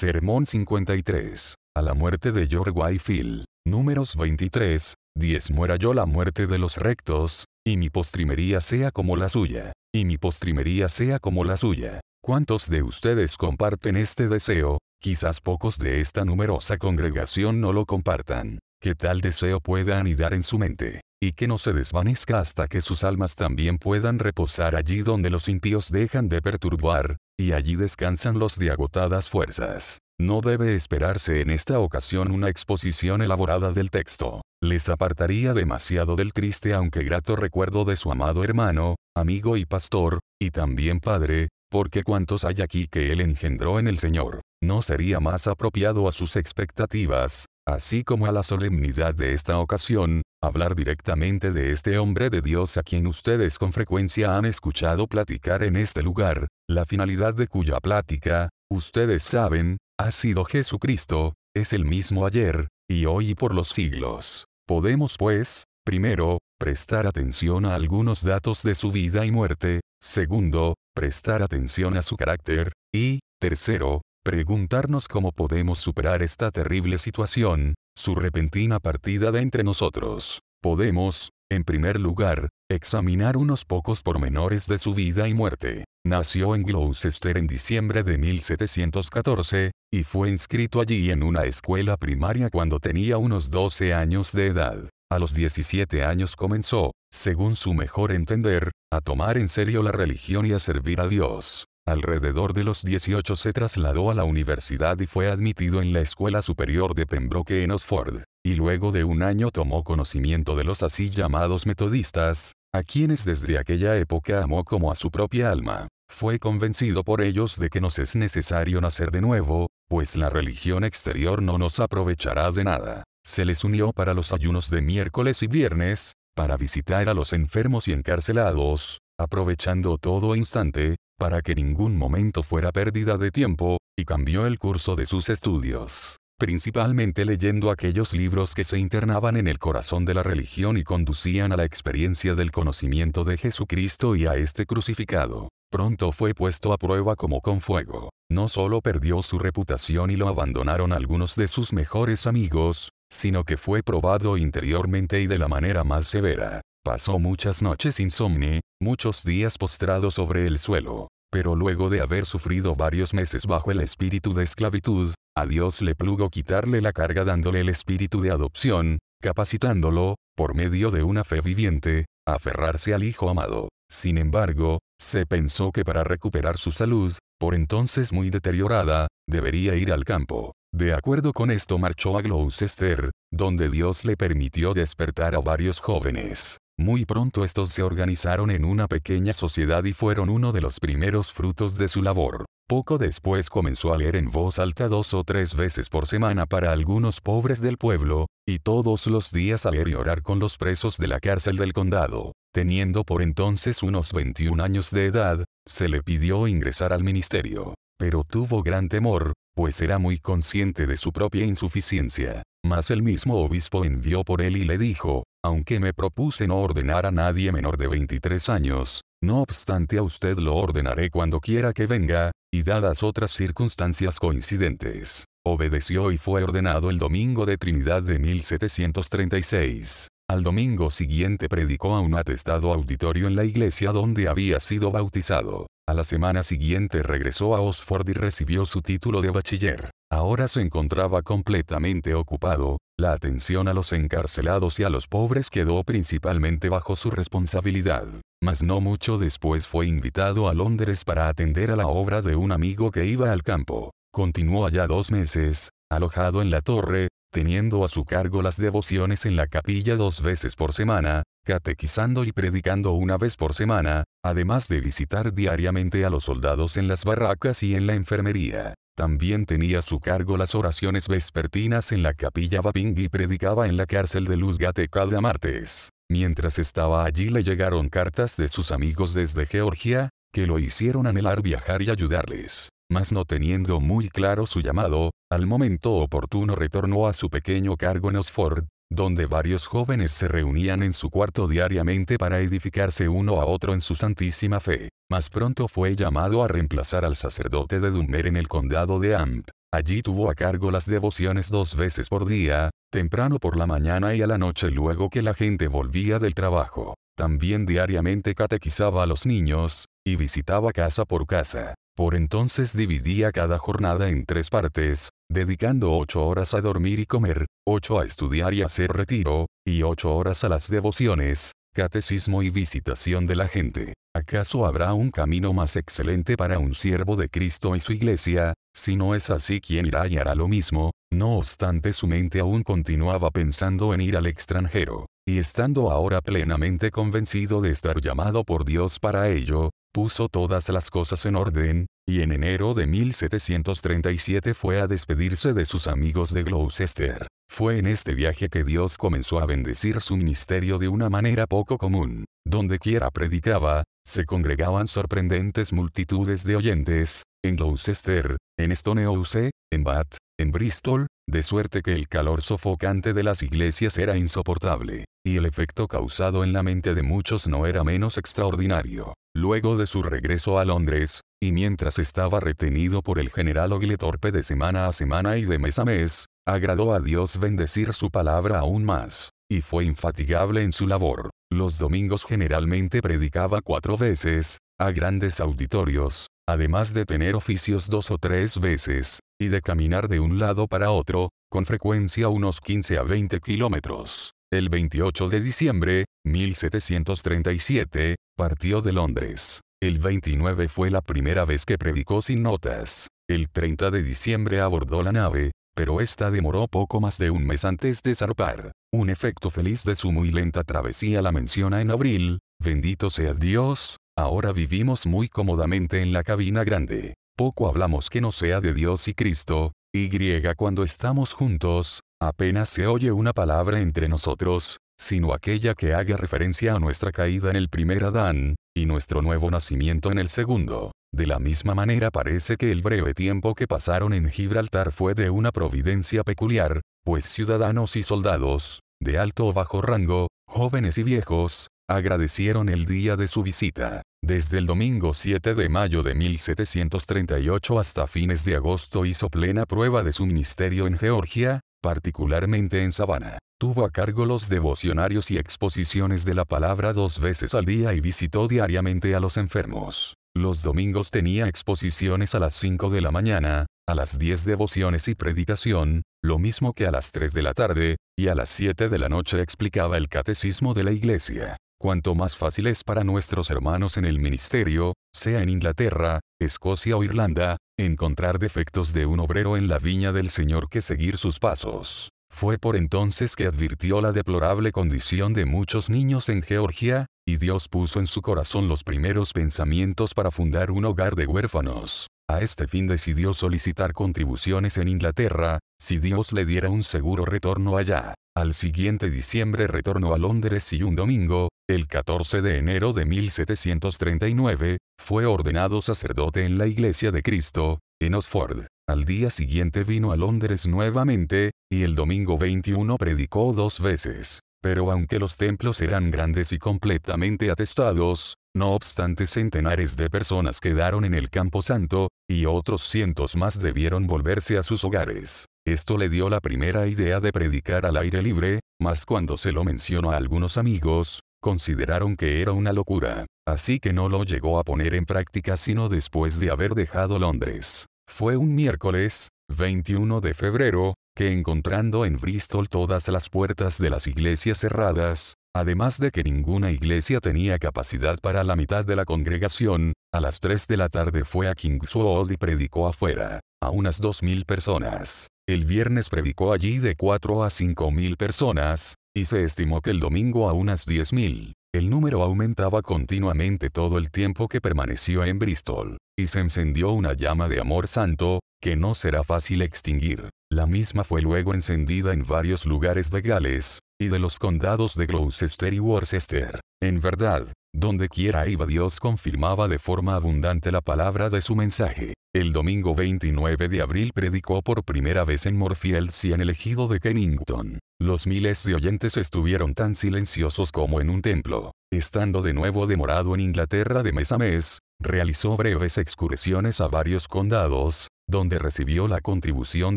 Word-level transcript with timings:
Sermón 0.00 0.46
53. 0.46 1.56
A 1.76 1.82
la 1.82 1.92
muerte 1.92 2.32
de 2.32 2.46
George 2.46 2.70
Whitefield. 2.70 3.44
Números 3.66 4.16
23. 4.16 4.94
10. 5.14 5.50
Muera 5.50 5.76
yo 5.76 5.92
la 5.92 6.06
muerte 6.06 6.46
de 6.46 6.56
los 6.56 6.78
rectos, 6.78 7.44
y 7.66 7.76
mi 7.76 7.90
postrimería 7.90 8.62
sea 8.62 8.92
como 8.92 9.14
la 9.16 9.28
suya, 9.28 9.74
y 9.94 10.06
mi 10.06 10.16
postrimería 10.16 10.88
sea 10.88 11.18
como 11.18 11.44
la 11.44 11.58
suya. 11.58 12.00
¿Cuántos 12.24 12.70
de 12.70 12.82
ustedes 12.82 13.36
comparten 13.36 13.98
este 13.98 14.26
deseo? 14.28 14.78
Quizás 15.02 15.42
pocos 15.42 15.78
de 15.78 16.00
esta 16.00 16.24
numerosa 16.24 16.78
congregación 16.78 17.60
no 17.60 17.74
lo 17.74 17.84
compartan. 17.84 18.58
Que 18.80 18.94
tal 18.94 19.20
deseo 19.20 19.60
pueda 19.60 19.98
anidar 19.98 20.32
en 20.32 20.44
su 20.44 20.56
mente, 20.56 21.02
y 21.22 21.32
que 21.32 21.46
no 21.46 21.58
se 21.58 21.74
desvanezca 21.74 22.40
hasta 22.40 22.66
que 22.66 22.80
sus 22.80 23.04
almas 23.04 23.34
también 23.34 23.76
puedan 23.78 24.18
reposar 24.18 24.74
allí 24.74 25.02
donde 25.02 25.28
los 25.28 25.48
impíos 25.48 25.90
dejan 25.90 26.28
de 26.28 26.40
perturbar, 26.40 27.18
y 27.38 27.52
allí 27.52 27.76
descansan 27.76 28.38
los 28.38 28.58
de 28.58 28.70
agotadas 28.70 29.28
fuerzas. 29.28 29.98
No 30.18 30.40
debe 30.40 30.74
esperarse 30.74 31.40
en 31.40 31.50
esta 31.50 31.78
ocasión 31.78 32.30
una 32.30 32.48
exposición 32.48 33.22
elaborada 33.22 33.72
del 33.72 33.90
texto. 33.90 34.42
Les 34.62 34.88
apartaría 34.88 35.54
demasiado 35.54 36.16
del 36.16 36.32
triste 36.32 36.74
aunque 36.74 37.04
grato 37.04 37.36
recuerdo 37.36 37.86
de 37.86 37.96
su 37.96 38.12
amado 38.12 38.44
hermano, 38.44 38.96
amigo 39.16 39.56
y 39.56 39.64
pastor, 39.64 40.20
y 40.38 40.50
también 40.50 41.00
padre, 41.00 41.48
porque 41.70 42.02
cuantos 42.02 42.44
hay 42.44 42.60
aquí 42.62 42.86
que 42.86 43.12
él 43.12 43.20
engendró 43.20 43.78
en 43.78 43.88
el 43.88 43.96
Señor, 43.96 44.42
no 44.62 44.82
sería 44.82 45.20
más 45.20 45.46
apropiado 45.46 46.06
a 46.08 46.12
sus 46.12 46.36
expectativas, 46.36 47.46
así 47.66 48.04
como 48.04 48.26
a 48.26 48.32
la 48.32 48.42
solemnidad 48.42 49.14
de 49.14 49.32
esta 49.32 49.58
ocasión, 49.58 50.20
hablar 50.42 50.74
directamente 50.74 51.50
de 51.52 51.72
este 51.72 51.98
hombre 51.98 52.30
de 52.30 52.40
Dios 52.40 52.76
a 52.78 52.82
quien 52.82 53.06
ustedes 53.06 53.58
con 53.58 53.72
frecuencia 53.72 54.36
han 54.36 54.46
escuchado 54.46 55.06
platicar 55.06 55.62
en 55.62 55.76
este 55.76 56.02
lugar, 56.02 56.48
la 56.68 56.86
finalidad 56.86 57.34
de 57.34 57.46
cuya 57.46 57.78
plática, 57.80 58.48
ustedes 58.70 59.22
saben, 59.22 59.76
ha 59.98 60.10
sido 60.10 60.44
Jesucristo, 60.44 61.34
es 61.54 61.72
el 61.72 61.84
mismo 61.84 62.26
ayer, 62.26 62.68
y 62.88 63.04
hoy 63.04 63.30
y 63.30 63.34
por 63.34 63.54
los 63.54 63.68
siglos. 63.68 64.46
Podemos 64.66 65.16
pues, 65.18 65.64
primero, 65.84 66.38
prestar 66.58 67.06
atención 67.06 67.66
a 67.66 67.74
algunos 67.74 68.22
datos 68.22 68.62
de 68.62 68.74
su 68.74 68.90
vida 68.90 69.26
y 69.26 69.30
muerte, 69.30 69.80
segundo, 70.00 70.74
prestar 70.94 71.42
atención 71.42 71.96
a 71.96 72.02
su 72.02 72.16
carácter, 72.16 72.72
y, 72.94 73.20
tercero, 73.40 74.00
preguntarnos 74.24 75.08
cómo 75.08 75.32
podemos 75.32 75.78
superar 75.80 76.22
esta 76.22 76.50
terrible 76.50 76.98
situación, 76.98 77.74
su 77.96 78.14
repentina 78.14 78.80
partida 78.80 79.30
de 79.30 79.40
entre 79.40 79.64
nosotros. 79.64 80.40
Podemos, 80.62 81.30
en 81.50 81.64
primer 81.64 81.98
lugar, 81.98 82.48
examinar 82.70 83.36
unos 83.36 83.64
pocos 83.64 84.02
pormenores 84.02 84.66
de 84.66 84.78
su 84.78 84.94
vida 84.94 85.26
y 85.26 85.34
muerte. 85.34 85.84
Nació 86.06 86.54
en 86.54 86.62
Gloucester 86.62 87.36
en 87.36 87.46
diciembre 87.46 88.02
de 88.02 88.18
1714, 88.18 89.70
y 89.92 90.04
fue 90.04 90.30
inscrito 90.30 90.80
allí 90.80 91.10
en 91.10 91.22
una 91.22 91.44
escuela 91.44 91.96
primaria 91.96 92.48
cuando 92.50 92.78
tenía 92.78 93.18
unos 93.18 93.50
12 93.50 93.92
años 93.92 94.32
de 94.32 94.46
edad. 94.46 94.88
A 95.10 95.18
los 95.18 95.34
17 95.34 96.04
años 96.04 96.36
comenzó, 96.36 96.92
según 97.12 97.56
su 97.56 97.74
mejor 97.74 98.12
entender, 98.12 98.70
a 98.92 99.00
tomar 99.00 99.36
en 99.36 99.48
serio 99.48 99.82
la 99.82 99.92
religión 99.92 100.46
y 100.46 100.52
a 100.52 100.58
servir 100.58 101.00
a 101.00 101.08
Dios. 101.08 101.64
Alrededor 101.90 102.52
de 102.52 102.62
los 102.62 102.84
18 102.84 103.34
se 103.34 103.52
trasladó 103.52 104.12
a 104.12 104.14
la 104.14 104.22
universidad 104.22 104.96
y 105.00 105.06
fue 105.06 105.28
admitido 105.28 105.82
en 105.82 105.92
la 105.92 105.98
Escuela 105.98 106.40
Superior 106.40 106.94
de 106.94 107.04
Pembroke 107.04 107.64
en 107.64 107.72
Oxford, 107.72 108.22
y 108.44 108.54
luego 108.54 108.92
de 108.92 109.02
un 109.02 109.24
año 109.24 109.50
tomó 109.50 109.82
conocimiento 109.82 110.54
de 110.54 110.62
los 110.62 110.84
así 110.84 111.10
llamados 111.10 111.66
metodistas, 111.66 112.52
a 112.72 112.84
quienes 112.84 113.24
desde 113.24 113.58
aquella 113.58 113.96
época 113.96 114.40
amó 114.40 114.62
como 114.62 114.92
a 114.92 114.94
su 114.94 115.10
propia 115.10 115.50
alma. 115.50 115.88
Fue 116.08 116.38
convencido 116.38 117.02
por 117.02 117.22
ellos 117.22 117.58
de 117.58 117.70
que 117.70 117.80
nos 117.80 117.98
es 117.98 118.14
necesario 118.14 118.80
nacer 118.80 119.10
de 119.10 119.22
nuevo, 119.22 119.66
pues 119.88 120.14
la 120.14 120.30
religión 120.30 120.84
exterior 120.84 121.42
no 121.42 121.58
nos 121.58 121.80
aprovechará 121.80 122.52
de 122.52 122.62
nada. 122.62 123.02
Se 123.26 123.44
les 123.44 123.64
unió 123.64 123.92
para 123.92 124.14
los 124.14 124.32
ayunos 124.32 124.70
de 124.70 124.80
miércoles 124.80 125.42
y 125.42 125.48
viernes, 125.48 126.12
para 126.36 126.56
visitar 126.56 127.08
a 127.08 127.14
los 127.14 127.32
enfermos 127.32 127.88
y 127.88 127.92
encarcelados, 127.92 129.00
aprovechando 129.20 129.98
todo 129.98 130.34
instante, 130.34 130.96
para 131.18 131.42
que 131.42 131.54
ningún 131.54 131.96
momento 131.96 132.42
fuera 132.42 132.72
pérdida 132.72 133.18
de 133.18 133.30
tiempo, 133.30 133.76
y 133.98 134.04
cambió 134.04 134.46
el 134.46 134.58
curso 134.58 134.96
de 134.96 135.04
sus 135.04 135.28
estudios, 135.28 136.16
principalmente 136.38 137.26
leyendo 137.26 137.70
aquellos 137.70 138.14
libros 138.14 138.54
que 138.54 138.64
se 138.64 138.78
internaban 138.78 139.36
en 139.36 139.46
el 139.46 139.58
corazón 139.58 140.06
de 140.06 140.14
la 140.14 140.22
religión 140.22 140.78
y 140.78 140.84
conducían 140.84 141.52
a 141.52 141.56
la 141.56 141.64
experiencia 141.64 142.34
del 142.34 142.50
conocimiento 142.50 143.24
de 143.24 143.36
Jesucristo 143.36 144.16
y 144.16 144.26
a 144.26 144.36
este 144.36 144.64
crucificado. 144.64 145.50
Pronto 145.70 146.10
fue 146.12 146.34
puesto 146.34 146.72
a 146.72 146.78
prueba 146.78 147.14
como 147.14 147.42
con 147.42 147.60
fuego. 147.60 148.08
No 148.30 148.48
solo 148.48 148.80
perdió 148.80 149.22
su 149.22 149.38
reputación 149.38 150.10
y 150.10 150.16
lo 150.16 150.28
abandonaron 150.28 150.92
algunos 150.92 151.36
de 151.36 151.46
sus 151.46 151.72
mejores 151.72 152.26
amigos, 152.26 152.90
sino 153.10 153.44
que 153.44 153.56
fue 153.56 153.82
probado 153.82 154.36
interiormente 154.36 155.20
y 155.20 155.26
de 155.26 155.38
la 155.38 155.48
manera 155.48 155.84
más 155.84 156.06
severa. 156.06 156.62
Pasó 156.82 157.18
muchas 157.18 157.62
noches 157.62 158.00
insomne, 158.00 158.62
muchos 158.80 159.22
días 159.22 159.58
postrado 159.58 160.10
sobre 160.10 160.46
el 160.46 160.58
suelo. 160.58 161.08
Pero 161.30 161.54
luego 161.54 161.90
de 161.90 162.00
haber 162.00 162.24
sufrido 162.24 162.74
varios 162.74 163.12
meses 163.12 163.46
bajo 163.46 163.70
el 163.70 163.80
espíritu 163.80 164.32
de 164.32 164.44
esclavitud, 164.44 165.12
a 165.36 165.46
Dios 165.46 165.82
le 165.82 165.94
plugo 165.94 166.30
quitarle 166.30 166.80
la 166.80 166.92
carga 166.92 167.24
dándole 167.24 167.60
el 167.60 167.68
espíritu 167.68 168.22
de 168.22 168.30
adopción, 168.30 168.98
capacitándolo, 169.20 170.16
por 170.34 170.54
medio 170.54 170.90
de 170.90 171.02
una 171.02 171.22
fe 171.22 171.42
viviente, 171.42 172.06
a 172.26 172.36
aferrarse 172.36 172.94
al 172.94 173.04
Hijo 173.04 173.28
amado. 173.28 173.68
Sin 173.90 174.16
embargo, 174.16 174.78
se 174.98 175.26
pensó 175.26 175.72
que 175.72 175.84
para 175.84 176.02
recuperar 176.02 176.56
su 176.56 176.72
salud, 176.72 177.12
por 177.38 177.54
entonces 177.54 178.10
muy 178.12 178.30
deteriorada, 178.30 179.06
debería 179.28 179.76
ir 179.76 179.92
al 179.92 180.04
campo. 180.04 180.52
De 180.72 180.94
acuerdo 180.94 181.32
con 181.32 181.50
esto 181.50 181.78
marchó 181.78 182.16
a 182.16 182.22
Gloucester, 182.22 183.10
donde 183.30 183.68
Dios 183.68 184.04
le 184.04 184.16
permitió 184.16 184.72
despertar 184.72 185.34
a 185.34 185.40
varios 185.40 185.80
jóvenes. 185.80 186.58
Muy 186.80 187.04
pronto 187.04 187.44
estos 187.44 187.72
se 187.72 187.82
organizaron 187.82 188.50
en 188.50 188.64
una 188.64 188.88
pequeña 188.88 189.34
sociedad 189.34 189.84
y 189.84 189.92
fueron 189.92 190.30
uno 190.30 190.50
de 190.50 190.62
los 190.62 190.80
primeros 190.80 191.30
frutos 191.30 191.76
de 191.76 191.88
su 191.88 192.00
labor. 192.00 192.46
Poco 192.66 192.96
después 192.96 193.50
comenzó 193.50 193.92
a 193.92 193.98
leer 193.98 194.16
en 194.16 194.30
voz 194.30 194.58
alta 194.58 194.88
dos 194.88 195.12
o 195.12 195.22
tres 195.22 195.54
veces 195.54 195.90
por 195.90 196.06
semana 196.06 196.46
para 196.46 196.72
algunos 196.72 197.20
pobres 197.20 197.60
del 197.60 197.76
pueblo, 197.76 198.28
y 198.48 198.60
todos 198.60 199.08
los 199.08 199.30
días 199.30 199.66
a 199.66 199.72
leer 199.72 199.88
y 199.88 199.94
orar 199.94 200.22
con 200.22 200.38
los 200.38 200.56
presos 200.56 200.96
de 200.96 201.08
la 201.08 201.20
cárcel 201.20 201.58
del 201.58 201.74
condado. 201.74 202.32
Teniendo 202.54 203.04
por 203.04 203.20
entonces 203.20 203.82
unos 203.82 204.14
21 204.14 204.64
años 204.64 204.90
de 204.90 205.04
edad, 205.04 205.44
se 205.68 205.86
le 205.86 206.02
pidió 206.02 206.48
ingresar 206.48 206.94
al 206.94 207.04
ministerio. 207.04 207.74
Pero 207.98 208.24
tuvo 208.24 208.62
gran 208.62 208.88
temor, 208.88 209.34
pues 209.54 209.82
era 209.82 209.98
muy 209.98 210.18
consciente 210.18 210.86
de 210.86 210.96
su 210.96 211.12
propia 211.12 211.44
insuficiencia. 211.44 212.42
Mas 212.64 212.90
el 212.90 213.02
mismo 213.02 213.36
obispo 213.36 213.84
envió 213.84 214.24
por 214.24 214.40
él 214.40 214.56
y 214.56 214.64
le 214.64 214.78
dijo, 214.78 215.24
aunque 215.42 215.80
me 215.80 215.92
propuse 215.92 216.46
no 216.46 216.60
ordenar 216.60 217.06
a 217.06 217.10
nadie 217.10 217.52
menor 217.52 217.76
de 217.76 217.88
23 217.88 218.48
años, 218.48 219.02
no 219.22 219.42
obstante 219.42 219.98
a 219.98 220.02
usted 220.02 220.38
lo 220.38 220.56
ordenaré 220.56 221.10
cuando 221.10 221.40
quiera 221.40 221.72
que 221.72 221.86
venga, 221.86 222.32
y 222.52 222.62
dadas 222.62 223.02
otras 223.02 223.30
circunstancias 223.30 224.18
coincidentes. 224.18 225.24
Obedeció 225.44 226.12
y 226.12 226.18
fue 226.18 226.42
ordenado 226.42 226.90
el 226.90 226.98
domingo 226.98 227.46
de 227.46 227.56
Trinidad 227.56 228.02
de 228.02 228.18
1736. 228.18 230.08
Al 230.28 230.42
domingo 230.42 230.90
siguiente 230.90 231.48
predicó 231.48 231.96
a 231.96 232.00
un 232.00 232.14
atestado 232.14 232.72
auditorio 232.72 233.26
en 233.26 233.36
la 233.36 233.44
iglesia 233.44 233.92
donde 233.92 234.28
había 234.28 234.60
sido 234.60 234.90
bautizado. 234.90 235.66
A 235.90 235.92
la 235.92 236.04
semana 236.04 236.44
siguiente 236.44 237.02
regresó 237.02 237.56
a 237.56 237.60
Oxford 237.60 238.08
y 238.08 238.12
recibió 238.12 238.64
su 238.64 238.80
título 238.80 239.20
de 239.20 239.30
bachiller. 239.30 239.90
Ahora 240.08 240.46
se 240.46 240.60
encontraba 240.60 241.22
completamente 241.22 242.14
ocupado, 242.14 242.78
la 242.96 243.10
atención 243.10 243.66
a 243.66 243.74
los 243.74 243.92
encarcelados 243.92 244.78
y 244.78 244.84
a 244.84 244.88
los 244.88 245.08
pobres 245.08 245.50
quedó 245.50 245.82
principalmente 245.82 246.68
bajo 246.68 246.94
su 246.94 247.10
responsabilidad. 247.10 248.06
Mas 248.40 248.62
no 248.62 248.80
mucho 248.80 249.18
después 249.18 249.66
fue 249.66 249.88
invitado 249.88 250.48
a 250.48 250.54
Londres 250.54 251.04
para 251.04 251.26
atender 251.26 251.72
a 251.72 251.76
la 251.76 251.88
obra 251.88 252.22
de 252.22 252.36
un 252.36 252.52
amigo 252.52 252.92
que 252.92 253.06
iba 253.06 253.32
al 253.32 253.42
campo. 253.42 253.90
Continuó 254.12 254.66
allá 254.66 254.86
dos 254.86 255.10
meses, 255.10 255.70
alojado 255.90 256.40
en 256.40 256.52
la 256.52 256.60
torre, 256.60 257.08
teniendo 257.32 257.82
a 257.82 257.88
su 257.88 258.04
cargo 258.04 258.42
las 258.42 258.58
devociones 258.58 259.26
en 259.26 259.34
la 259.34 259.48
capilla 259.48 259.96
dos 259.96 260.22
veces 260.22 260.54
por 260.54 260.72
semana, 260.72 261.24
catequizando 261.44 262.24
y 262.24 262.32
predicando 262.32 262.92
una 262.92 263.16
vez 263.16 263.36
por 263.36 263.54
semana, 263.54 264.04
además 264.24 264.68
de 264.68 264.80
visitar 264.80 265.32
diariamente 265.32 266.04
a 266.04 266.10
los 266.10 266.24
soldados 266.24 266.76
en 266.76 266.88
las 266.88 267.04
barracas 267.04 267.62
y 267.62 267.74
en 267.74 267.86
la 267.86 267.94
enfermería. 267.94 268.74
También 268.96 269.46
tenía 269.46 269.78
a 269.78 269.82
su 269.82 270.00
cargo 270.00 270.36
las 270.36 270.54
oraciones 270.54 271.08
vespertinas 271.08 271.92
en 271.92 272.02
la 272.02 272.14
capilla 272.14 272.60
Vaping 272.60 272.94
y 272.98 273.08
predicaba 273.08 273.66
en 273.66 273.76
la 273.76 273.86
cárcel 273.86 274.26
de 274.26 274.36
Luzgate 274.36 274.88
cada 274.88 275.20
martes. 275.20 275.90
Mientras 276.10 276.58
estaba 276.58 277.04
allí 277.04 277.30
le 277.30 277.42
llegaron 277.42 277.88
cartas 277.88 278.36
de 278.36 278.48
sus 278.48 278.72
amigos 278.72 279.14
desde 279.14 279.46
Georgia, 279.46 280.10
que 280.32 280.46
lo 280.46 280.58
hicieron 280.58 281.06
anhelar 281.06 281.42
viajar 281.42 281.82
y 281.82 281.90
ayudarles 281.90 282.70
mas 282.90 283.12
no 283.12 283.24
teniendo 283.24 283.80
muy 283.80 284.08
claro 284.08 284.46
su 284.46 284.60
llamado, 284.60 285.12
al 285.30 285.46
momento 285.46 285.94
oportuno 285.94 286.56
retornó 286.56 287.06
a 287.06 287.12
su 287.12 287.30
pequeño 287.30 287.76
cargo 287.76 288.10
en 288.10 288.16
Oxford, 288.16 288.64
donde 288.90 289.26
varios 289.26 289.66
jóvenes 289.66 290.10
se 290.10 290.26
reunían 290.26 290.82
en 290.82 290.92
su 290.92 291.10
cuarto 291.10 291.46
diariamente 291.46 292.18
para 292.18 292.40
edificarse 292.40 293.08
uno 293.08 293.40
a 293.40 293.46
otro 293.46 293.72
en 293.72 293.80
su 293.80 293.94
santísima 293.94 294.58
fe. 294.58 294.88
Más 295.08 295.28
pronto 295.28 295.68
fue 295.68 295.94
llamado 295.94 296.42
a 296.42 296.48
reemplazar 296.48 297.04
al 297.04 297.16
sacerdote 297.16 297.80
de 297.80 297.90
Dummer 297.90 298.26
en 298.26 298.36
el 298.36 298.48
condado 298.48 298.98
de 298.98 299.14
Amp. 299.14 299.48
Allí 299.72 300.02
tuvo 300.02 300.28
a 300.28 300.34
cargo 300.34 300.72
las 300.72 300.86
devociones 300.86 301.48
dos 301.48 301.76
veces 301.76 302.08
por 302.08 302.26
día, 302.26 302.70
temprano 302.90 303.38
por 303.38 303.56
la 303.56 303.68
mañana 303.68 304.14
y 304.14 304.22
a 304.22 304.26
la 304.26 304.36
noche 304.36 304.70
luego 304.70 305.08
que 305.08 305.22
la 305.22 305.34
gente 305.34 305.68
volvía 305.68 306.18
del 306.18 306.34
trabajo. 306.34 306.94
También 307.16 307.66
diariamente 307.66 308.34
catequizaba 308.34 309.04
a 309.04 309.06
los 309.06 309.26
niños, 309.26 309.86
y 310.04 310.16
visitaba 310.16 310.72
casa 310.72 311.04
por 311.04 311.26
casa. 311.26 311.74
Por 311.94 312.14
entonces 312.14 312.76
dividía 312.76 313.30
cada 313.30 313.58
jornada 313.58 314.08
en 314.08 314.24
tres 314.24 314.50
partes, 314.50 315.10
dedicando 315.30 315.96
ocho 315.96 316.26
horas 316.26 316.54
a 316.54 316.60
dormir 316.60 316.98
y 316.98 317.06
comer, 317.06 317.46
ocho 317.66 318.00
a 318.00 318.04
estudiar 318.04 318.52
y 318.52 318.62
hacer 318.62 318.92
retiro, 318.92 319.46
y 319.64 319.82
ocho 319.82 320.14
horas 320.14 320.42
a 320.42 320.48
las 320.48 320.68
devociones, 320.68 321.52
catecismo 321.72 322.42
y 322.42 322.50
visitación 322.50 323.26
de 323.26 323.36
la 323.36 323.46
gente. 323.46 323.94
¿Acaso 324.12 324.66
habrá 324.66 324.92
un 324.92 325.12
camino 325.12 325.52
más 325.52 325.76
excelente 325.76 326.36
para 326.36 326.58
un 326.58 326.74
siervo 326.74 327.14
de 327.14 327.28
Cristo 327.28 327.76
y 327.76 327.80
su 327.80 327.92
iglesia? 327.92 328.54
Si 328.74 328.96
no 328.96 329.14
es 329.14 329.30
así, 329.30 329.60
¿quién 329.60 329.86
irá 329.86 330.08
y 330.08 330.18
hará 330.18 330.34
lo 330.34 330.48
mismo? 330.48 330.90
No 331.12 331.38
obstante, 331.38 331.92
su 331.92 332.08
mente 332.08 332.40
aún 332.40 332.64
continuaba 332.64 333.30
pensando 333.30 333.94
en 333.94 334.00
ir 334.00 334.16
al 334.16 334.26
extranjero. 334.26 335.06
Y 335.28 335.38
estando 335.38 335.92
ahora 335.92 336.20
plenamente 336.22 336.90
convencido 336.90 337.60
de 337.60 337.70
estar 337.70 338.00
llamado 338.00 338.42
por 338.42 338.64
Dios 338.64 338.98
para 338.98 339.28
ello, 339.28 339.70
puso 339.92 340.28
todas 340.28 340.68
las 340.68 340.90
cosas 340.90 341.26
en 341.26 341.36
orden, 341.36 341.86
y 342.08 342.22
en 342.22 342.32
enero 342.32 342.74
de 342.74 342.86
1737 342.86 344.54
fue 344.54 344.80
a 344.80 344.86
despedirse 344.86 345.52
de 345.52 345.64
sus 345.64 345.86
amigos 345.86 346.32
de 346.32 346.42
Gloucester. 346.42 347.26
Fue 347.50 347.78
en 347.78 347.86
este 347.86 348.14
viaje 348.14 348.48
que 348.48 348.62
Dios 348.62 348.96
comenzó 348.96 349.40
a 349.40 349.46
bendecir 349.46 350.00
su 350.00 350.16
ministerio 350.16 350.78
de 350.78 350.88
una 350.88 351.08
manera 351.08 351.46
poco 351.46 351.78
común. 351.78 352.24
Donde 352.46 352.78
quiera 352.78 353.10
predicaba, 353.10 353.84
se 354.06 354.24
congregaban 354.24 354.86
sorprendentes 354.86 355.72
multitudes 355.72 356.44
de 356.44 356.56
oyentes, 356.56 357.24
en 357.44 357.56
Gloucester, 357.56 358.36
en 358.58 358.74
Stonehouse, 358.74 359.50
en 359.72 359.84
Bath, 359.84 360.16
en 360.38 360.52
Bristol, 360.52 361.06
de 361.28 361.42
suerte 361.42 361.82
que 361.82 361.94
el 361.94 362.08
calor 362.08 362.42
sofocante 362.42 363.12
de 363.12 363.22
las 363.22 363.42
iglesias 363.42 363.98
era 363.98 364.16
insoportable, 364.16 365.04
y 365.24 365.36
el 365.36 365.46
efecto 365.46 365.86
causado 365.86 366.44
en 366.44 366.52
la 366.52 366.62
mente 366.62 366.94
de 366.94 367.02
muchos 367.02 367.46
no 367.46 367.66
era 367.66 367.84
menos 367.84 368.18
extraordinario. 368.18 369.14
Luego 369.34 369.76
de 369.76 369.86
su 369.86 370.02
regreso 370.02 370.58
a 370.58 370.64
Londres, 370.64 371.20
y 371.40 371.52
mientras 371.52 372.00
estaba 372.00 372.40
retenido 372.40 373.00
por 373.00 373.20
el 373.20 373.30
general 373.30 373.72
Oglethorpe 373.72 374.32
de 374.32 374.42
semana 374.42 374.86
a 374.86 374.92
semana 374.92 375.36
y 375.36 375.44
de 375.44 375.58
mes 375.58 375.78
a 375.78 375.84
mes, 375.84 376.26
agradó 376.46 376.92
a 376.92 377.00
Dios 377.00 377.38
bendecir 377.38 377.92
su 377.92 378.10
palabra 378.10 378.58
aún 378.58 378.84
más, 378.84 379.30
y 379.48 379.60
fue 379.60 379.84
infatigable 379.84 380.64
en 380.64 380.72
su 380.72 380.88
labor. 380.88 381.30
Los 381.48 381.78
domingos 381.78 382.24
generalmente 382.24 383.02
predicaba 383.02 383.60
cuatro 383.60 383.96
veces, 383.96 384.58
a 384.80 384.90
grandes 384.90 385.38
auditorios, 385.38 386.26
además 386.48 386.92
de 386.92 387.04
tener 387.04 387.36
oficios 387.36 387.88
dos 387.88 388.10
o 388.10 388.18
tres 388.18 388.58
veces, 388.58 389.20
y 389.40 389.46
de 389.46 389.60
caminar 389.62 390.08
de 390.08 390.18
un 390.18 390.40
lado 390.40 390.66
para 390.66 390.90
otro, 390.90 391.30
con 391.48 391.66
frecuencia 391.66 392.28
unos 392.28 392.60
15 392.60 392.98
a 392.98 393.04
20 393.04 393.38
kilómetros. 393.38 394.32
El 394.52 394.68
28 394.68 395.28
de 395.28 395.40
diciembre, 395.40 396.06
1737, 396.24 398.16
partió 398.36 398.80
de 398.80 398.92
Londres. 398.92 399.60
El 399.80 400.00
29 400.00 400.66
fue 400.66 400.90
la 400.90 401.02
primera 401.02 401.44
vez 401.44 401.64
que 401.64 401.78
predicó 401.78 402.20
sin 402.20 402.42
notas. 402.42 403.06
El 403.28 403.48
30 403.48 403.92
de 403.92 404.02
diciembre 404.02 404.60
abordó 404.60 405.04
la 405.04 405.12
nave, 405.12 405.52
pero 405.76 406.00
esta 406.00 406.32
demoró 406.32 406.66
poco 406.66 407.00
más 407.00 407.16
de 407.16 407.30
un 407.30 407.46
mes 407.46 407.64
antes 407.64 408.02
de 408.02 408.16
zarpar. 408.16 408.72
Un 408.92 409.08
efecto 409.08 409.50
feliz 409.50 409.84
de 409.84 409.94
su 409.94 410.10
muy 410.10 410.32
lenta 410.32 410.64
travesía 410.64 411.22
la 411.22 411.30
menciona 411.30 411.80
en 411.80 411.92
abril, 411.92 412.40
bendito 412.60 413.08
sea 413.10 413.34
Dios, 413.34 413.98
ahora 414.18 414.50
vivimos 414.50 415.06
muy 415.06 415.28
cómodamente 415.28 416.02
en 416.02 416.12
la 416.12 416.24
cabina 416.24 416.64
grande. 416.64 417.14
Poco 417.36 417.68
hablamos 417.68 418.10
que 418.10 418.20
no 418.20 418.32
sea 418.32 418.60
de 418.60 418.74
Dios 418.74 419.06
y 419.06 419.14
Cristo, 419.14 419.70
y 419.94 420.10
cuando 420.56 420.82
estamos 420.82 421.34
juntos, 421.34 422.00
apenas 422.20 422.68
se 422.68 422.86
oye 422.86 423.12
una 423.12 423.32
palabra 423.32 423.80
entre 423.80 424.08
nosotros, 424.08 424.78
sino 424.98 425.32
aquella 425.32 425.74
que 425.74 425.94
haga 425.94 426.16
referencia 426.16 426.74
a 426.74 426.78
nuestra 426.78 427.10
caída 427.10 427.50
en 427.50 427.56
el 427.56 427.68
primer 427.68 428.04
Adán, 428.04 428.56
y 428.76 428.86
nuestro 428.86 429.22
nuevo 429.22 429.50
nacimiento 429.50 430.12
en 430.12 430.18
el 430.18 430.28
segundo. 430.28 430.92
De 431.12 431.26
la 431.26 431.38
misma 431.38 431.74
manera 431.74 432.10
parece 432.10 432.56
que 432.56 432.70
el 432.70 432.82
breve 432.82 433.14
tiempo 433.14 433.54
que 433.54 433.66
pasaron 433.66 434.12
en 434.12 434.28
Gibraltar 434.28 434.92
fue 434.92 435.14
de 435.14 435.30
una 435.30 435.50
providencia 435.50 436.22
peculiar, 436.22 436.82
pues 437.04 437.24
ciudadanos 437.24 437.96
y 437.96 438.02
soldados, 438.02 438.80
de 439.02 439.18
alto 439.18 439.46
o 439.46 439.52
bajo 439.52 439.80
rango, 439.80 440.28
jóvenes 440.46 440.98
y 440.98 441.02
viejos, 441.02 441.68
agradecieron 441.88 442.68
el 442.68 442.84
día 442.84 443.16
de 443.16 443.26
su 443.26 443.42
visita. 443.42 444.02
Desde 444.22 444.58
el 444.58 444.66
domingo 444.66 445.14
7 445.14 445.54
de 445.54 445.68
mayo 445.68 446.02
de 446.02 446.14
1738 446.14 447.78
hasta 447.78 448.06
fines 448.06 448.44
de 448.44 448.56
agosto 448.56 449.06
hizo 449.06 449.30
plena 449.30 449.64
prueba 449.64 450.02
de 450.02 450.12
su 450.12 450.26
ministerio 450.26 450.86
en 450.86 450.98
Georgia, 450.98 451.60
particularmente 451.80 452.82
en 452.82 452.92
Savannah. 452.92 453.38
Tuvo 453.58 453.84
a 453.84 453.90
cargo 453.90 454.24
los 454.24 454.48
devocionarios 454.48 455.30
y 455.30 455.38
exposiciones 455.38 456.24
de 456.24 456.34
la 456.34 456.44
palabra 456.44 456.92
dos 456.92 457.20
veces 457.20 457.54
al 457.54 457.64
día 457.64 457.92
y 457.92 458.00
visitó 458.00 458.48
diariamente 458.48 459.14
a 459.14 459.20
los 459.20 459.36
enfermos. 459.36 460.14
Los 460.34 460.62
domingos 460.62 461.10
tenía 461.10 461.48
exposiciones 461.48 462.34
a 462.34 462.38
las 462.38 462.54
5 462.54 462.88
de 462.88 463.00
la 463.00 463.10
mañana, 463.10 463.66
a 463.86 463.94
las 463.94 464.18
10 464.18 464.44
devociones 464.44 465.08
y 465.08 465.14
predicación, 465.14 466.02
lo 466.22 466.38
mismo 466.38 466.72
que 466.72 466.86
a 466.86 466.90
las 466.90 467.12
3 467.12 467.32
de 467.32 467.42
la 467.42 467.52
tarde, 467.52 467.96
y 468.16 468.28
a 468.28 468.34
las 468.34 468.48
7 468.50 468.88
de 468.88 468.98
la 468.98 469.08
noche 469.08 469.42
explicaba 469.42 469.96
el 469.96 470.08
catecismo 470.08 470.72
de 470.72 470.84
la 470.84 470.92
iglesia. 470.92 471.56
Cuanto 471.82 472.14
más 472.14 472.36
fácil 472.36 472.66
es 472.66 472.84
para 472.84 473.04
nuestros 473.04 473.50
hermanos 473.50 473.96
en 473.96 474.04
el 474.04 474.18
ministerio, 474.18 474.92
sea 475.14 475.40
en 475.40 475.48
Inglaterra, 475.48 476.20
Escocia 476.38 476.94
o 476.94 477.04
Irlanda, 477.04 477.56
encontrar 477.78 478.38
defectos 478.38 478.92
de 478.92 479.06
un 479.06 479.18
obrero 479.18 479.56
en 479.56 479.66
la 479.66 479.78
viña 479.78 480.12
del 480.12 480.28
Señor 480.28 480.68
que 480.68 480.82
seguir 480.82 481.16
sus 481.16 481.38
pasos. 481.38 482.10
Fue 482.30 482.58
por 482.58 482.76
entonces 482.76 483.34
que 483.34 483.46
advirtió 483.46 484.02
la 484.02 484.12
deplorable 484.12 484.72
condición 484.72 485.32
de 485.32 485.46
muchos 485.46 485.88
niños 485.88 486.28
en 486.28 486.42
Georgia, 486.42 487.06
y 487.26 487.38
Dios 487.38 487.66
puso 487.68 487.98
en 487.98 488.06
su 488.06 488.20
corazón 488.20 488.68
los 488.68 488.84
primeros 488.84 489.32
pensamientos 489.32 490.12
para 490.12 490.30
fundar 490.30 490.70
un 490.70 490.84
hogar 490.84 491.14
de 491.14 491.26
huérfanos. 491.26 492.08
A 492.30 492.42
este 492.42 492.68
fin 492.68 492.86
decidió 492.86 493.32
solicitar 493.34 493.92
contribuciones 493.92 494.78
en 494.78 494.86
Inglaterra, 494.86 495.58
si 495.80 495.98
Dios 495.98 496.32
le 496.32 496.44
diera 496.44 496.70
un 496.70 496.84
seguro 496.84 497.24
retorno 497.24 497.76
allá. 497.76 498.14
Al 498.36 498.54
siguiente 498.54 499.10
diciembre 499.10 499.66
retornó 499.66 500.14
a 500.14 500.18
Londres 500.18 500.72
y 500.72 500.84
un 500.84 500.94
domingo, 500.94 501.48
el 501.68 501.88
14 501.88 502.40
de 502.40 502.58
enero 502.58 502.92
de 502.92 503.04
1739, 503.04 504.78
fue 504.96 505.26
ordenado 505.26 505.82
sacerdote 505.82 506.44
en 506.44 506.56
la 506.56 506.68
Iglesia 506.68 507.10
de 507.10 507.22
Cristo, 507.22 507.80
en 508.00 508.14
Oxford. 508.14 508.66
Al 508.88 509.04
día 509.04 509.30
siguiente 509.30 509.82
vino 509.82 510.12
a 510.12 510.16
Londres 510.16 510.68
nuevamente, 510.68 511.50
y 511.68 511.82
el 511.82 511.96
domingo 511.96 512.38
21 512.38 512.96
predicó 512.96 513.52
dos 513.52 513.80
veces. 513.80 514.38
Pero 514.62 514.92
aunque 514.92 515.18
los 515.18 515.36
templos 515.36 515.82
eran 515.82 516.12
grandes 516.12 516.52
y 516.52 516.60
completamente 516.60 517.50
atestados, 517.50 518.36
no 518.54 518.72
obstante 518.74 519.26
centenares 519.26 519.96
de 519.96 520.10
personas 520.10 520.60
quedaron 520.60 521.04
en 521.04 521.14
el 521.14 521.30
campo 521.30 521.62
santo, 521.62 522.08
y 522.28 522.46
otros 522.46 522.82
cientos 522.82 523.36
más 523.36 523.60
debieron 523.60 524.06
volverse 524.06 524.58
a 524.58 524.62
sus 524.62 524.84
hogares. 524.84 525.46
Esto 525.66 525.96
le 525.96 526.08
dio 526.08 526.28
la 526.30 526.40
primera 526.40 526.86
idea 526.86 527.20
de 527.20 527.32
predicar 527.32 527.86
al 527.86 527.96
aire 527.96 528.22
libre, 528.22 528.60
mas 528.80 529.06
cuando 529.06 529.36
se 529.36 529.52
lo 529.52 529.62
mencionó 529.62 530.10
a 530.10 530.16
algunos 530.16 530.58
amigos, 530.58 531.20
consideraron 531.40 532.16
que 532.16 532.40
era 532.40 532.52
una 532.52 532.72
locura, 532.72 533.26
así 533.46 533.78
que 533.78 533.92
no 533.92 534.08
lo 534.08 534.24
llegó 534.24 534.58
a 534.58 534.64
poner 534.64 534.94
en 534.94 535.06
práctica 535.06 535.56
sino 535.56 535.88
después 535.88 536.40
de 536.40 536.50
haber 536.50 536.74
dejado 536.74 537.18
Londres. 537.18 537.86
Fue 538.08 538.36
un 538.36 538.54
miércoles, 538.54 539.28
21 539.48 540.20
de 540.20 540.34
febrero, 540.34 540.94
que 541.16 541.32
encontrando 541.32 542.04
en 542.04 542.16
Bristol 542.16 542.68
todas 542.68 543.08
las 543.08 543.28
puertas 543.28 543.78
de 543.78 543.90
las 543.90 544.06
iglesias 544.06 544.58
cerradas, 544.58 545.34
además 545.54 545.98
de 545.98 546.10
que 546.10 546.24
ninguna 546.24 546.70
iglesia 546.70 547.20
tenía 547.20 547.58
capacidad 547.58 548.18
para 548.20 548.44
la 548.44 548.56
mitad 548.56 548.84
de 548.84 548.96
la 548.96 549.04
congregación, 549.04 549.92
a 550.12 550.20
las 550.20 550.40
3 550.40 550.66
de 550.66 550.76
la 550.76 550.88
tarde 550.88 551.24
fue 551.24 551.48
a 551.48 551.54
Kingswood 551.54 552.30
y 552.30 552.36
predicó 552.36 552.86
afuera, 552.86 553.40
a 553.62 553.70
unas 553.70 554.00
2.000 554.00 554.44
personas. 554.44 555.28
El 555.48 555.64
viernes 555.64 556.08
predicó 556.08 556.52
allí 556.52 556.78
de 556.78 556.96
4 556.96 557.44
a 557.44 557.48
5.000 557.48 558.16
personas, 558.16 558.94
y 559.14 559.24
se 559.24 559.42
estimó 559.42 559.80
que 559.80 559.90
el 559.90 560.00
domingo 560.00 560.48
a 560.48 560.52
unas 560.52 560.86
10.000. 560.86 561.52
El 561.72 561.90
número 561.90 562.22
aumentaba 562.22 562.82
continuamente 562.82 563.70
todo 563.70 563.98
el 563.98 564.10
tiempo 564.10 564.48
que 564.48 564.60
permaneció 564.60 565.24
en 565.24 565.38
Bristol, 565.38 565.98
y 566.18 566.26
se 566.26 566.40
encendió 566.40 566.92
una 566.92 567.12
llama 567.12 567.48
de 567.48 567.60
amor 567.60 567.86
santo, 567.86 568.40
que 568.60 568.76
no 568.76 568.94
será 568.94 569.24
fácil 569.24 569.62
extinguir. 569.62 570.30
La 570.50 570.66
misma 570.66 571.04
fue 571.04 571.22
luego 571.22 571.54
encendida 571.54 572.12
en 572.12 572.24
varios 572.24 572.66
lugares 572.66 573.10
de 573.10 573.22
Gales, 573.22 573.78
y 574.00 574.08
de 574.08 574.18
los 574.18 574.38
condados 574.38 574.94
de 574.94 575.04
Gloucester 575.04 575.74
y 575.74 575.78
Worcester. 575.78 576.60
En 576.82 577.00
verdad, 577.00 577.52
donde 577.74 578.08
quiera 578.08 578.48
iba 578.48 578.64
Dios 578.64 578.98
confirmaba 578.98 579.68
de 579.68 579.78
forma 579.78 580.14
abundante 580.14 580.72
la 580.72 580.80
palabra 580.80 581.28
de 581.28 581.42
su 581.42 581.54
mensaje. 581.54 582.14
El 582.34 582.52
domingo 582.52 582.94
29 582.94 583.68
de 583.68 583.82
abril 583.82 584.12
predicó 584.14 584.62
por 584.62 584.84
primera 584.84 585.24
vez 585.24 585.44
en 585.44 585.56
Moorfields 585.56 586.24
y 586.24 586.32
en 586.32 586.40
el 586.40 586.48
ejido 586.48 586.88
de 586.88 586.98
Kennington. 586.98 587.78
Los 588.00 588.26
miles 588.26 588.64
de 588.64 588.74
oyentes 588.74 589.18
estuvieron 589.18 589.74
tan 589.74 589.94
silenciosos 589.94 590.72
como 590.72 591.02
en 591.02 591.10
un 591.10 591.20
templo. 591.20 591.72
Estando 591.92 592.40
de 592.40 592.54
nuevo 592.54 592.86
demorado 592.86 593.34
en 593.34 593.40
Inglaterra 593.40 594.02
de 594.02 594.12
mes 594.12 594.32
a 594.32 594.38
mes, 594.38 594.78
realizó 595.00 595.56
breves 595.56 595.98
excursiones 595.98 596.80
a 596.80 596.88
varios 596.88 597.26
condados, 597.26 598.08
donde 598.28 598.58
recibió 598.58 599.08
la 599.08 599.20
contribución 599.20 599.96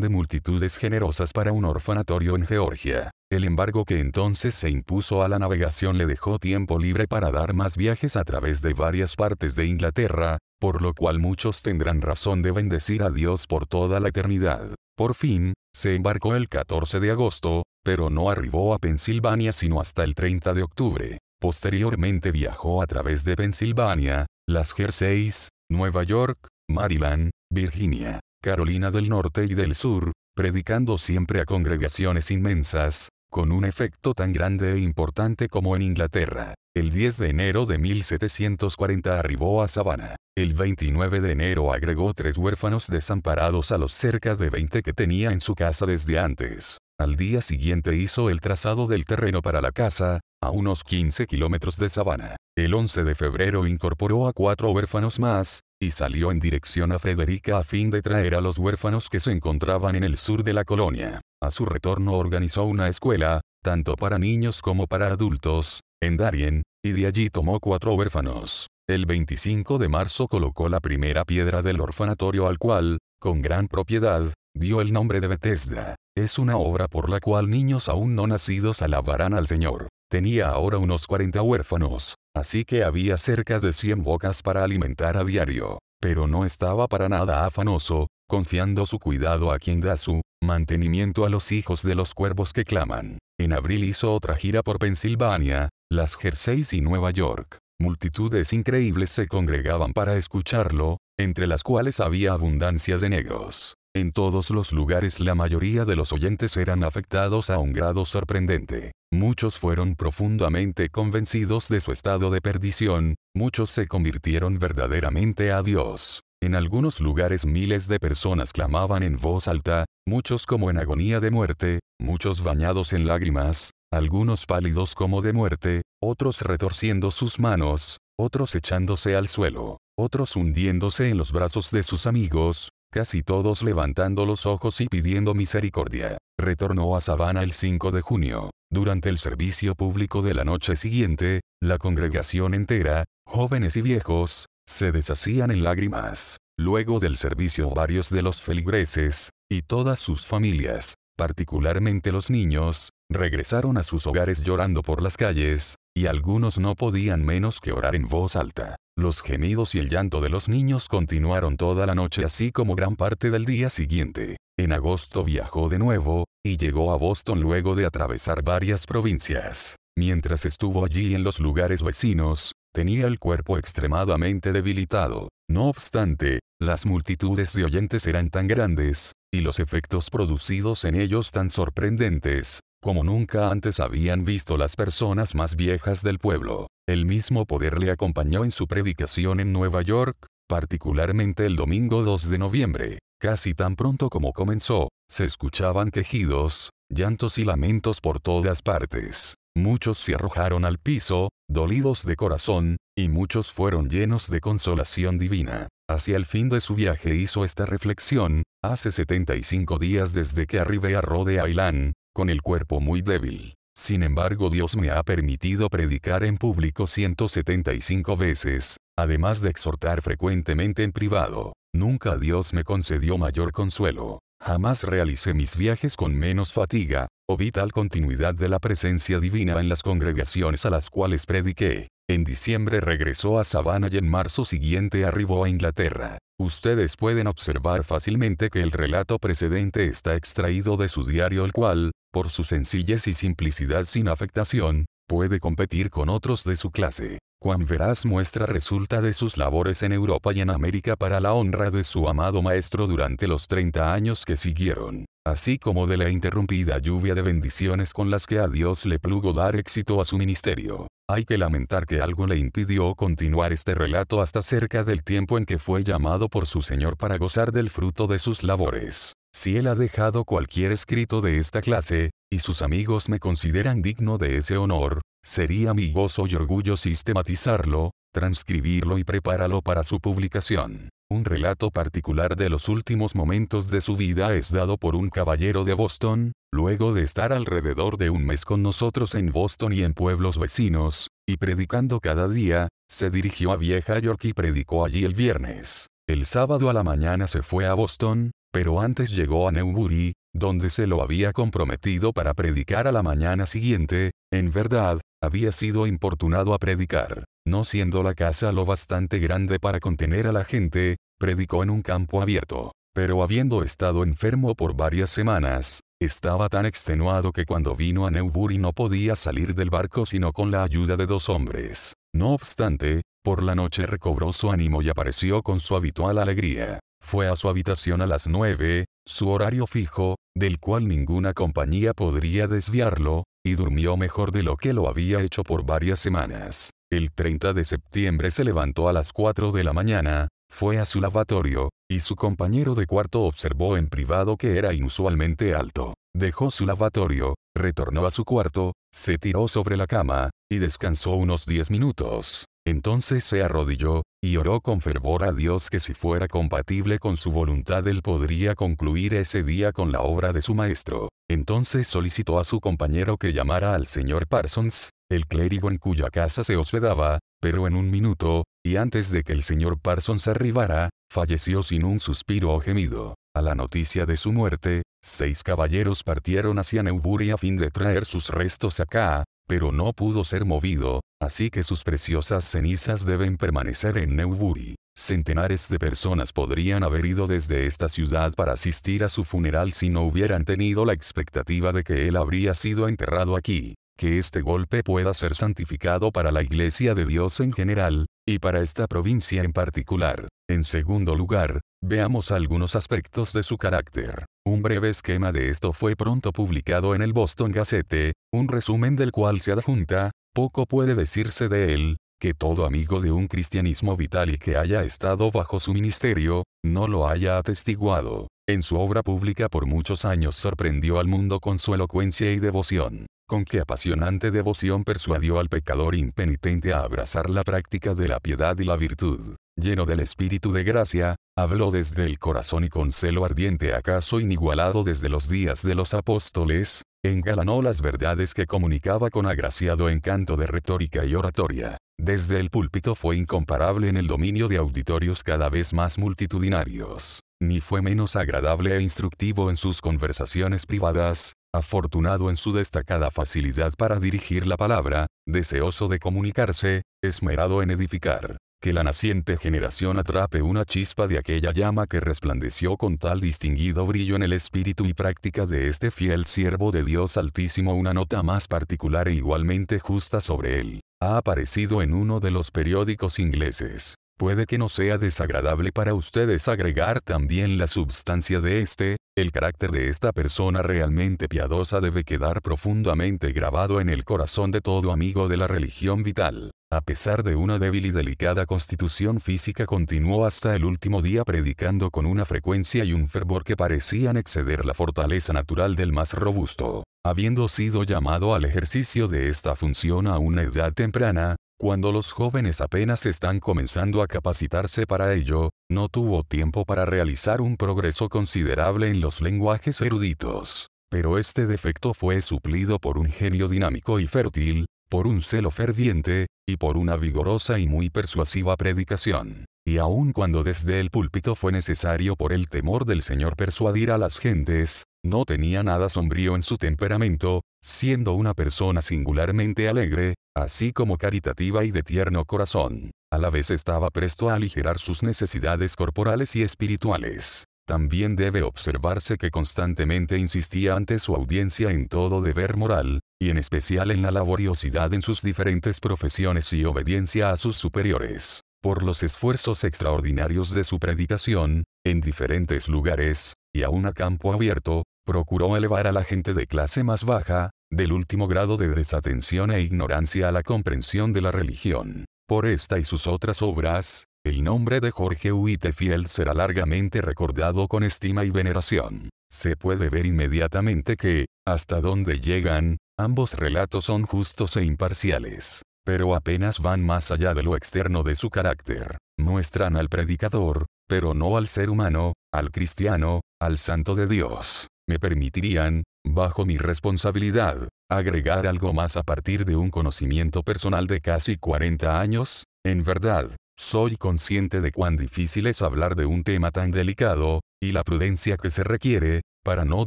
de 0.00 0.08
multitudes 0.08 0.76
generosas 0.76 1.32
para 1.32 1.52
un 1.52 1.64
orfanatorio 1.64 2.34
en 2.36 2.46
Georgia. 2.46 3.10
El 3.30 3.44
embargo 3.44 3.84
que 3.84 4.00
entonces 4.00 4.54
se 4.54 4.70
impuso 4.70 5.22
a 5.22 5.28
la 5.28 5.38
navegación 5.38 5.98
le 5.98 6.06
dejó 6.06 6.38
tiempo 6.38 6.78
libre 6.78 7.06
para 7.06 7.30
dar 7.30 7.54
más 7.54 7.76
viajes 7.76 8.16
a 8.16 8.24
través 8.24 8.62
de 8.62 8.74
varias 8.74 9.14
partes 9.14 9.54
de 9.54 9.66
Inglaterra, 9.66 10.38
por 10.58 10.82
lo 10.82 10.94
cual 10.94 11.18
muchos 11.18 11.62
tendrán 11.62 12.00
razón 12.00 12.42
de 12.42 12.52
bendecir 12.52 13.02
a 13.02 13.10
Dios 13.10 13.46
por 13.46 13.66
toda 13.66 14.00
la 14.00 14.08
eternidad. 14.08 14.74
Por 14.96 15.14
fin, 15.14 15.52
se 15.74 15.94
embarcó 15.94 16.34
el 16.36 16.48
14 16.48 17.00
de 17.00 17.10
agosto, 17.10 17.64
pero 17.84 18.08
no 18.08 18.30
arribó 18.30 18.74
a 18.74 18.78
Pensilvania 18.78 19.52
sino 19.52 19.80
hasta 19.80 20.04
el 20.04 20.14
30 20.14 20.54
de 20.54 20.62
octubre. 20.62 21.18
Posteriormente 21.44 22.32
viajó 22.32 22.80
a 22.80 22.86
través 22.86 23.22
de 23.22 23.36
Pensilvania, 23.36 24.24
las 24.48 24.72
Jerseys, 24.72 25.50
Nueva 25.70 26.02
York, 26.02 26.38
Maryland, 26.70 27.32
Virginia, 27.52 28.20
Carolina 28.42 28.90
del 28.90 29.10
Norte 29.10 29.44
y 29.44 29.52
del 29.52 29.74
Sur, 29.74 30.12
predicando 30.34 30.96
siempre 30.96 31.42
a 31.42 31.44
congregaciones 31.44 32.30
inmensas, 32.30 33.10
con 33.30 33.52
un 33.52 33.66
efecto 33.66 34.14
tan 34.14 34.32
grande 34.32 34.72
e 34.72 34.78
importante 34.78 35.48
como 35.50 35.76
en 35.76 35.82
Inglaterra. 35.82 36.54
El 36.74 36.88
10 36.88 37.18
de 37.18 37.28
enero 37.28 37.66
de 37.66 37.76
1740 37.76 39.18
arribó 39.18 39.62
a 39.62 39.68
Savannah. 39.68 40.16
El 40.34 40.54
29 40.54 41.20
de 41.20 41.32
enero 41.32 41.74
agregó 41.74 42.14
tres 42.14 42.38
huérfanos 42.38 42.86
desamparados 42.86 43.70
a 43.70 43.76
los 43.76 43.92
cerca 43.92 44.34
de 44.34 44.48
20 44.48 44.80
que 44.80 44.94
tenía 44.94 45.30
en 45.30 45.40
su 45.40 45.54
casa 45.54 45.84
desde 45.84 46.18
antes. 46.18 46.78
Al 46.98 47.16
día 47.16 47.42
siguiente 47.42 47.96
hizo 47.96 48.30
el 48.30 48.40
trazado 48.40 48.86
del 48.86 49.04
terreno 49.04 49.42
para 49.42 49.60
la 49.60 49.72
casa, 49.72 50.20
a 50.44 50.50
unos 50.50 50.84
15 50.84 51.26
kilómetros 51.26 51.78
de 51.78 51.88
Savannah. 51.88 52.36
El 52.56 52.74
11 52.74 53.02
de 53.02 53.14
febrero 53.14 53.66
incorporó 53.66 54.28
a 54.28 54.32
cuatro 54.32 54.70
huérfanos 54.70 55.18
más, 55.18 55.60
y 55.80 55.90
salió 55.90 56.30
en 56.30 56.38
dirección 56.38 56.92
a 56.92 56.98
Frederica 56.98 57.58
a 57.58 57.64
fin 57.64 57.90
de 57.90 58.02
traer 58.02 58.34
a 58.34 58.40
los 58.40 58.58
huérfanos 58.58 59.08
que 59.08 59.20
se 59.20 59.32
encontraban 59.32 59.96
en 59.96 60.04
el 60.04 60.16
sur 60.16 60.42
de 60.42 60.52
la 60.52 60.64
colonia. 60.64 61.20
A 61.42 61.50
su 61.50 61.64
retorno 61.64 62.12
organizó 62.12 62.64
una 62.64 62.88
escuela, 62.88 63.40
tanto 63.62 63.96
para 63.96 64.18
niños 64.18 64.62
como 64.62 64.86
para 64.86 65.06
adultos, 65.06 65.80
en 66.02 66.16
Darien, 66.16 66.62
y 66.84 66.92
de 66.92 67.06
allí 67.06 67.30
tomó 67.30 67.58
cuatro 67.58 67.94
huérfanos. 67.94 68.68
El 68.86 69.06
25 69.06 69.78
de 69.78 69.88
marzo 69.88 70.28
colocó 70.28 70.68
la 70.68 70.80
primera 70.80 71.24
piedra 71.24 71.62
del 71.62 71.80
orfanatorio 71.80 72.46
al 72.46 72.58
cual, 72.58 72.98
con 73.18 73.40
gran 73.40 73.66
propiedad, 73.66 74.22
dio 74.54 74.82
el 74.82 74.92
nombre 74.92 75.20
de 75.20 75.28
Bethesda. 75.28 75.96
Es 76.14 76.38
una 76.38 76.58
obra 76.58 76.86
por 76.86 77.08
la 77.08 77.20
cual 77.20 77.48
niños 77.48 77.88
aún 77.88 78.14
no 78.14 78.26
nacidos 78.26 78.82
alabarán 78.82 79.32
al 79.32 79.46
Señor. 79.46 79.88
Tenía 80.14 80.50
ahora 80.50 80.78
unos 80.78 81.08
40 81.08 81.42
huérfanos, 81.42 82.14
así 82.36 82.64
que 82.64 82.84
había 82.84 83.16
cerca 83.16 83.58
de 83.58 83.72
100 83.72 84.04
bocas 84.04 84.42
para 84.42 84.62
alimentar 84.62 85.16
a 85.16 85.24
diario. 85.24 85.80
Pero 86.00 86.28
no 86.28 86.44
estaba 86.44 86.86
para 86.86 87.08
nada 87.08 87.44
afanoso, 87.44 88.06
confiando 88.28 88.86
su 88.86 89.00
cuidado 89.00 89.50
a 89.50 89.58
quien 89.58 89.80
da 89.80 89.96
su 89.96 90.20
mantenimiento 90.40 91.24
a 91.24 91.30
los 91.30 91.50
hijos 91.50 91.82
de 91.82 91.96
los 91.96 92.14
cuervos 92.14 92.52
que 92.52 92.64
claman. 92.64 93.18
En 93.40 93.52
abril 93.52 93.82
hizo 93.82 94.14
otra 94.14 94.36
gira 94.36 94.62
por 94.62 94.78
Pensilvania, 94.78 95.70
las 95.90 96.14
Jerseys 96.14 96.74
y 96.74 96.80
Nueva 96.80 97.10
York. 97.10 97.58
Multitudes 97.80 98.52
increíbles 98.52 99.10
se 99.10 99.26
congregaban 99.26 99.92
para 99.92 100.14
escucharlo, 100.14 100.98
entre 101.18 101.48
las 101.48 101.64
cuales 101.64 101.98
había 101.98 102.34
abundancias 102.34 103.00
de 103.00 103.08
negros. 103.08 103.74
En 103.96 104.10
todos 104.10 104.50
los 104.50 104.72
lugares 104.72 105.20
la 105.20 105.36
mayoría 105.36 105.84
de 105.84 105.94
los 105.94 106.12
oyentes 106.12 106.56
eran 106.56 106.82
afectados 106.82 107.48
a 107.48 107.58
un 107.58 107.72
grado 107.72 108.04
sorprendente. 108.04 108.90
Muchos 109.12 109.60
fueron 109.60 109.94
profundamente 109.94 110.88
convencidos 110.88 111.68
de 111.68 111.78
su 111.78 111.92
estado 111.92 112.30
de 112.30 112.40
perdición, 112.40 113.14
muchos 113.36 113.70
se 113.70 113.86
convirtieron 113.86 114.58
verdaderamente 114.58 115.52
a 115.52 115.62
Dios. 115.62 116.22
En 116.42 116.56
algunos 116.56 117.00
lugares 117.00 117.46
miles 117.46 117.86
de 117.86 118.00
personas 118.00 118.52
clamaban 118.52 119.04
en 119.04 119.16
voz 119.16 119.46
alta, 119.46 119.84
muchos 120.08 120.44
como 120.44 120.70
en 120.70 120.78
agonía 120.78 121.20
de 121.20 121.30
muerte, 121.30 121.78
muchos 122.00 122.42
bañados 122.42 122.94
en 122.94 123.06
lágrimas, 123.06 123.70
algunos 123.92 124.44
pálidos 124.46 124.96
como 124.96 125.22
de 125.22 125.32
muerte, 125.32 125.82
otros 126.02 126.42
retorciendo 126.42 127.12
sus 127.12 127.38
manos, 127.38 127.98
otros 128.18 128.56
echándose 128.56 129.14
al 129.14 129.28
suelo, 129.28 129.78
otros 129.96 130.34
hundiéndose 130.34 131.10
en 131.10 131.16
los 131.16 131.30
brazos 131.30 131.70
de 131.70 131.84
sus 131.84 132.08
amigos, 132.08 132.70
casi 132.94 133.24
todos 133.24 133.64
levantando 133.64 134.24
los 134.24 134.46
ojos 134.46 134.80
y 134.80 134.86
pidiendo 134.86 135.34
misericordia. 135.34 136.16
Retornó 136.38 136.94
a 136.94 137.00
Savannah 137.00 137.42
el 137.42 137.50
5 137.50 137.90
de 137.90 138.00
junio. 138.00 138.50
Durante 138.70 139.08
el 139.08 139.18
servicio 139.18 139.74
público 139.74 140.22
de 140.22 140.32
la 140.32 140.44
noche 140.44 140.76
siguiente, 140.76 141.40
la 141.60 141.78
congregación 141.78 142.54
entera, 142.54 143.04
jóvenes 143.26 143.76
y 143.76 143.82
viejos, 143.82 144.46
se 144.64 144.92
deshacían 144.92 145.50
en 145.50 145.64
lágrimas. 145.64 146.36
Luego 146.56 147.00
del 147.00 147.16
servicio 147.16 147.68
varios 147.70 148.10
de 148.10 148.22
los 148.22 148.40
feligreses, 148.40 149.30
y 149.50 149.62
todas 149.62 149.98
sus 149.98 150.24
familias, 150.24 150.94
particularmente 151.16 152.12
los 152.12 152.30
niños, 152.30 152.90
regresaron 153.10 153.76
a 153.76 153.82
sus 153.82 154.06
hogares 154.06 154.44
llorando 154.44 154.82
por 154.82 155.02
las 155.02 155.16
calles, 155.16 155.74
y 155.96 156.06
algunos 156.06 156.58
no 156.58 156.74
podían 156.74 157.24
menos 157.24 157.60
que 157.60 157.72
orar 157.72 157.94
en 157.94 158.08
voz 158.08 158.34
alta. 158.34 158.76
Los 158.96 159.22
gemidos 159.22 159.74
y 159.74 159.78
el 159.78 159.88
llanto 159.88 160.20
de 160.20 160.28
los 160.28 160.48
niños 160.48 160.88
continuaron 160.88 161.56
toda 161.56 161.86
la 161.86 161.94
noche 161.94 162.24
así 162.24 162.50
como 162.50 162.74
gran 162.74 162.96
parte 162.96 163.30
del 163.30 163.44
día 163.44 163.70
siguiente. 163.70 164.36
En 164.58 164.72
agosto 164.72 165.24
viajó 165.24 165.68
de 165.68 165.78
nuevo, 165.78 166.26
y 166.44 166.56
llegó 166.56 166.92
a 166.92 166.96
Boston 166.96 167.40
luego 167.40 167.74
de 167.74 167.86
atravesar 167.86 168.42
varias 168.42 168.86
provincias. 168.86 169.76
Mientras 169.96 170.44
estuvo 170.44 170.84
allí 170.84 171.14
en 171.14 171.22
los 171.22 171.38
lugares 171.38 171.82
vecinos, 171.82 172.52
tenía 172.72 173.06
el 173.06 173.20
cuerpo 173.20 173.56
extremadamente 173.58 174.52
debilitado. 174.52 175.28
No 175.48 175.68
obstante, 175.68 176.40
las 176.60 176.86
multitudes 176.86 177.52
de 177.52 177.64
oyentes 177.64 178.06
eran 178.06 178.30
tan 178.30 178.48
grandes, 178.48 179.12
y 179.32 179.40
los 179.40 179.60
efectos 179.60 180.10
producidos 180.10 180.84
en 180.84 180.96
ellos 180.96 181.30
tan 181.30 181.50
sorprendentes, 181.50 182.60
como 182.84 183.02
nunca 183.02 183.50
antes 183.50 183.80
habían 183.80 184.26
visto 184.26 184.58
las 184.58 184.76
personas 184.76 185.34
más 185.34 185.56
viejas 185.56 186.02
del 186.02 186.18
pueblo. 186.18 186.66
El 186.86 187.06
mismo 187.06 187.46
poder 187.46 187.78
le 187.78 187.90
acompañó 187.90 188.44
en 188.44 188.50
su 188.50 188.66
predicación 188.66 189.40
en 189.40 189.54
Nueva 189.54 189.80
York, 189.80 190.26
particularmente 190.46 191.46
el 191.46 191.56
domingo 191.56 192.02
2 192.02 192.28
de 192.28 192.36
noviembre. 192.36 192.98
Casi 193.18 193.54
tan 193.54 193.74
pronto 193.74 194.10
como 194.10 194.34
comenzó, 194.34 194.90
se 195.10 195.24
escuchaban 195.24 195.90
quejidos, 195.90 196.72
llantos 196.90 197.38
y 197.38 197.46
lamentos 197.46 198.02
por 198.02 198.20
todas 198.20 198.60
partes. 198.60 199.34
Muchos 199.56 199.96
se 199.96 200.16
arrojaron 200.16 200.66
al 200.66 200.76
piso, 200.76 201.30
dolidos 201.48 202.04
de 202.04 202.16
corazón, 202.16 202.76
y 202.94 203.08
muchos 203.08 203.50
fueron 203.50 203.88
llenos 203.88 204.28
de 204.28 204.40
consolación 204.40 205.16
divina. 205.16 205.68
Hacia 205.88 206.18
el 206.18 206.26
fin 206.26 206.50
de 206.50 206.60
su 206.60 206.74
viaje 206.74 207.14
hizo 207.14 207.46
esta 207.46 207.64
reflexión, 207.64 208.42
hace 208.62 208.90
75 208.90 209.78
días 209.78 210.12
desde 210.12 210.46
que 210.46 210.58
arribé 210.58 210.96
a 210.96 211.00
Rhode 211.00 211.48
Island, 211.48 211.94
con 212.14 212.30
el 212.30 212.40
cuerpo 212.40 212.80
muy 212.80 213.02
débil. 213.02 213.54
Sin 213.76 214.04
embargo 214.04 214.50
Dios 214.50 214.76
me 214.76 214.90
ha 214.90 215.02
permitido 215.02 215.68
predicar 215.68 216.22
en 216.22 216.38
público 216.38 216.86
175 216.86 218.16
veces, 218.16 218.76
además 218.96 219.40
de 219.42 219.50
exhortar 219.50 220.00
frecuentemente 220.00 220.84
en 220.84 220.92
privado. 220.92 221.54
Nunca 221.74 222.16
Dios 222.16 222.54
me 222.54 222.62
concedió 222.62 223.18
mayor 223.18 223.50
consuelo. 223.50 224.20
Jamás 224.40 224.84
realicé 224.84 225.34
mis 225.34 225.56
viajes 225.56 225.96
con 225.96 226.14
menos 226.14 226.52
fatiga, 226.52 227.08
o 227.28 227.36
vital 227.36 227.72
continuidad 227.72 228.34
de 228.34 228.48
la 228.48 228.60
presencia 228.60 229.18
divina 229.18 229.58
en 229.58 229.68
las 229.68 229.82
congregaciones 229.82 230.64
a 230.66 230.70
las 230.70 230.90
cuales 230.90 231.26
prediqué. 231.26 231.88
En 232.08 232.22
diciembre 232.22 232.80
regresó 232.80 233.40
a 233.40 233.44
Savannah 233.44 233.88
y 233.90 233.96
en 233.96 234.08
marzo 234.08 234.44
siguiente 234.44 235.04
arribó 235.04 235.44
a 235.44 235.48
Inglaterra. 235.48 236.18
Ustedes 236.38 236.96
pueden 236.96 237.26
observar 237.26 237.82
fácilmente 237.82 238.50
que 238.50 238.60
el 238.60 238.70
relato 238.70 239.18
precedente 239.18 239.86
está 239.86 240.14
extraído 240.14 240.76
de 240.76 240.88
su 240.90 241.04
diario 241.04 241.44
el 241.46 241.52
cual, 241.52 241.92
por 242.14 242.30
su 242.30 242.44
sencillez 242.44 243.08
y 243.08 243.12
simplicidad 243.12 243.82
sin 243.86 244.08
afectación, 244.08 244.86
puede 245.08 245.40
competir 245.40 245.90
con 245.90 246.08
otros 246.08 246.44
de 246.44 246.54
su 246.54 246.70
clase. 246.70 247.18
Cuán 247.42 247.66
veraz 247.66 248.06
muestra 248.06 248.46
resulta 248.46 249.02
de 249.02 249.12
sus 249.12 249.36
labores 249.36 249.82
en 249.82 249.92
Europa 249.92 250.32
y 250.32 250.40
en 250.40 250.50
América 250.50 250.94
para 250.94 251.18
la 251.18 251.32
honra 251.32 251.70
de 251.70 251.82
su 251.82 252.08
amado 252.08 252.40
maestro 252.40 252.86
durante 252.86 253.26
los 253.26 253.48
30 253.48 253.92
años 253.92 254.24
que 254.24 254.36
siguieron, 254.36 255.06
así 255.26 255.58
como 255.58 255.88
de 255.88 255.96
la 255.96 256.08
interrumpida 256.08 256.78
lluvia 256.78 257.16
de 257.16 257.22
bendiciones 257.22 257.92
con 257.92 258.12
las 258.12 258.28
que 258.28 258.38
a 258.38 258.46
Dios 258.46 258.86
le 258.86 259.00
plugo 259.00 259.32
dar 259.32 259.56
éxito 259.56 260.00
a 260.00 260.04
su 260.04 260.16
ministerio. 260.16 260.86
Hay 261.10 261.24
que 261.24 261.36
lamentar 261.36 261.84
que 261.84 262.00
algo 262.00 262.28
le 262.28 262.38
impidió 262.38 262.94
continuar 262.94 263.52
este 263.52 263.74
relato 263.74 264.22
hasta 264.22 264.40
cerca 264.44 264.84
del 264.84 265.02
tiempo 265.02 265.36
en 265.36 265.46
que 265.46 265.58
fue 265.58 265.82
llamado 265.82 266.28
por 266.28 266.46
su 266.46 266.62
Señor 266.62 266.96
para 266.96 267.18
gozar 267.18 267.50
del 267.50 267.70
fruto 267.70 268.06
de 268.06 268.20
sus 268.20 268.44
labores. 268.44 269.14
Si 269.34 269.56
él 269.56 269.66
ha 269.66 269.74
dejado 269.74 270.24
cualquier 270.24 270.70
escrito 270.70 271.20
de 271.20 271.38
esta 271.38 271.60
clase, 271.60 272.10
y 272.30 272.38
sus 272.38 272.62
amigos 272.62 273.08
me 273.08 273.18
consideran 273.18 273.82
digno 273.82 274.16
de 274.16 274.36
ese 274.36 274.56
honor, 274.56 275.00
sería 275.24 275.74
mi 275.74 275.90
gozo 275.90 276.26
y 276.28 276.36
orgullo 276.36 276.76
sistematizarlo, 276.76 277.90
transcribirlo 278.12 278.96
y 278.96 279.02
prepararlo 279.04 279.60
para 279.60 279.82
su 279.82 279.98
publicación. 279.98 280.88
Un 281.10 281.24
relato 281.24 281.70
particular 281.70 282.36
de 282.36 282.48
los 282.48 282.68
últimos 282.68 283.16
momentos 283.16 283.70
de 283.70 283.80
su 283.80 283.96
vida 283.96 284.34
es 284.34 284.52
dado 284.52 284.78
por 284.78 284.94
un 284.94 285.10
caballero 285.10 285.64
de 285.64 285.74
Boston, 285.74 286.32
luego 286.52 286.94
de 286.94 287.02
estar 287.02 287.32
alrededor 287.32 287.98
de 287.98 288.10
un 288.10 288.24
mes 288.24 288.44
con 288.44 288.62
nosotros 288.62 289.16
en 289.16 289.32
Boston 289.32 289.72
y 289.72 289.82
en 289.82 289.94
pueblos 289.94 290.38
vecinos, 290.38 291.08
y 291.28 291.38
predicando 291.38 291.98
cada 291.98 292.28
día, 292.28 292.68
se 292.88 293.10
dirigió 293.10 293.50
a 293.50 293.56
Vieja 293.56 293.98
York 293.98 294.24
y 294.26 294.32
predicó 294.32 294.84
allí 294.84 295.04
el 295.04 295.14
viernes. 295.14 295.88
El 296.06 296.24
sábado 296.24 296.70
a 296.70 296.72
la 296.72 296.84
mañana 296.84 297.26
se 297.26 297.42
fue 297.42 297.66
a 297.66 297.74
Boston, 297.74 298.30
pero 298.54 298.80
antes 298.80 299.10
llegó 299.10 299.48
a 299.48 299.50
Newbury, 299.50 300.12
donde 300.32 300.70
se 300.70 300.86
lo 300.86 301.02
había 301.02 301.32
comprometido 301.32 302.12
para 302.12 302.34
predicar 302.34 302.86
a 302.86 302.92
la 302.92 303.02
mañana 303.02 303.46
siguiente, 303.46 304.12
en 304.32 304.52
verdad, 304.52 305.00
había 305.20 305.50
sido 305.50 305.88
importunado 305.88 306.54
a 306.54 306.58
predicar. 306.58 307.24
No 307.44 307.64
siendo 307.64 308.04
la 308.04 308.14
casa 308.14 308.52
lo 308.52 308.64
bastante 308.64 309.18
grande 309.18 309.58
para 309.58 309.80
contener 309.80 310.28
a 310.28 310.32
la 310.32 310.44
gente, 310.44 310.98
predicó 311.18 311.64
en 311.64 311.70
un 311.70 311.82
campo 311.82 312.22
abierto. 312.22 312.70
Pero 312.94 313.24
habiendo 313.24 313.64
estado 313.64 314.04
enfermo 314.04 314.54
por 314.54 314.76
varias 314.76 315.10
semanas, 315.10 315.80
estaba 316.00 316.48
tan 316.48 316.64
extenuado 316.64 317.32
que 317.32 317.46
cuando 317.46 317.74
vino 317.74 318.06
a 318.06 318.12
Newbury 318.12 318.58
no 318.58 318.72
podía 318.72 319.16
salir 319.16 319.56
del 319.56 319.70
barco 319.70 320.06
sino 320.06 320.32
con 320.32 320.52
la 320.52 320.62
ayuda 320.62 320.96
de 320.96 321.06
dos 321.06 321.28
hombres. 321.28 321.94
No 322.14 322.34
obstante, 322.34 323.02
por 323.24 323.42
la 323.42 323.56
noche 323.56 323.84
recobró 323.86 324.32
su 324.32 324.52
ánimo 324.52 324.80
y 324.80 324.90
apareció 324.90 325.42
con 325.42 325.58
su 325.58 325.74
habitual 325.74 326.18
alegría. 326.18 326.78
Fue 327.04 327.28
a 327.28 327.36
su 327.36 327.50
habitación 327.50 328.00
a 328.00 328.06
las 328.06 328.26
nueve, 328.26 328.86
su 329.06 329.28
horario 329.28 329.66
fijo, 329.66 330.16
del 330.34 330.58
cual 330.58 330.88
ninguna 330.88 331.34
compañía 331.34 331.92
podría 331.92 332.46
desviarlo, 332.46 333.24
y 333.44 333.56
durmió 333.56 333.98
mejor 333.98 334.32
de 334.32 334.42
lo 334.42 334.56
que 334.56 334.72
lo 334.72 334.88
había 334.88 335.20
hecho 335.20 335.44
por 335.44 335.66
varias 335.66 336.00
semanas. 336.00 336.70
El 336.90 337.12
30 337.12 337.52
de 337.52 337.64
septiembre 337.64 338.30
se 338.30 338.42
levantó 338.42 338.88
a 338.88 338.94
las 338.94 339.12
4 339.12 339.52
de 339.52 339.64
la 339.64 339.74
mañana, 339.74 340.28
fue 340.50 340.78
a 340.78 340.86
su 340.86 341.02
lavatorio, 341.02 341.68
y 341.90 342.00
su 342.00 342.16
compañero 342.16 342.74
de 342.74 342.86
cuarto 342.86 343.24
observó 343.24 343.76
en 343.76 343.88
privado 343.88 344.38
que 344.38 344.56
era 344.56 344.72
inusualmente 344.72 345.54
alto. 345.54 345.92
Dejó 346.16 346.50
su 346.50 346.64
lavatorio, 346.64 347.34
retornó 347.54 348.06
a 348.06 348.10
su 348.10 348.24
cuarto, 348.24 348.72
se 348.92 349.18
tiró 349.18 349.46
sobre 349.46 349.76
la 349.76 349.86
cama, 349.86 350.30
y 350.50 350.56
descansó 350.56 351.12
unos 351.12 351.44
10 351.44 351.70
minutos. 351.70 352.46
Entonces 352.66 353.24
se 353.24 353.42
arrodilló, 353.42 354.02
y 354.22 354.38
oró 354.38 354.62
con 354.62 354.80
fervor 354.80 355.22
a 355.24 355.32
Dios 355.32 355.68
que 355.68 355.80
si 355.80 355.92
fuera 355.92 356.28
compatible 356.28 356.98
con 356.98 357.18
su 357.18 357.30
voluntad 357.30 357.86
él 357.86 358.00
podría 358.00 358.54
concluir 358.54 359.12
ese 359.12 359.42
día 359.42 359.72
con 359.72 359.92
la 359.92 360.00
obra 360.00 360.32
de 360.32 360.40
su 360.40 360.54
maestro. 360.54 361.10
Entonces 361.28 361.86
solicitó 361.86 362.38
a 362.38 362.44
su 362.44 362.60
compañero 362.60 363.18
que 363.18 363.34
llamara 363.34 363.74
al 363.74 363.86
señor 363.86 364.26
Parsons, 364.26 364.90
el 365.10 365.26
clérigo 365.26 365.70
en 365.70 365.76
cuya 365.76 366.08
casa 366.08 366.42
se 366.42 366.56
hospedaba, 366.56 367.18
pero 367.40 367.66
en 367.66 367.76
un 367.76 367.90
minuto, 367.90 368.44
y 368.64 368.76
antes 368.76 369.10
de 369.10 369.24
que 369.24 369.34
el 369.34 369.42
señor 369.42 369.78
Parsons 369.78 370.26
arribara, 370.26 370.88
falleció 371.12 371.62
sin 371.62 371.84
un 371.84 371.98
suspiro 371.98 372.54
o 372.54 372.60
gemido. 372.60 373.14
A 373.36 373.42
la 373.42 373.54
noticia 373.54 374.06
de 374.06 374.16
su 374.16 374.32
muerte, 374.32 374.84
seis 375.04 375.42
caballeros 375.42 376.02
partieron 376.02 376.58
hacia 376.58 376.82
Newbury 376.82 377.30
a 377.30 377.36
fin 377.36 377.58
de 377.58 377.70
traer 377.70 378.06
sus 378.06 378.30
restos 378.30 378.80
acá, 378.80 379.24
pero 379.46 379.72
no 379.72 379.92
pudo 379.92 380.24
ser 380.24 380.44
movido, 380.44 381.00
así 381.20 381.50
que 381.50 381.62
sus 381.62 381.84
preciosas 381.84 382.44
cenizas 382.44 383.04
deben 383.06 383.36
permanecer 383.36 383.98
en 383.98 384.16
Newbury. 384.16 384.76
Centenares 384.96 385.68
de 385.68 385.78
personas 385.78 386.32
podrían 386.32 386.84
haber 386.84 387.04
ido 387.04 387.26
desde 387.26 387.66
esta 387.66 387.88
ciudad 387.88 388.32
para 388.36 388.52
asistir 388.52 389.02
a 389.02 389.08
su 389.08 389.24
funeral 389.24 389.72
si 389.72 389.88
no 389.88 390.02
hubieran 390.02 390.44
tenido 390.44 390.84
la 390.84 390.92
expectativa 390.92 391.72
de 391.72 391.82
que 391.82 392.06
él 392.06 392.16
habría 392.16 392.54
sido 392.54 392.88
enterrado 392.88 393.36
aquí. 393.36 393.74
Que 393.96 394.18
este 394.18 394.40
golpe 394.40 394.82
pueda 394.82 395.14
ser 395.14 395.34
santificado 395.34 396.10
para 396.10 396.32
la 396.32 396.42
Iglesia 396.42 396.94
de 396.94 397.06
Dios 397.06 397.40
en 397.40 397.52
general, 397.52 398.06
y 398.26 398.38
para 398.38 398.60
esta 398.60 398.86
provincia 398.86 399.42
en 399.42 399.52
particular. 399.52 400.28
En 400.48 400.62
segundo 400.62 401.14
lugar, 401.14 401.60
veamos 401.82 402.30
algunos 402.30 402.76
aspectos 402.76 403.32
de 403.32 403.42
su 403.42 403.56
carácter. 403.56 404.26
Un 404.46 404.60
breve 404.60 404.90
esquema 404.90 405.32
de 405.32 405.48
esto 405.48 405.72
fue 405.72 405.96
pronto 405.96 406.32
publicado 406.32 406.94
en 406.94 407.00
el 407.00 407.14
Boston 407.14 407.50
Gazette, 407.50 408.12
un 408.30 408.48
resumen 408.48 408.94
del 408.94 409.10
cual 409.10 409.40
se 409.40 409.52
adjunta, 409.52 410.10
poco 410.34 410.66
puede 410.66 410.94
decirse 410.94 411.48
de 411.48 411.72
él, 411.72 411.96
que 412.20 412.34
todo 412.34 412.66
amigo 412.66 413.00
de 413.00 413.10
un 413.10 413.26
cristianismo 413.26 413.96
vital 413.96 414.28
y 414.28 414.38
que 414.38 414.58
haya 414.58 414.84
estado 414.84 415.30
bajo 415.30 415.60
su 415.60 415.72
ministerio, 415.72 416.44
no 416.62 416.88
lo 416.88 417.08
haya 417.08 417.38
atestiguado. 417.38 418.28
En 418.46 418.62
su 418.62 418.76
obra 418.76 419.02
pública 419.02 419.48
por 419.48 419.64
muchos 419.64 420.04
años 420.04 420.36
sorprendió 420.36 420.98
al 420.98 421.06
mundo 421.08 421.40
con 421.40 421.58
su 421.58 421.72
elocuencia 421.72 422.30
y 422.30 422.38
devoción. 422.38 423.06
Con 423.26 423.46
qué 423.46 423.60
apasionante 423.60 424.30
devoción 424.30 424.84
persuadió 424.84 425.38
al 425.38 425.48
pecador 425.48 425.94
impenitente 425.94 426.74
a 426.74 426.80
abrazar 426.80 427.30
la 427.30 427.42
práctica 427.42 427.94
de 427.94 428.06
la 428.06 428.20
piedad 428.20 428.58
y 428.58 428.64
la 428.64 428.76
virtud. 428.76 429.36
Lleno 429.56 429.86
del 429.86 430.00
espíritu 430.00 430.52
de 430.52 430.62
gracia, 430.62 431.16
habló 431.34 431.70
desde 431.70 432.04
el 432.04 432.18
corazón 432.18 432.64
y 432.64 432.68
con 432.68 432.92
celo 432.92 433.24
ardiente 433.24 433.74
acaso 433.74 434.20
inigualado 434.20 434.84
desde 434.84 435.08
los 435.08 435.30
días 435.30 435.62
de 435.62 435.74
los 435.74 435.94
apóstoles, 435.94 436.82
engalanó 437.02 437.62
las 437.62 437.80
verdades 437.80 438.34
que 438.34 438.46
comunicaba 438.46 439.08
con 439.08 439.24
agraciado 439.24 439.88
encanto 439.88 440.36
de 440.36 440.46
retórica 440.46 441.06
y 441.06 441.14
oratoria. 441.14 441.78
Desde 441.98 442.38
el 442.40 442.50
púlpito 442.50 442.94
fue 442.94 443.16
incomparable 443.16 443.88
en 443.88 443.96
el 443.96 444.06
dominio 444.06 444.48
de 444.48 444.58
auditorios 444.58 445.22
cada 445.22 445.48
vez 445.48 445.72
más 445.72 445.96
multitudinarios. 445.96 447.20
Ni 447.40 447.62
fue 447.62 447.80
menos 447.80 448.16
agradable 448.16 448.76
e 448.76 448.82
instructivo 448.82 449.48
en 449.48 449.56
sus 449.56 449.80
conversaciones 449.80 450.66
privadas, 450.66 451.34
afortunado 451.54 452.30
en 452.30 452.36
su 452.36 452.52
destacada 452.52 453.10
facilidad 453.10 453.72
para 453.78 454.00
dirigir 454.00 454.46
la 454.46 454.56
palabra, 454.56 455.06
deseoso 455.26 455.86
de 455.88 456.00
comunicarse, 456.00 456.82
esmerado 457.02 457.62
en 457.62 457.70
edificar. 457.70 458.38
Que 458.60 458.72
la 458.72 458.82
naciente 458.82 459.36
generación 459.36 459.98
atrape 459.98 460.42
una 460.42 460.64
chispa 460.64 461.06
de 461.06 461.18
aquella 461.18 461.52
llama 461.52 461.86
que 461.86 462.00
resplandeció 462.00 462.76
con 462.76 462.98
tal 462.98 463.20
distinguido 463.20 463.86
brillo 463.86 464.16
en 464.16 464.22
el 464.22 464.32
espíritu 464.32 464.86
y 464.86 464.94
práctica 464.94 465.46
de 465.46 465.68
este 465.68 465.90
fiel 465.90 466.24
siervo 466.24 466.70
de 466.70 466.82
Dios 466.82 467.16
Altísimo 467.16 467.74
una 467.74 467.94
nota 467.94 468.22
más 468.22 468.48
particular 468.48 469.06
e 469.08 469.14
igualmente 469.14 469.78
justa 469.78 470.20
sobre 470.20 470.60
él. 470.60 470.80
Ha 471.00 471.18
aparecido 471.18 471.82
en 471.82 471.92
uno 471.92 472.20
de 472.20 472.30
los 472.30 472.50
periódicos 472.50 473.18
ingleses. 473.18 473.93
Puede 474.16 474.46
que 474.46 474.58
no 474.58 474.68
sea 474.68 474.96
desagradable 474.96 475.72
para 475.72 475.92
ustedes 475.92 476.46
agregar 476.46 477.00
también 477.00 477.58
la 477.58 477.66
substancia 477.66 478.40
de 478.40 478.62
este, 478.62 478.96
el 479.16 479.32
carácter 479.32 479.72
de 479.72 479.88
esta 479.88 480.12
persona 480.12 480.62
realmente 480.62 481.28
piadosa 481.28 481.80
debe 481.80 482.04
quedar 482.04 482.40
profundamente 482.40 483.32
grabado 483.32 483.80
en 483.80 483.88
el 483.88 484.04
corazón 484.04 484.52
de 484.52 484.60
todo 484.60 484.92
amigo 484.92 485.26
de 485.26 485.36
la 485.36 485.48
religión 485.48 486.04
vital. 486.04 486.52
A 486.72 486.80
pesar 486.80 487.24
de 487.24 487.34
una 487.34 487.58
débil 487.58 487.86
y 487.86 487.90
delicada 487.90 488.46
constitución 488.46 489.20
física 489.20 489.66
continuó 489.66 490.26
hasta 490.26 490.54
el 490.54 490.64
último 490.64 491.02
día 491.02 491.24
predicando 491.24 491.90
con 491.90 492.06
una 492.06 492.24
frecuencia 492.24 492.84
y 492.84 492.92
un 492.92 493.08
fervor 493.08 493.42
que 493.42 493.56
parecían 493.56 494.16
exceder 494.16 494.64
la 494.64 494.74
fortaleza 494.74 495.32
natural 495.32 495.74
del 495.74 495.92
más 495.92 496.14
robusto. 496.14 496.84
Habiendo 497.04 497.48
sido 497.48 497.82
llamado 497.82 498.34
al 498.34 498.44
ejercicio 498.44 499.08
de 499.08 499.28
esta 499.28 499.56
función 499.56 500.06
a 500.06 500.18
una 500.18 500.42
edad 500.42 500.72
temprana, 500.72 501.36
cuando 501.56 501.92
los 501.92 502.12
jóvenes 502.12 502.60
apenas 502.60 503.06
están 503.06 503.38
comenzando 503.38 504.02
a 504.02 504.06
capacitarse 504.06 504.86
para 504.86 505.14
ello, 505.14 505.50
no 505.70 505.88
tuvo 505.88 506.22
tiempo 506.22 506.64
para 506.64 506.84
realizar 506.84 507.40
un 507.40 507.56
progreso 507.56 508.08
considerable 508.08 508.88
en 508.88 509.00
los 509.00 509.20
lenguajes 509.22 509.80
eruditos. 509.80 510.68
Pero 510.90 511.16
este 511.16 511.46
defecto 511.46 511.94
fue 511.94 512.20
suplido 512.20 512.78
por 512.78 512.98
un 512.98 513.06
genio 513.06 513.48
dinámico 513.48 514.00
y 514.00 514.06
fértil, 514.06 514.66
por 514.90 515.06
un 515.06 515.22
celo 515.22 515.50
ferviente, 515.50 516.26
y 516.46 516.56
por 516.56 516.76
una 516.76 516.96
vigorosa 516.96 517.58
y 517.58 517.66
muy 517.66 517.88
persuasiva 517.88 518.56
predicación. 518.56 519.46
Y 519.66 519.78
aun 519.78 520.12
cuando 520.12 520.42
desde 520.42 520.80
el 520.80 520.90
púlpito 520.90 521.34
fue 521.34 521.52
necesario 521.52 522.16
por 522.16 522.32
el 522.32 522.48
temor 522.48 522.84
del 522.84 523.00
Señor 523.02 523.36
persuadir 523.36 523.90
a 523.90 523.98
las 523.98 524.18
gentes, 524.18 524.84
no 525.04 525.24
tenía 525.24 525.62
nada 525.62 525.88
sombrío 525.88 526.34
en 526.34 526.42
su 526.42 526.56
temperamento, 526.56 527.42
siendo 527.62 528.14
una 528.14 528.34
persona 528.34 528.82
singularmente 528.82 529.68
alegre, 529.68 530.14
así 530.34 530.72
como 530.72 530.96
caritativa 530.98 531.64
y 531.64 531.70
de 531.70 531.82
tierno 531.82 532.24
corazón. 532.24 532.90
A 533.12 533.18
la 533.18 533.30
vez 533.30 533.50
estaba 533.50 533.90
presto 533.90 534.30
a 534.30 534.34
aligerar 534.34 534.78
sus 534.78 535.02
necesidades 535.02 535.76
corporales 535.76 536.34
y 536.36 536.42
espirituales. 536.42 537.44
También 537.66 538.16
debe 538.16 538.42
observarse 538.42 539.16
que 539.16 539.30
constantemente 539.30 540.18
insistía 540.18 540.74
ante 540.74 540.98
su 540.98 541.14
audiencia 541.14 541.70
en 541.70 541.88
todo 541.88 542.20
deber 542.20 542.56
moral, 542.56 543.00
y 543.20 543.30
en 543.30 543.38
especial 543.38 543.90
en 543.90 544.02
la 544.02 544.10
laboriosidad 544.10 544.92
en 544.92 545.00
sus 545.00 545.22
diferentes 545.22 545.80
profesiones 545.80 546.52
y 546.52 546.64
obediencia 546.64 547.30
a 547.30 547.36
sus 547.36 547.56
superiores. 547.56 548.42
Por 548.62 548.82
los 548.82 549.02
esfuerzos 549.02 549.64
extraordinarios 549.64 550.50
de 550.50 550.64
su 550.64 550.78
predicación, 550.78 551.64
en 551.84 552.00
diferentes 552.00 552.68
lugares, 552.68 553.34
y 553.54 553.62
aún 553.62 553.86
a 553.86 553.92
campo 553.92 554.32
abierto, 554.32 554.84
procuró 555.04 555.56
elevar 555.56 555.86
a 555.86 555.92
la 555.92 556.02
gente 556.02 556.34
de 556.34 556.46
clase 556.46 556.82
más 556.82 557.04
baja, 557.04 557.50
del 557.70 557.92
último 557.92 558.26
grado 558.28 558.56
de 558.56 558.68
desatención 558.68 559.50
e 559.50 559.60
ignorancia 559.60 560.28
a 560.28 560.32
la 560.32 560.42
comprensión 560.42 561.12
de 561.12 561.20
la 561.20 561.32
religión. 561.32 562.04
Por 562.26 562.46
esta 562.46 562.78
y 562.78 562.84
sus 562.84 563.06
otras 563.06 563.42
obras, 563.42 564.04
el 564.24 564.42
nombre 564.42 564.80
de 564.80 564.90
Jorge 564.90 565.32
Whitefield 565.32 566.06
será 566.06 566.32
largamente 566.32 567.02
recordado 567.02 567.68
con 567.68 567.82
estima 567.82 568.24
y 568.24 568.30
veneración. 568.30 569.10
Se 569.30 569.56
puede 569.56 569.90
ver 569.90 570.06
inmediatamente 570.06 570.96
que, 570.96 571.26
hasta 571.46 571.82
donde 571.82 572.20
llegan, 572.20 572.78
ambos 572.98 573.34
relatos 573.34 573.84
son 573.84 574.06
justos 574.06 574.56
e 574.56 574.64
imparciales. 574.64 575.62
Pero 575.84 576.14
apenas 576.14 576.60
van 576.60 576.82
más 576.82 577.10
allá 577.10 577.34
de 577.34 577.42
lo 577.42 577.56
externo 577.56 578.02
de 578.02 578.14
su 578.14 578.30
carácter. 578.30 578.96
Muestran 579.18 579.76
al 579.76 579.90
predicador, 579.90 580.64
pero 580.88 581.12
no 581.12 581.36
al 581.36 581.46
ser 581.46 581.68
humano, 581.68 582.14
al 582.32 582.50
cristiano, 582.50 583.20
al 583.38 583.58
santo 583.58 583.94
de 583.94 584.06
Dios. 584.06 584.68
Me 584.86 584.98
permitirían, 584.98 585.84
bajo 586.06 586.44
mi 586.44 586.58
responsabilidad, 586.58 587.68
agregar 587.90 588.46
algo 588.46 588.74
más 588.74 588.96
a 588.96 589.02
partir 589.02 589.46
de 589.46 589.56
un 589.56 589.70
conocimiento 589.70 590.42
personal 590.42 590.86
de 590.86 591.00
casi 591.00 591.36
40 591.36 592.00
años, 592.00 592.44
en 592.66 592.84
verdad, 592.84 593.34
soy 593.58 593.96
consciente 593.96 594.60
de 594.60 594.72
cuán 594.72 594.96
difícil 594.96 595.46
es 595.46 595.62
hablar 595.62 595.94
de 595.94 596.04
un 596.04 596.22
tema 596.22 596.50
tan 596.50 596.70
delicado, 596.70 597.40
y 597.62 597.72
la 597.72 597.82
prudencia 597.82 598.36
que 598.36 598.50
se 598.50 598.62
requiere, 598.62 599.22
para 599.42 599.64
no 599.64 599.86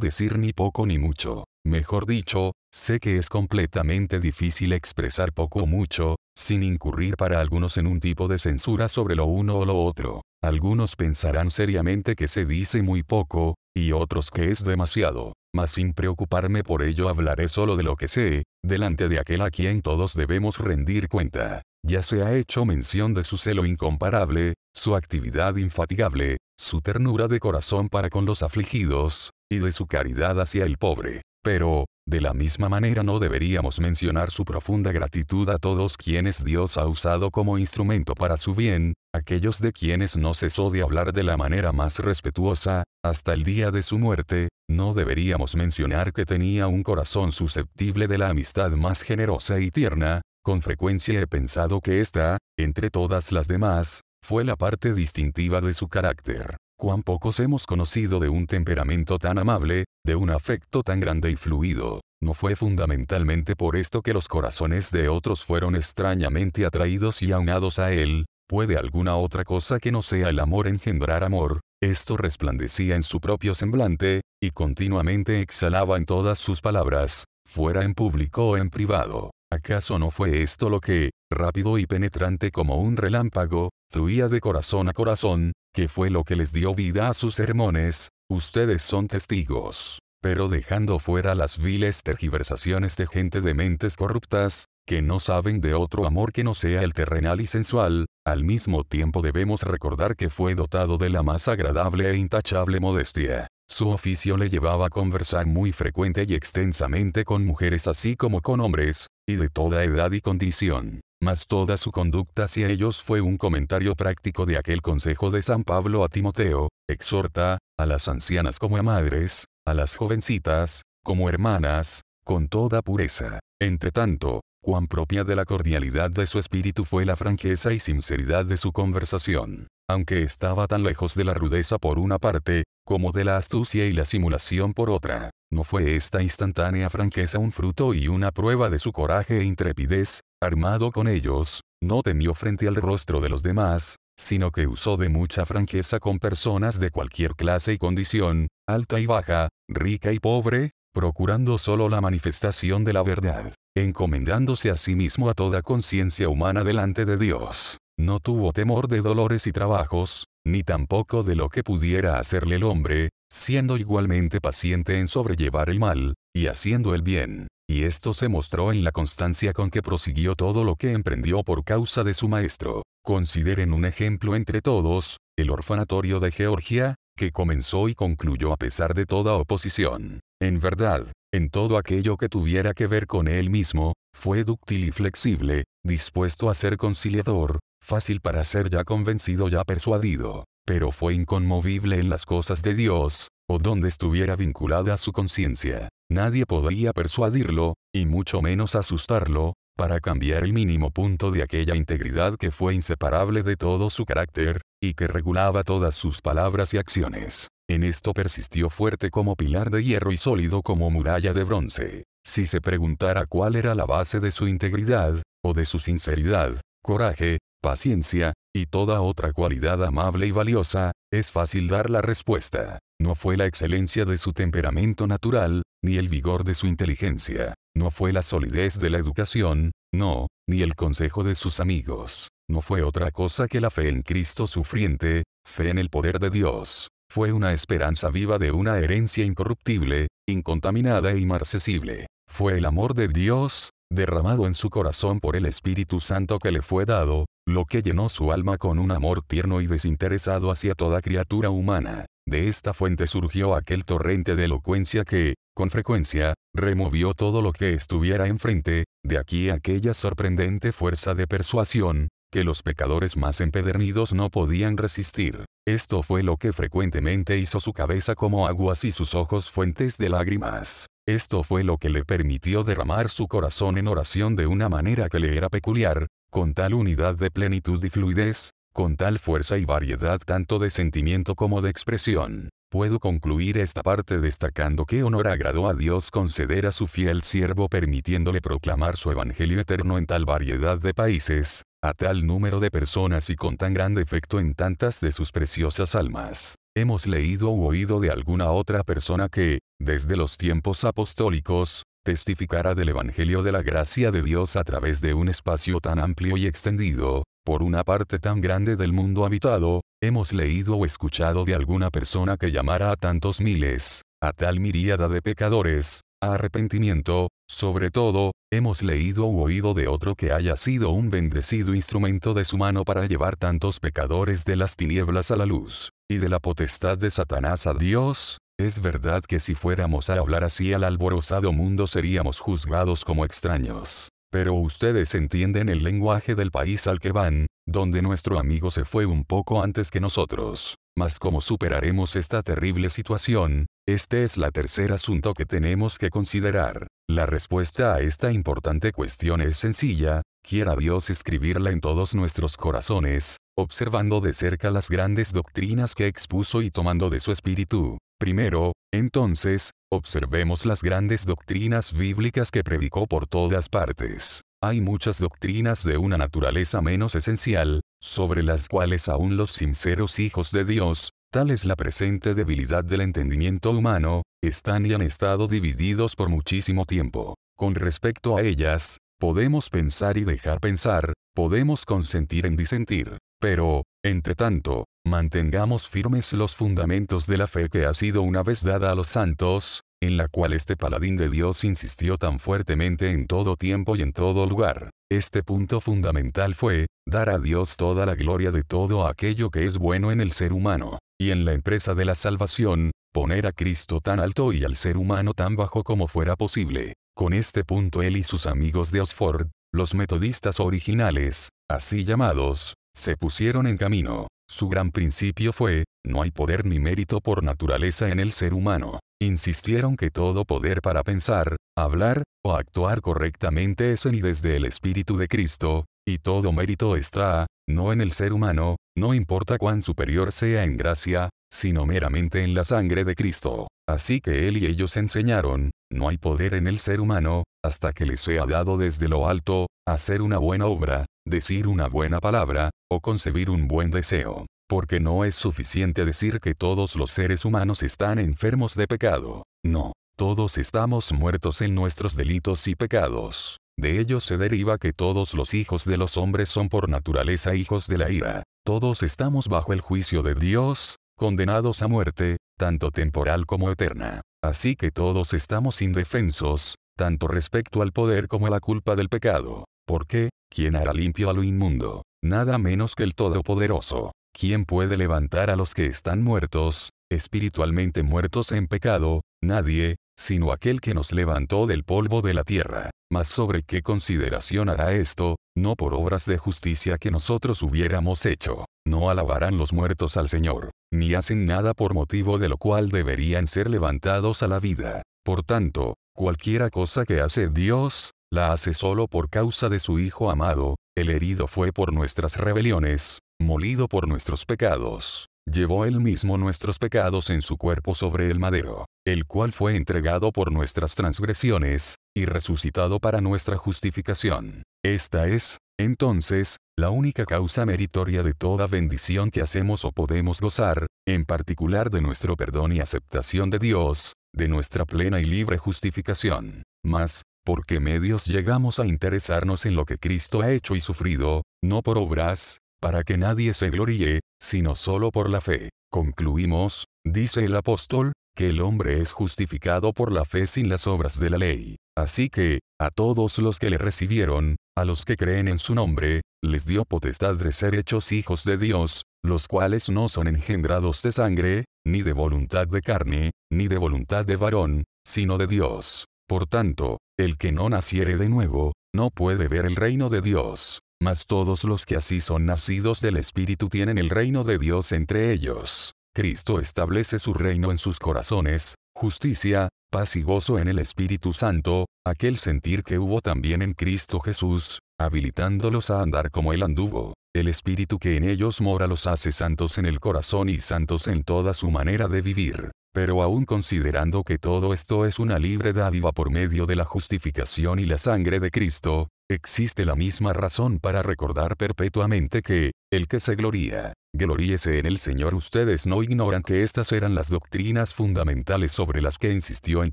decir 0.00 0.36
ni 0.36 0.52
poco 0.52 0.84
ni 0.84 0.98
mucho. 0.98 1.44
Mejor 1.64 2.06
dicho, 2.06 2.52
sé 2.72 2.98
que 2.98 3.18
es 3.18 3.28
completamente 3.28 4.18
difícil 4.18 4.72
expresar 4.72 5.32
poco 5.32 5.60
o 5.60 5.66
mucho, 5.66 6.16
sin 6.36 6.62
incurrir 6.62 7.16
para 7.16 7.40
algunos 7.40 7.76
en 7.78 7.86
un 7.86 8.00
tipo 8.00 8.26
de 8.26 8.38
censura 8.38 8.88
sobre 8.88 9.14
lo 9.14 9.26
uno 9.26 9.58
o 9.58 9.64
lo 9.64 9.80
otro. 9.84 10.22
Algunos 10.42 10.96
pensarán 10.96 11.50
seriamente 11.50 12.14
que 12.14 12.28
se 12.28 12.44
dice 12.44 12.80
muy 12.82 13.02
poco, 13.02 13.54
y 13.86 13.92
otros 13.92 14.30
que 14.30 14.50
es 14.50 14.64
demasiado. 14.64 15.34
Mas 15.54 15.72
sin 15.72 15.94
preocuparme 15.94 16.62
por 16.62 16.82
ello 16.82 17.08
hablaré 17.08 17.48
solo 17.48 17.76
de 17.76 17.82
lo 17.82 17.96
que 17.96 18.08
sé, 18.08 18.44
delante 18.62 19.08
de 19.08 19.18
aquel 19.18 19.42
a 19.42 19.50
quien 19.50 19.82
todos 19.82 20.14
debemos 20.14 20.58
rendir 20.58 21.08
cuenta. 21.08 21.62
Ya 21.86 22.02
se 22.02 22.22
ha 22.22 22.34
hecho 22.34 22.64
mención 22.64 23.14
de 23.14 23.22
su 23.22 23.38
celo 23.38 23.64
incomparable, 23.64 24.54
su 24.74 24.94
actividad 24.94 25.56
infatigable, 25.56 26.38
su 26.58 26.80
ternura 26.80 27.28
de 27.28 27.40
corazón 27.40 27.88
para 27.88 28.10
con 28.10 28.26
los 28.26 28.42
afligidos, 28.42 29.30
y 29.50 29.58
de 29.58 29.70
su 29.70 29.86
caridad 29.86 30.40
hacia 30.40 30.64
el 30.64 30.76
pobre. 30.76 31.22
Pero, 31.42 31.86
de 32.08 32.22
la 32.22 32.32
misma 32.32 32.70
manera 32.70 33.02
no 33.02 33.18
deberíamos 33.18 33.80
mencionar 33.80 34.30
su 34.30 34.46
profunda 34.46 34.92
gratitud 34.92 35.46
a 35.50 35.58
todos 35.58 35.98
quienes 35.98 36.42
Dios 36.42 36.78
ha 36.78 36.86
usado 36.86 37.30
como 37.30 37.58
instrumento 37.58 38.14
para 38.14 38.38
su 38.38 38.54
bien, 38.54 38.94
aquellos 39.14 39.60
de 39.60 39.72
quienes 39.72 40.16
no 40.16 40.32
cesó 40.32 40.70
de 40.70 40.80
hablar 40.80 41.12
de 41.12 41.22
la 41.22 41.36
manera 41.36 41.70
más 41.70 41.98
respetuosa, 41.98 42.84
hasta 43.04 43.34
el 43.34 43.44
día 43.44 43.70
de 43.70 43.82
su 43.82 43.98
muerte, 43.98 44.48
no 44.70 44.94
deberíamos 44.94 45.54
mencionar 45.54 46.14
que 46.14 46.24
tenía 46.24 46.66
un 46.66 46.82
corazón 46.82 47.30
susceptible 47.30 48.08
de 48.08 48.16
la 48.16 48.30
amistad 48.30 48.70
más 48.70 49.02
generosa 49.02 49.60
y 49.60 49.70
tierna, 49.70 50.22
con 50.42 50.62
frecuencia 50.62 51.20
he 51.20 51.26
pensado 51.26 51.82
que 51.82 52.00
esta, 52.00 52.38
entre 52.58 52.88
todas 52.88 53.32
las 53.32 53.48
demás, 53.48 54.00
fue 54.24 54.46
la 54.46 54.56
parte 54.56 54.94
distintiva 54.94 55.60
de 55.60 55.74
su 55.74 55.88
carácter. 55.88 56.56
Cuán 56.80 57.02
pocos 57.02 57.40
hemos 57.40 57.66
conocido 57.66 58.20
de 58.20 58.28
un 58.28 58.46
temperamento 58.46 59.18
tan 59.18 59.38
amable, 59.38 59.86
de 60.06 60.14
un 60.14 60.30
afecto 60.30 60.84
tan 60.84 61.00
grande 61.00 61.28
y 61.28 61.34
fluido. 61.34 62.02
No 62.22 62.34
fue 62.34 62.54
fundamentalmente 62.54 63.56
por 63.56 63.74
esto 63.74 64.00
que 64.00 64.14
los 64.14 64.28
corazones 64.28 64.92
de 64.92 65.08
otros 65.08 65.44
fueron 65.44 65.74
extrañamente 65.74 66.64
atraídos 66.64 67.20
y 67.20 67.32
aunados 67.32 67.80
a 67.80 67.90
él, 67.90 68.26
puede 68.48 68.76
alguna 68.76 69.16
otra 69.16 69.42
cosa 69.42 69.80
que 69.80 69.90
no 69.90 70.02
sea 70.02 70.28
el 70.28 70.38
amor 70.38 70.68
engendrar 70.68 71.24
amor, 71.24 71.62
esto 71.82 72.16
resplandecía 72.16 72.94
en 72.94 73.02
su 73.02 73.20
propio 73.20 73.56
semblante, 73.56 74.20
y 74.40 74.52
continuamente 74.52 75.40
exhalaba 75.40 75.96
en 75.96 76.04
todas 76.04 76.38
sus 76.38 76.60
palabras, 76.60 77.24
fuera 77.44 77.82
en 77.82 77.94
público 77.94 78.50
o 78.50 78.56
en 78.56 78.70
privado. 78.70 79.32
¿Acaso 79.50 79.98
no 79.98 80.10
fue 80.10 80.42
esto 80.42 80.68
lo 80.68 80.80
que, 80.80 81.10
rápido 81.30 81.78
y 81.78 81.86
penetrante 81.86 82.50
como 82.50 82.76
un 82.76 82.98
relámpago, 82.98 83.70
fluía 83.90 84.28
de 84.28 84.40
corazón 84.40 84.90
a 84.90 84.92
corazón, 84.92 85.52
que 85.72 85.88
fue 85.88 86.10
lo 86.10 86.24
que 86.24 86.36
les 86.36 86.52
dio 86.52 86.74
vida 86.74 87.08
a 87.08 87.14
sus 87.14 87.36
sermones? 87.36 88.10
Ustedes 88.30 88.82
son 88.82 89.08
testigos. 89.08 90.00
Pero 90.20 90.48
dejando 90.48 90.98
fuera 90.98 91.34
las 91.34 91.58
viles 91.62 92.02
tergiversaciones 92.02 92.96
de 92.96 93.06
gente 93.06 93.40
de 93.40 93.54
mentes 93.54 93.96
corruptas, 93.96 94.66
que 94.86 95.00
no 95.00 95.18
saben 95.18 95.60
de 95.62 95.72
otro 95.72 96.06
amor 96.06 96.32
que 96.32 96.44
no 96.44 96.54
sea 96.54 96.82
el 96.82 96.92
terrenal 96.92 97.40
y 97.40 97.46
sensual, 97.46 98.06
al 98.26 98.44
mismo 98.44 98.84
tiempo 98.84 99.22
debemos 99.22 99.62
recordar 99.62 100.14
que 100.16 100.28
fue 100.28 100.54
dotado 100.54 100.98
de 100.98 101.08
la 101.08 101.22
más 101.22 101.48
agradable 101.48 102.10
e 102.10 102.16
intachable 102.16 102.80
modestia. 102.80 103.48
Su 103.70 103.90
oficio 103.90 104.36
le 104.38 104.48
llevaba 104.48 104.86
a 104.86 104.90
conversar 104.90 105.46
muy 105.46 105.72
frecuente 105.72 106.24
y 106.26 106.34
extensamente 106.34 107.24
con 107.24 107.44
mujeres 107.44 107.86
así 107.86 108.16
como 108.16 108.40
con 108.40 108.60
hombres, 108.60 109.08
y 109.28 109.36
de 109.36 109.50
toda 109.50 109.84
edad 109.84 110.10
y 110.12 110.20
condición. 110.20 111.00
Mas 111.20 111.46
toda 111.46 111.76
su 111.76 111.92
conducta 111.92 112.44
hacia 112.44 112.68
ellos 112.68 113.02
fue 113.02 113.20
un 113.20 113.36
comentario 113.36 113.94
práctico 113.94 114.46
de 114.46 114.56
aquel 114.56 114.80
consejo 114.80 115.30
de 115.30 115.42
San 115.42 115.64
Pablo 115.64 116.02
a 116.02 116.08
Timoteo, 116.08 116.70
exhorta, 116.88 117.58
a 117.78 117.86
las 117.86 118.08
ancianas 118.08 118.58
como 118.58 118.78
a 118.78 118.82
madres, 118.82 119.44
a 119.66 119.74
las 119.74 119.96
jovencitas, 119.96 120.82
como 121.04 121.28
hermanas, 121.28 122.02
con 122.24 122.48
toda 122.48 122.82
pureza. 122.82 123.40
Entre 123.60 123.90
tanto, 123.90 124.40
cuán 124.62 124.86
propia 124.86 125.24
de 125.24 125.36
la 125.36 125.44
cordialidad 125.44 126.10
de 126.10 126.26
su 126.26 126.38
espíritu 126.38 126.84
fue 126.84 127.04
la 127.04 127.16
franqueza 127.16 127.72
y 127.72 127.80
sinceridad 127.80 128.46
de 128.46 128.56
su 128.56 128.72
conversación. 128.72 129.68
Aunque 129.90 130.22
estaba 130.22 130.66
tan 130.66 130.82
lejos 130.82 131.14
de 131.14 131.24
la 131.24 131.32
rudeza 131.32 131.78
por 131.78 131.98
una 131.98 132.18
parte, 132.18 132.64
como 132.84 133.10
de 133.10 133.24
la 133.24 133.38
astucia 133.38 133.86
y 133.86 133.94
la 133.94 134.04
simulación 134.04 134.74
por 134.74 134.90
otra. 134.90 135.30
¿No 135.50 135.64
fue 135.64 135.96
esta 135.96 136.22
instantánea 136.22 136.90
franqueza 136.90 137.38
un 137.38 137.52
fruto 137.52 137.94
y 137.94 138.06
una 138.06 138.30
prueba 138.30 138.68
de 138.68 138.78
su 138.78 138.92
coraje 138.92 139.38
e 139.38 139.44
intrepidez? 139.44 140.20
Armado 140.42 140.92
con 140.92 141.08
ellos, 141.08 141.62
no 141.82 142.02
temió 142.02 142.34
frente 142.34 142.68
al 142.68 142.76
rostro 142.76 143.20
de 143.20 143.30
los 143.30 143.42
demás, 143.42 143.96
sino 144.18 144.50
que 144.50 144.66
usó 144.66 144.98
de 144.98 145.08
mucha 145.08 145.46
franqueza 145.46 146.00
con 146.00 146.18
personas 146.18 146.78
de 146.78 146.90
cualquier 146.90 147.34
clase 147.34 147.72
y 147.72 147.78
condición, 147.78 148.48
alta 148.68 149.00
y 149.00 149.06
baja, 149.06 149.48
rica 149.68 150.12
y 150.12 150.18
pobre, 150.18 150.72
procurando 150.92 151.56
solo 151.56 151.88
la 151.88 152.02
manifestación 152.02 152.84
de 152.84 152.92
la 152.92 153.02
verdad, 153.02 153.54
encomendándose 153.74 154.68
a 154.68 154.74
sí 154.74 154.94
mismo 154.94 155.30
a 155.30 155.34
toda 155.34 155.62
conciencia 155.62 156.28
humana 156.28 156.62
delante 156.62 157.06
de 157.06 157.16
Dios. 157.16 157.78
No 157.98 158.20
tuvo 158.20 158.52
temor 158.52 158.86
de 158.86 159.00
dolores 159.00 159.48
y 159.48 159.52
trabajos, 159.52 160.28
ni 160.46 160.62
tampoco 160.62 161.24
de 161.24 161.34
lo 161.34 161.48
que 161.48 161.64
pudiera 161.64 162.20
hacerle 162.20 162.54
el 162.54 162.62
hombre, 162.62 163.08
siendo 163.28 163.76
igualmente 163.76 164.40
paciente 164.40 165.00
en 165.00 165.08
sobrellevar 165.08 165.68
el 165.68 165.80
mal, 165.80 166.14
y 166.32 166.46
haciendo 166.46 166.94
el 166.94 167.02
bien. 167.02 167.48
Y 167.68 167.82
esto 167.82 168.14
se 168.14 168.28
mostró 168.28 168.70
en 168.70 168.84
la 168.84 168.92
constancia 168.92 169.52
con 169.52 169.68
que 169.68 169.82
prosiguió 169.82 170.36
todo 170.36 170.62
lo 170.62 170.76
que 170.76 170.92
emprendió 170.92 171.42
por 171.42 171.64
causa 171.64 172.04
de 172.04 172.14
su 172.14 172.28
maestro. 172.28 172.82
Consideren 173.04 173.72
un 173.72 173.84
ejemplo 173.84 174.36
entre 174.36 174.60
todos, 174.60 175.16
el 175.36 175.50
orfanatorio 175.50 176.20
de 176.20 176.30
Georgia, 176.30 176.94
que 177.16 177.32
comenzó 177.32 177.88
y 177.88 177.94
concluyó 177.94 178.52
a 178.52 178.56
pesar 178.56 178.94
de 178.94 179.06
toda 179.06 179.34
oposición. 179.34 180.20
En 180.40 180.60
verdad, 180.60 181.04
en 181.34 181.50
todo 181.50 181.76
aquello 181.76 182.16
que 182.16 182.28
tuviera 182.28 182.74
que 182.74 182.86
ver 182.86 183.08
con 183.08 183.26
él 183.26 183.50
mismo, 183.50 183.94
fue 184.16 184.44
dúctil 184.44 184.84
y 184.84 184.92
flexible, 184.92 185.64
dispuesto 185.84 186.48
a 186.48 186.54
ser 186.54 186.76
conciliador, 186.76 187.58
fácil 187.80 188.20
para 188.20 188.44
ser 188.44 188.70
ya 188.70 188.84
convencido 188.84 189.48
ya 189.48 189.64
persuadido, 189.64 190.44
pero 190.66 190.90
fue 190.90 191.14
inconmovible 191.14 191.98
en 191.98 192.10
las 192.10 192.26
cosas 192.26 192.62
de 192.62 192.74
Dios, 192.74 193.28
o 193.48 193.58
donde 193.58 193.88
estuviera 193.88 194.36
vinculada 194.36 194.94
a 194.94 194.98
su 194.98 195.12
conciencia. 195.12 195.88
Nadie 196.10 196.46
podría 196.46 196.92
persuadirlo, 196.92 197.74
y 197.94 198.06
mucho 198.06 198.42
menos 198.42 198.74
asustarlo, 198.74 199.54
para 199.76 200.00
cambiar 200.00 200.42
el 200.42 200.52
mínimo 200.52 200.90
punto 200.90 201.30
de 201.30 201.42
aquella 201.42 201.76
integridad 201.76 202.36
que 202.36 202.50
fue 202.50 202.74
inseparable 202.74 203.42
de 203.42 203.56
todo 203.56 203.90
su 203.90 204.04
carácter, 204.04 204.60
y 204.82 204.94
que 204.94 205.06
regulaba 205.06 205.62
todas 205.62 205.94
sus 205.94 206.20
palabras 206.20 206.74
y 206.74 206.78
acciones. 206.78 207.48
En 207.70 207.84
esto 207.84 208.12
persistió 208.12 208.70
fuerte 208.70 209.10
como 209.10 209.36
pilar 209.36 209.70
de 209.70 209.84
hierro 209.84 210.10
y 210.10 210.16
sólido 210.16 210.62
como 210.62 210.90
muralla 210.90 211.32
de 211.32 211.44
bronce. 211.44 212.04
Si 212.26 212.44
se 212.44 212.60
preguntara 212.60 213.26
cuál 213.26 213.56
era 213.56 213.74
la 213.74 213.86
base 213.86 214.20
de 214.20 214.30
su 214.30 214.48
integridad, 214.48 215.22
o 215.44 215.54
de 215.54 215.64
su 215.64 215.78
sinceridad, 215.78 216.60
coraje, 216.82 217.38
paciencia, 217.60 218.32
y 218.54 218.66
toda 218.66 219.00
otra 219.00 219.32
cualidad 219.32 219.84
amable 219.84 220.26
y 220.26 220.30
valiosa, 220.30 220.92
es 221.12 221.30
fácil 221.30 221.68
dar 221.68 221.90
la 221.90 222.02
respuesta. 222.02 222.78
No 223.00 223.14
fue 223.14 223.36
la 223.36 223.46
excelencia 223.46 224.04
de 224.04 224.16
su 224.16 224.32
temperamento 224.32 225.06
natural, 225.06 225.62
ni 225.84 225.96
el 225.96 226.08
vigor 226.08 226.44
de 226.44 226.54
su 226.54 226.66
inteligencia, 226.66 227.54
no 227.76 227.90
fue 227.90 228.12
la 228.12 228.22
solidez 228.22 228.80
de 228.80 228.90
la 228.90 228.98
educación, 228.98 229.70
no, 229.94 230.26
ni 230.48 230.62
el 230.62 230.74
consejo 230.74 231.22
de 231.22 231.34
sus 231.34 231.60
amigos, 231.60 232.28
no 232.50 232.60
fue 232.60 232.82
otra 232.82 233.10
cosa 233.10 233.46
que 233.46 233.60
la 233.60 233.70
fe 233.70 233.88
en 233.88 234.02
Cristo 234.02 234.46
sufriente, 234.46 235.24
fe 235.46 235.70
en 235.70 235.78
el 235.78 235.90
poder 235.90 236.18
de 236.18 236.30
Dios. 236.30 236.88
Fue 237.10 237.32
una 237.32 237.52
esperanza 237.52 238.10
viva 238.10 238.38
de 238.38 238.52
una 238.52 238.78
herencia 238.78 239.24
incorruptible, 239.24 240.08
incontaminada 240.26 241.12
e 241.12 241.18
inmarcesible. 241.18 242.06
Fue 242.28 242.58
el 242.58 242.66
amor 242.66 242.94
de 242.94 243.08
Dios, 243.08 243.70
derramado 243.90 244.46
en 244.46 244.54
su 244.54 244.70
corazón 244.70 245.20
por 245.20 245.36
el 245.36 245.46
Espíritu 245.46 246.00
Santo 246.00 246.38
que 246.38 246.52
le 246.52 246.62
fue 246.62 246.84
dado, 246.84 247.26
lo 247.46 247.64
que 247.64 247.82
llenó 247.82 248.08
su 248.08 248.32
alma 248.32 248.58
con 248.58 248.78
un 248.78 248.90
amor 248.90 249.22
tierno 249.22 249.60
y 249.60 249.66
desinteresado 249.66 250.50
hacia 250.50 250.74
toda 250.74 251.00
criatura 251.00 251.50
humana. 251.50 252.06
De 252.26 252.48
esta 252.48 252.74
fuente 252.74 253.06
surgió 253.06 253.54
aquel 253.54 253.84
torrente 253.84 254.36
de 254.36 254.44
elocuencia 254.44 255.04
que, 255.04 255.34
con 255.56 255.70
frecuencia, 255.70 256.34
removió 256.54 257.14
todo 257.14 257.40
lo 257.40 257.52
que 257.52 257.72
estuviera 257.72 258.26
enfrente, 258.26 258.84
de 259.02 259.18
aquí 259.18 259.48
aquella 259.48 259.94
sorprendente 259.94 260.72
fuerza 260.72 261.14
de 261.14 261.26
persuasión, 261.26 262.08
que 262.30 262.44
los 262.44 262.62
pecadores 262.62 263.16
más 263.16 263.40
empedernidos 263.40 264.12
no 264.12 264.28
podían 264.28 264.76
resistir. 264.76 265.46
Esto 265.66 266.02
fue 266.02 266.22
lo 266.22 266.36
que 266.36 266.52
frecuentemente 266.52 267.38
hizo 267.38 267.60
su 267.60 267.72
cabeza 267.72 268.14
como 268.14 268.46
aguas 268.46 268.84
y 268.84 268.90
sus 268.90 269.14
ojos 269.14 269.50
fuentes 269.50 269.96
de 269.96 270.10
lágrimas. 270.10 270.86
Esto 271.08 271.42
fue 271.42 271.64
lo 271.64 271.78
que 271.78 271.88
le 271.88 272.04
permitió 272.04 272.62
derramar 272.62 273.08
su 273.08 273.28
corazón 273.28 273.78
en 273.78 273.88
oración 273.88 274.36
de 274.36 274.46
una 274.46 274.68
manera 274.68 275.08
que 275.08 275.18
le 275.18 275.38
era 275.38 275.48
peculiar, 275.48 276.06
con 276.30 276.52
tal 276.52 276.74
unidad 276.74 277.14
de 277.14 277.30
plenitud 277.30 277.82
y 277.82 277.88
fluidez, 277.88 278.50
con 278.74 278.98
tal 278.98 279.18
fuerza 279.18 279.56
y 279.56 279.64
variedad 279.64 280.18
tanto 280.18 280.58
de 280.58 280.68
sentimiento 280.68 281.34
como 281.34 281.62
de 281.62 281.70
expresión. 281.70 282.50
Puedo 282.70 283.00
concluir 283.00 283.56
esta 283.56 283.82
parte 283.82 284.20
destacando 284.20 284.84
que 284.84 285.02
honor 285.02 285.28
agradó 285.28 285.66
a 285.70 285.72
Dios 285.72 286.10
conceder 286.10 286.66
a 286.66 286.72
su 286.72 286.86
fiel 286.86 287.22
siervo 287.22 287.70
permitiéndole 287.70 288.42
proclamar 288.42 288.98
su 288.98 289.10
evangelio 289.10 289.60
eterno 289.60 289.96
en 289.96 290.04
tal 290.04 290.26
variedad 290.26 290.78
de 290.78 290.92
países, 290.92 291.62
a 291.82 291.94
tal 291.94 292.26
número 292.26 292.60
de 292.60 292.70
personas 292.70 293.30
y 293.30 293.36
con 293.36 293.56
tan 293.56 293.72
grande 293.72 294.02
efecto 294.02 294.40
en 294.40 294.52
tantas 294.52 295.00
de 295.00 295.10
sus 295.10 295.32
preciosas 295.32 295.94
almas. 295.94 296.57
Hemos 296.80 297.08
leído 297.08 297.50
u 297.50 297.66
oído 297.66 297.98
de 297.98 298.08
alguna 298.08 298.52
otra 298.52 298.84
persona 298.84 299.28
que, 299.28 299.58
desde 299.80 300.16
los 300.16 300.36
tiempos 300.36 300.84
apostólicos, 300.84 301.82
testificara 302.04 302.76
del 302.76 302.90
Evangelio 302.90 303.42
de 303.42 303.50
la 303.50 303.62
gracia 303.62 304.12
de 304.12 304.22
Dios 304.22 304.54
a 304.54 304.62
través 304.62 305.00
de 305.00 305.12
un 305.12 305.28
espacio 305.28 305.80
tan 305.80 305.98
amplio 305.98 306.36
y 306.36 306.46
extendido, 306.46 307.24
por 307.44 307.64
una 307.64 307.82
parte 307.82 308.20
tan 308.20 308.40
grande 308.40 308.76
del 308.76 308.92
mundo 308.92 309.26
habitado, 309.26 309.80
hemos 310.00 310.32
leído 310.32 310.76
o 310.76 310.86
escuchado 310.86 311.44
de 311.44 311.56
alguna 311.56 311.90
persona 311.90 312.36
que 312.36 312.52
llamara 312.52 312.92
a 312.92 312.96
tantos 312.96 313.40
miles, 313.40 314.02
a 314.22 314.32
tal 314.32 314.60
miríada 314.60 315.08
de 315.08 315.20
pecadores, 315.20 316.02
a 316.22 316.34
arrepentimiento, 316.34 317.26
sobre 317.48 317.90
todo, 317.90 318.32
hemos 318.52 318.82
leído 318.82 319.26
u 319.26 319.42
oído 319.42 319.74
de 319.74 319.88
otro 319.88 320.14
que 320.14 320.32
haya 320.32 320.56
sido 320.56 320.90
un 320.90 321.10
bendecido 321.10 321.74
instrumento 321.74 322.34
de 322.34 322.44
su 322.44 322.56
mano 322.56 322.84
para 322.84 323.06
llevar 323.06 323.36
tantos 323.36 323.80
pecadores 323.80 324.44
de 324.44 324.56
las 324.56 324.76
tinieblas 324.76 325.30
a 325.30 325.36
la 325.36 325.46
luz, 325.46 325.90
y 326.10 326.18
de 326.18 326.28
la 326.28 326.38
potestad 326.38 326.98
de 326.98 327.10
Satanás 327.10 327.66
a 327.66 327.74
Dios, 327.74 328.38
es 328.60 328.80
verdad 328.80 329.22
que 329.22 329.40
si 329.40 329.54
fuéramos 329.54 330.10
a 330.10 330.14
hablar 330.14 330.44
así 330.44 330.72
al 330.72 330.84
alborozado 330.84 331.52
mundo 331.52 331.86
seríamos 331.86 332.40
juzgados 332.40 333.04
como 333.04 333.24
extraños. 333.24 334.08
Pero 334.30 334.54
ustedes 334.54 335.14
entienden 335.14 335.68
el 335.68 335.82
lenguaje 335.82 336.34
del 336.34 336.50
país 336.50 336.86
al 336.86 337.00
que 337.00 337.12
van, 337.12 337.46
donde 337.66 338.02
nuestro 338.02 338.38
amigo 338.38 338.70
se 338.70 338.84
fue 338.84 339.06
un 339.06 339.24
poco 339.24 339.62
antes 339.62 339.90
que 339.90 340.00
nosotros. 340.00 340.74
Mas 340.98 341.20
cómo 341.20 341.40
superaremos 341.40 342.16
esta 342.16 342.42
terrible 342.42 342.90
situación, 342.90 343.66
este 343.86 344.24
es 344.24 344.36
la 344.36 344.50
tercer 344.50 344.90
asunto 344.90 345.32
que 345.32 345.46
tenemos 345.46 345.96
que 345.96 346.10
considerar. 346.10 346.88
La 347.08 347.24
respuesta 347.24 347.94
a 347.94 348.00
esta 348.00 348.32
importante 348.32 348.90
cuestión 348.90 349.40
es 349.40 349.56
sencilla, 349.58 350.22
quiera 350.42 350.74
Dios 350.74 351.08
escribirla 351.08 351.70
en 351.70 351.80
todos 351.80 352.16
nuestros 352.16 352.56
corazones, 352.56 353.36
observando 353.56 354.20
de 354.20 354.32
cerca 354.32 354.72
las 354.72 354.90
grandes 354.90 355.32
doctrinas 355.32 355.94
que 355.94 356.08
expuso 356.08 356.62
y 356.62 356.72
tomando 356.72 357.10
de 357.10 357.20
su 357.20 357.30
espíritu. 357.30 357.98
Primero, 358.18 358.72
entonces, 358.92 359.70
observemos 359.92 360.66
las 360.66 360.82
grandes 360.82 361.26
doctrinas 361.26 361.96
bíblicas 361.96 362.50
que 362.50 362.64
predicó 362.64 363.06
por 363.06 363.28
todas 363.28 363.68
partes. 363.68 364.42
Hay 364.60 364.80
muchas 364.80 365.20
doctrinas 365.20 365.84
de 365.84 365.96
una 365.96 366.18
naturaleza 366.18 366.82
menos 366.82 367.14
esencial, 367.14 367.82
sobre 368.00 368.42
las 368.42 368.68
cuales 368.68 369.08
aún 369.08 369.36
los 369.36 369.52
sinceros 369.52 370.18
hijos 370.18 370.50
de 370.52 370.64
Dios, 370.64 371.12
tal 371.32 371.50
es 371.50 371.64
la 371.64 371.76
presente 371.76 372.34
debilidad 372.34 372.84
del 372.84 373.02
entendimiento 373.02 373.70
humano, 373.70 374.22
están 374.42 374.86
y 374.86 374.94
han 374.94 375.02
estado 375.02 375.48
divididos 375.48 376.16
por 376.16 376.28
muchísimo 376.28 376.84
tiempo. 376.84 377.34
Con 377.56 377.74
respecto 377.74 378.36
a 378.36 378.42
ellas, 378.42 378.98
podemos 379.18 379.68
pensar 379.68 380.16
y 380.16 380.24
dejar 380.24 380.60
pensar, 380.60 381.12
podemos 381.34 381.84
consentir 381.84 382.46
en 382.46 382.56
disentir. 382.56 383.18
Pero, 383.40 383.84
entre 384.04 384.34
tanto, 384.34 384.86
mantengamos 385.04 385.88
firmes 385.88 386.32
los 386.32 386.56
fundamentos 386.56 387.26
de 387.26 387.36
la 387.36 387.46
fe 387.46 387.68
que 387.68 387.84
ha 387.86 387.94
sido 387.94 388.22
una 388.22 388.42
vez 388.42 388.64
dada 388.64 388.90
a 388.90 388.94
los 388.94 389.08
santos, 389.08 389.82
en 390.00 390.16
la 390.16 390.28
cual 390.28 390.52
este 390.52 390.76
paladín 390.76 391.16
de 391.16 391.28
Dios 391.28 391.64
insistió 391.64 392.16
tan 392.16 392.38
fuertemente 392.38 393.10
en 393.10 393.26
todo 393.26 393.56
tiempo 393.56 393.96
y 393.96 394.02
en 394.02 394.12
todo 394.12 394.46
lugar. 394.46 394.90
Este 395.10 395.42
punto 395.42 395.80
fundamental 395.80 396.54
fue, 396.54 396.86
dar 397.06 397.30
a 397.30 397.38
Dios 397.38 397.76
toda 397.76 398.06
la 398.06 398.14
gloria 398.14 398.50
de 398.50 398.62
todo 398.62 399.06
aquello 399.06 399.50
que 399.50 399.64
es 399.64 399.78
bueno 399.78 400.12
en 400.12 400.20
el 400.20 400.30
ser 400.30 400.52
humano, 400.52 400.98
y 401.20 401.30
en 401.30 401.44
la 401.44 401.52
empresa 401.52 401.94
de 401.94 402.04
la 402.04 402.14
salvación, 402.14 402.92
poner 403.12 403.46
a 403.46 403.52
Cristo 403.52 404.00
tan 404.00 404.20
alto 404.20 404.52
y 404.52 404.64
al 404.64 404.76
ser 404.76 404.96
humano 404.96 405.32
tan 405.32 405.56
bajo 405.56 405.82
como 405.82 406.06
fuera 406.06 406.36
posible. 406.36 406.94
Con 407.16 407.32
este 407.32 407.64
punto 407.64 408.02
él 408.02 408.16
y 408.16 408.22
sus 408.22 408.46
amigos 408.46 408.92
de 408.92 409.00
Oxford, 409.00 409.48
los 409.72 409.94
metodistas 409.94 410.60
originales, 410.60 411.48
así 411.68 412.04
llamados, 412.04 412.74
se 412.94 413.16
pusieron 413.16 413.66
en 413.66 413.76
camino. 413.76 414.28
Su 414.48 414.68
gran 414.68 414.92
principio 414.92 415.52
fue, 415.52 415.84
no 416.06 416.22
hay 416.22 416.30
poder 416.30 416.64
ni 416.64 416.78
mérito 416.78 417.20
por 417.20 417.42
naturaleza 417.42 418.08
en 418.08 418.20
el 418.20 418.32
ser 418.32 418.54
humano. 418.54 418.98
Insistieron 419.20 419.96
que 419.96 420.10
todo 420.10 420.44
poder 420.44 420.80
para 420.80 421.02
pensar, 421.02 421.56
hablar, 421.76 422.22
o 422.44 422.54
actuar 422.54 423.00
correctamente 423.00 423.92
es 423.92 424.06
en 424.06 424.14
y 424.14 424.20
desde 424.20 424.54
el 424.54 424.64
Espíritu 424.64 425.16
de 425.16 425.26
Cristo, 425.26 425.86
y 426.06 426.18
todo 426.18 426.52
mérito 426.52 426.94
está, 426.94 427.48
no 427.68 427.92
en 427.92 428.00
el 428.00 428.12
ser 428.12 428.32
humano, 428.32 428.76
no 428.96 429.14
importa 429.14 429.58
cuán 429.58 429.82
superior 429.82 430.30
sea 430.30 430.62
en 430.62 430.76
gracia, 430.76 431.30
sino 431.52 431.84
meramente 431.84 432.44
en 432.44 432.54
la 432.54 432.64
sangre 432.64 433.02
de 433.02 433.16
Cristo. 433.16 433.66
Así 433.88 434.20
que 434.20 434.46
él 434.46 434.56
y 434.56 434.66
ellos 434.66 434.96
enseñaron, 434.96 435.70
no 435.90 436.08
hay 436.08 436.18
poder 436.18 436.54
en 436.54 436.68
el 436.68 436.78
ser 436.78 437.00
humano, 437.00 437.42
hasta 437.64 437.92
que 437.92 438.06
le 438.06 438.16
sea 438.16 438.46
dado 438.46 438.78
desde 438.78 439.08
lo 439.08 439.26
alto, 439.26 439.66
hacer 439.84 440.22
una 440.22 440.38
buena 440.38 440.66
obra, 440.66 441.06
decir 441.26 441.66
una 441.66 441.88
buena 441.88 442.20
palabra, 442.20 442.70
o 442.88 443.00
concebir 443.00 443.50
un 443.50 443.66
buen 443.66 443.90
deseo. 443.90 444.46
Porque 444.68 445.00
no 445.00 445.24
es 445.24 445.34
suficiente 445.34 446.04
decir 446.04 446.40
que 446.40 446.54
todos 446.54 446.94
los 446.94 447.10
seres 447.10 447.46
humanos 447.46 447.82
están 447.82 448.18
enfermos 448.18 448.74
de 448.74 448.86
pecado. 448.86 449.44
No, 449.64 449.92
todos 450.16 450.58
estamos 450.58 451.12
muertos 451.12 451.62
en 451.62 451.74
nuestros 451.74 452.16
delitos 452.16 452.68
y 452.68 452.74
pecados. 452.74 453.56
De 453.78 453.98
ello 453.98 454.20
se 454.20 454.36
deriva 454.36 454.76
que 454.76 454.92
todos 454.92 455.32
los 455.32 455.54
hijos 455.54 455.86
de 455.86 455.96
los 455.96 456.18
hombres 456.18 456.50
son 456.50 456.68
por 456.68 456.88
naturaleza 456.88 457.54
hijos 457.54 457.86
de 457.86 457.96
la 457.96 458.10
ira. 458.10 458.42
Todos 458.64 459.02
estamos 459.02 459.48
bajo 459.48 459.72
el 459.72 459.80
juicio 459.80 460.22
de 460.22 460.34
Dios, 460.34 460.96
condenados 461.16 461.82
a 461.82 461.88
muerte, 461.88 462.36
tanto 462.58 462.90
temporal 462.90 463.46
como 463.46 463.70
eterna. 463.70 464.20
Así 464.42 464.76
que 464.76 464.90
todos 464.90 465.32
estamos 465.32 465.80
indefensos, 465.80 466.74
tanto 466.96 467.26
respecto 467.26 467.80
al 467.80 467.92
poder 467.92 468.28
como 468.28 468.48
a 468.48 468.50
la 468.50 468.60
culpa 468.60 468.96
del 468.96 469.08
pecado. 469.08 469.64
¿Por 469.86 470.06
qué? 470.06 470.28
¿Quién 470.50 470.76
hará 470.76 470.92
limpio 470.92 471.30
a 471.30 471.32
lo 471.32 471.42
inmundo? 471.42 472.02
Nada 472.22 472.58
menos 472.58 472.94
que 472.94 473.04
el 473.04 473.14
Todopoderoso. 473.14 474.12
¿Quién 474.40 474.66
puede 474.66 474.96
levantar 474.96 475.50
a 475.50 475.56
los 475.56 475.74
que 475.74 475.86
están 475.86 476.22
muertos, 476.22 476.90
espiritualmente 477.10 478.04
muertos 478.04 478.52
en 478.52 478.68
pecado? 478.68 479.22
Nadie, 479.42 479.96
sino 480.16 480.52
aquel 480.52 480.80
que 480.80 480.94
nos 480.94 481.10
levantó 481.10 481.66
del 481.66 481.82
polvo 481.82 482.22
de 482.22 482.34
la 482.34 482.44
tierra. 482.44 482.90
Mas 483.10 483.26
sobre 483.26 483.64
qué 483.64 483.82
consideración 483.82 484.68
hará 484.68 484.92
esto, 484.92 485.38
no 485.56 485.74
por 485.74 485.92
obras 485.92 486.24
de 486.24 486.38
justicia 486.38 486.98
que 486.98 487.10
nosotros 487.10 487.64
hubiéramos 487.64 488.24
hecho. 488.26 488.66
No 488.86 489.10
alabarán 489.10 489.58
los 489.58 489.72
muertos 489.72 490.16
al 490.16 490.28
Señor, 490.28 490.70
ni 490.92 491.14
hacen 491.14 491.44
nada 491.44 491.74
por 491.74 491.92
motivo 491.92 492.38
de 492.38 492.48
lo 492.48 492.58
cual 492.58 492.90
deberían 492.90 493.48
ser 493.48 493.68
levantados 493.68 494.44
a 494.44 494.46
la 494.46 494.60
vida. 494.60 495.02
Por 495.24 495.42
tanto, 495.42 495.94
cualquiera 496.14 496.70
cosa 496.70 497.04
que 497.04 497.20
hace 497.20 497.48
Dios, 497.48 498.12
la 498.30 498.52
hace 498.52 498.72
solo 498.72 499.08
por 499.08 499.30
causa 499.30 499.68
de 499.68 499.80
su 499.80 499.98
Hijo 499.98 500.30
amado, 500.30 500.76
el 500.96 501.10
herido 501.10 501.48
fue 501.48 501.72
por 501.72 501.92
nuestras 501.92 502.36
rebeliones, 502.36 503.18
molido 503.40 503.88
por 503.88 504.08
nuestros 504.08 504.44
pecados, 504.44 505.28
llevó 505.50 505.84
él 505.84 506.00
mismo 506.00 506.36
nuestros 506.38 506.78
pecados 506.78 507.30
en 507.30 507.40
su 507.40 507.56
cuerpo 507.56 507.94
sobre 507.94 508.30
el 508.30 508.38
madero, 508.38 508.86
el 509.06 509.26
cual 509.26 509.52
fue 509.52 509.76
entregado 509.76 510.32
por 510.32 510.52
nuestras 510.52 510.94
transgresiones, 510.94 511.96
y 512.16 512.26
resucitado 512.26 512.98
para 512.98 513.20
nuestra 513.20 513.56
justificación. 513.56 514.64
Esta 514.84 515.28
es, 515.28 515.58
entonces, 515.78 516.56
la 516.76 516.90
única 516.90 517.24
causa 517.24 517.64
meritoria 517.64 518.22
de 518.22 518.34
toda 518.34 518.66
bendición 518.66 519.30
que 519.30 519.40
hacemos 519.40 519.84
o 519.84 519.92
podemos 519.92 520.40
gozar, 520.40 520.86
en 521.06 521.24
particular 521.24 521.90
de 521.90 522.00
nuestro 522.00 522.36
perdón 522.36 522.72
y 522.72 522.80
aceptación 522.80 523.50
de 523.50 523.58
Dios, 523.60 524.14
de 524.34 524.48
nuestra 524.48 524.84
plena 524.84 525.20
y 525.20 525.24
libre 525.24 525.58
justificación. 525.58 526.64
Mas, 526.84 527.22
¿por 527.44 527.64
qué 527.64 527.78
medios 527.78 528.26
llegamos 528.26 528.80
a 528.80 528.86
interesarnos 528.86 529.64
en 529.64 529.76
lo 529.76 529.84
que 529.84 529.98
Cristo 529.98 530.42
ha 530.42 530.50
hecho 530.50 530.74
y 530.74 530.80
sufrido, 530.80 531.42
no 531.62 531.82
por 531.82 531.98
obras, 531.98 532.58
para 532.80 533.04
que 533.04 533.16
nadie 533.16 533.54
se 533.54 533.70
gloríe, 533.70 534.20
sino 534.40 534.74
solo 534.74 535.10
por 535.10 535.28
la 535.28 535.40
fe. 535.40 535.70
Concluimos, 535.90 536.84
dice 537.04 537.44
el 537.44 537.56
apóstol, 537.56 538.12
que 538.36 538.50
el 538.50 538.60
hombre 538.60 539.00
es 539.00 539.12
justificado 539.12 539.92
por 539.92 540.12
la 540.12 540.24
fe 540.24 540.46
sin 540.46 540.68
las 540.68 540.86
obras 540.86 541.18
de 541.18 541.30
la 541.30 541.38
ley. 541.38 541.76
Así 541.96 542.30
que, 542.30 542.60
a 542.80 542.90
todos 542.90 543.38
los 543.38 543.58
que 543.58 543.70
le 543.70 543.78
recibieron, 543.78 544.56
a 544.76 544.84
los 544.84 545.04
que 545.04 545.16
creen 545.16 545.48
en 545.48 545.58
su 545.58 545.74
nombre, 545.74 546.20
les 546.40 546.64
dio 546.66 546.84
potestad 546.84 547.34
de 547.34 547.50
ser 547.50 547.74
hechos 547.74 548.12
hijos 548.12 548.44
de 548.44 548.56
Dios, 548.56 549.02
los 549.24 549.48
cuales 549.48 549.88
no 549.88 550.08
son 550.08 550.28
engendrados 550.28 551.02
de 551.02 551.10
sangre, 551.10 551.64
ni 551.84 552.02
de 552.02 552.12
voluntad 552.12 552.68
de 552.68 552.80
carne, 552.80 553.32
ni 553.52 553.66
de 553.66 553.76
voluntad 553.76 554.24
de 554.24 554.36
varón, 554.36 554.84
sino 555.04 555.36
de 555.36 555.48
Dios. 555.48 556.04
Por 556.28 556.46
tanto, 556.46 556.98
el 557.18 557.38
que 557.38 557.50
no 557.50 557.68
naciere 557.68 558.16
de 558.16 558.28
nuevo, 558.28 558.74
no 558.94 559.10
puede 559.10 559.48
ver 559.48 559.66
el 559.66 559.74
reino 559.74 560.10
de 560.10 560.20
Dios. 560.20 560.78
Mas 561.00 561.26
todos 561.26 561.62
los 561.62 561.86
que 561.86 561.94
así 561.94 562.18
son 562.18 562.44
nacidos 562.44 563.00
del 563.00 563.16
Espíritu 563.18 563.68
tienen 563.68 563.98
el 563.98 564.10
reino 564.10 564.42
de 564.42 564.58
Dios 564.58 564.90
entre 564.90 565.32
ellos. 565.32 565.92
Cristo 566.12 566.58
establece 566.58 567.20
su 567.20 567.34
reino 567.34 567.70
en 567.70 567.78
sus 567.78 568.00
corazones, 568.00 568.74
justicia, 568.96 569.68
paz 569.92 570.16
y 570.16 570.22
gozo 570.22 570.58
en 570.58 570.66
el 570.66 570.80
Espíritu 570.80 571.32
Santo, 571.32 571.86
aquel 572.04 572.36
sentir 572.36 572.82
que 572.82 572.98
hubo 572.98 573.20
también 573.20 573.62
en 573.62 573.74
Cristo 573.74 574.18
Jesús, 574.18 574.80
habilitándolos 574.98 575.90
a 575.90 576.02
andar 576.02 576.30
como 576.32 576.52
Él 576.52 576.62
anduvo. 576.64 577.14
el 577.34 577.46
espíritu 577.46 578.00
que 578.00 578.16
en 578.16 578.24
ellos 578.24 578.60
mora 578.60 578.88
los 578.88 579.06
hace 579.06 579.30
santos 579.30 579.78
en 579.78 579.86
el 579.86 580.00
corazón 580.00 580.48
y 580.48 580.58
santos 580.58 581.06
en 581.06 581.22
toda 581.22 581.54
su 581.54 581.70
manera 581.70 582.08
de 582.08 582.20
vivir. 582.20 582.72
Pero 582.92 583.22
aún 583.22 583.44
considerando 583.44 584.24
que 584.24 584.38
todo 584.38 584.74
esto 584.74 585.06
es 585.06 585.20
una 585.20 585.38
libre 585.38 585.72
dádiva 585.72 586.10
por 586.10 586.30
medio 586.30 586.66
de 586.66 586.74
la 586.74 586.84
justificación 586.84 587.78
y 587.78 587.86
la 587.86 587.98
sangre 587.98 588.40
de 588.40 588.50
Cristo, 588.50 589.08
existe 589.30 589.84
la 589.84 589.94
misma 589.94 590.32
razón 590.32 590.78
para 590.80 591.02
recordar 591.02 591.56
perpetuamente 591.56 592.42
que, 592.42 592.72
el 592.90 593.08
que 593.08 593.20
se 593.20 593.34
gloría, 593.36 593.92
gloríese 594.14 594.78
en 594.78 594.86
el 594.86 594.98
Señor. 594.98 595.34
Ustedes 595.34 595.86
no 595.86 596.02
ignoran 596.02 596.42
que 596.42 596.62
estas 596.62 596.92
eran 596.92 597.14
las 597.14 597.28
doctrinas 597.28 597.94
fundamentales 597.94 598.72
sobre 598.72 599.02
las 599.02 599.18
que 599.18 599.32
insistió 599.32 599.84
en 599.84 599.92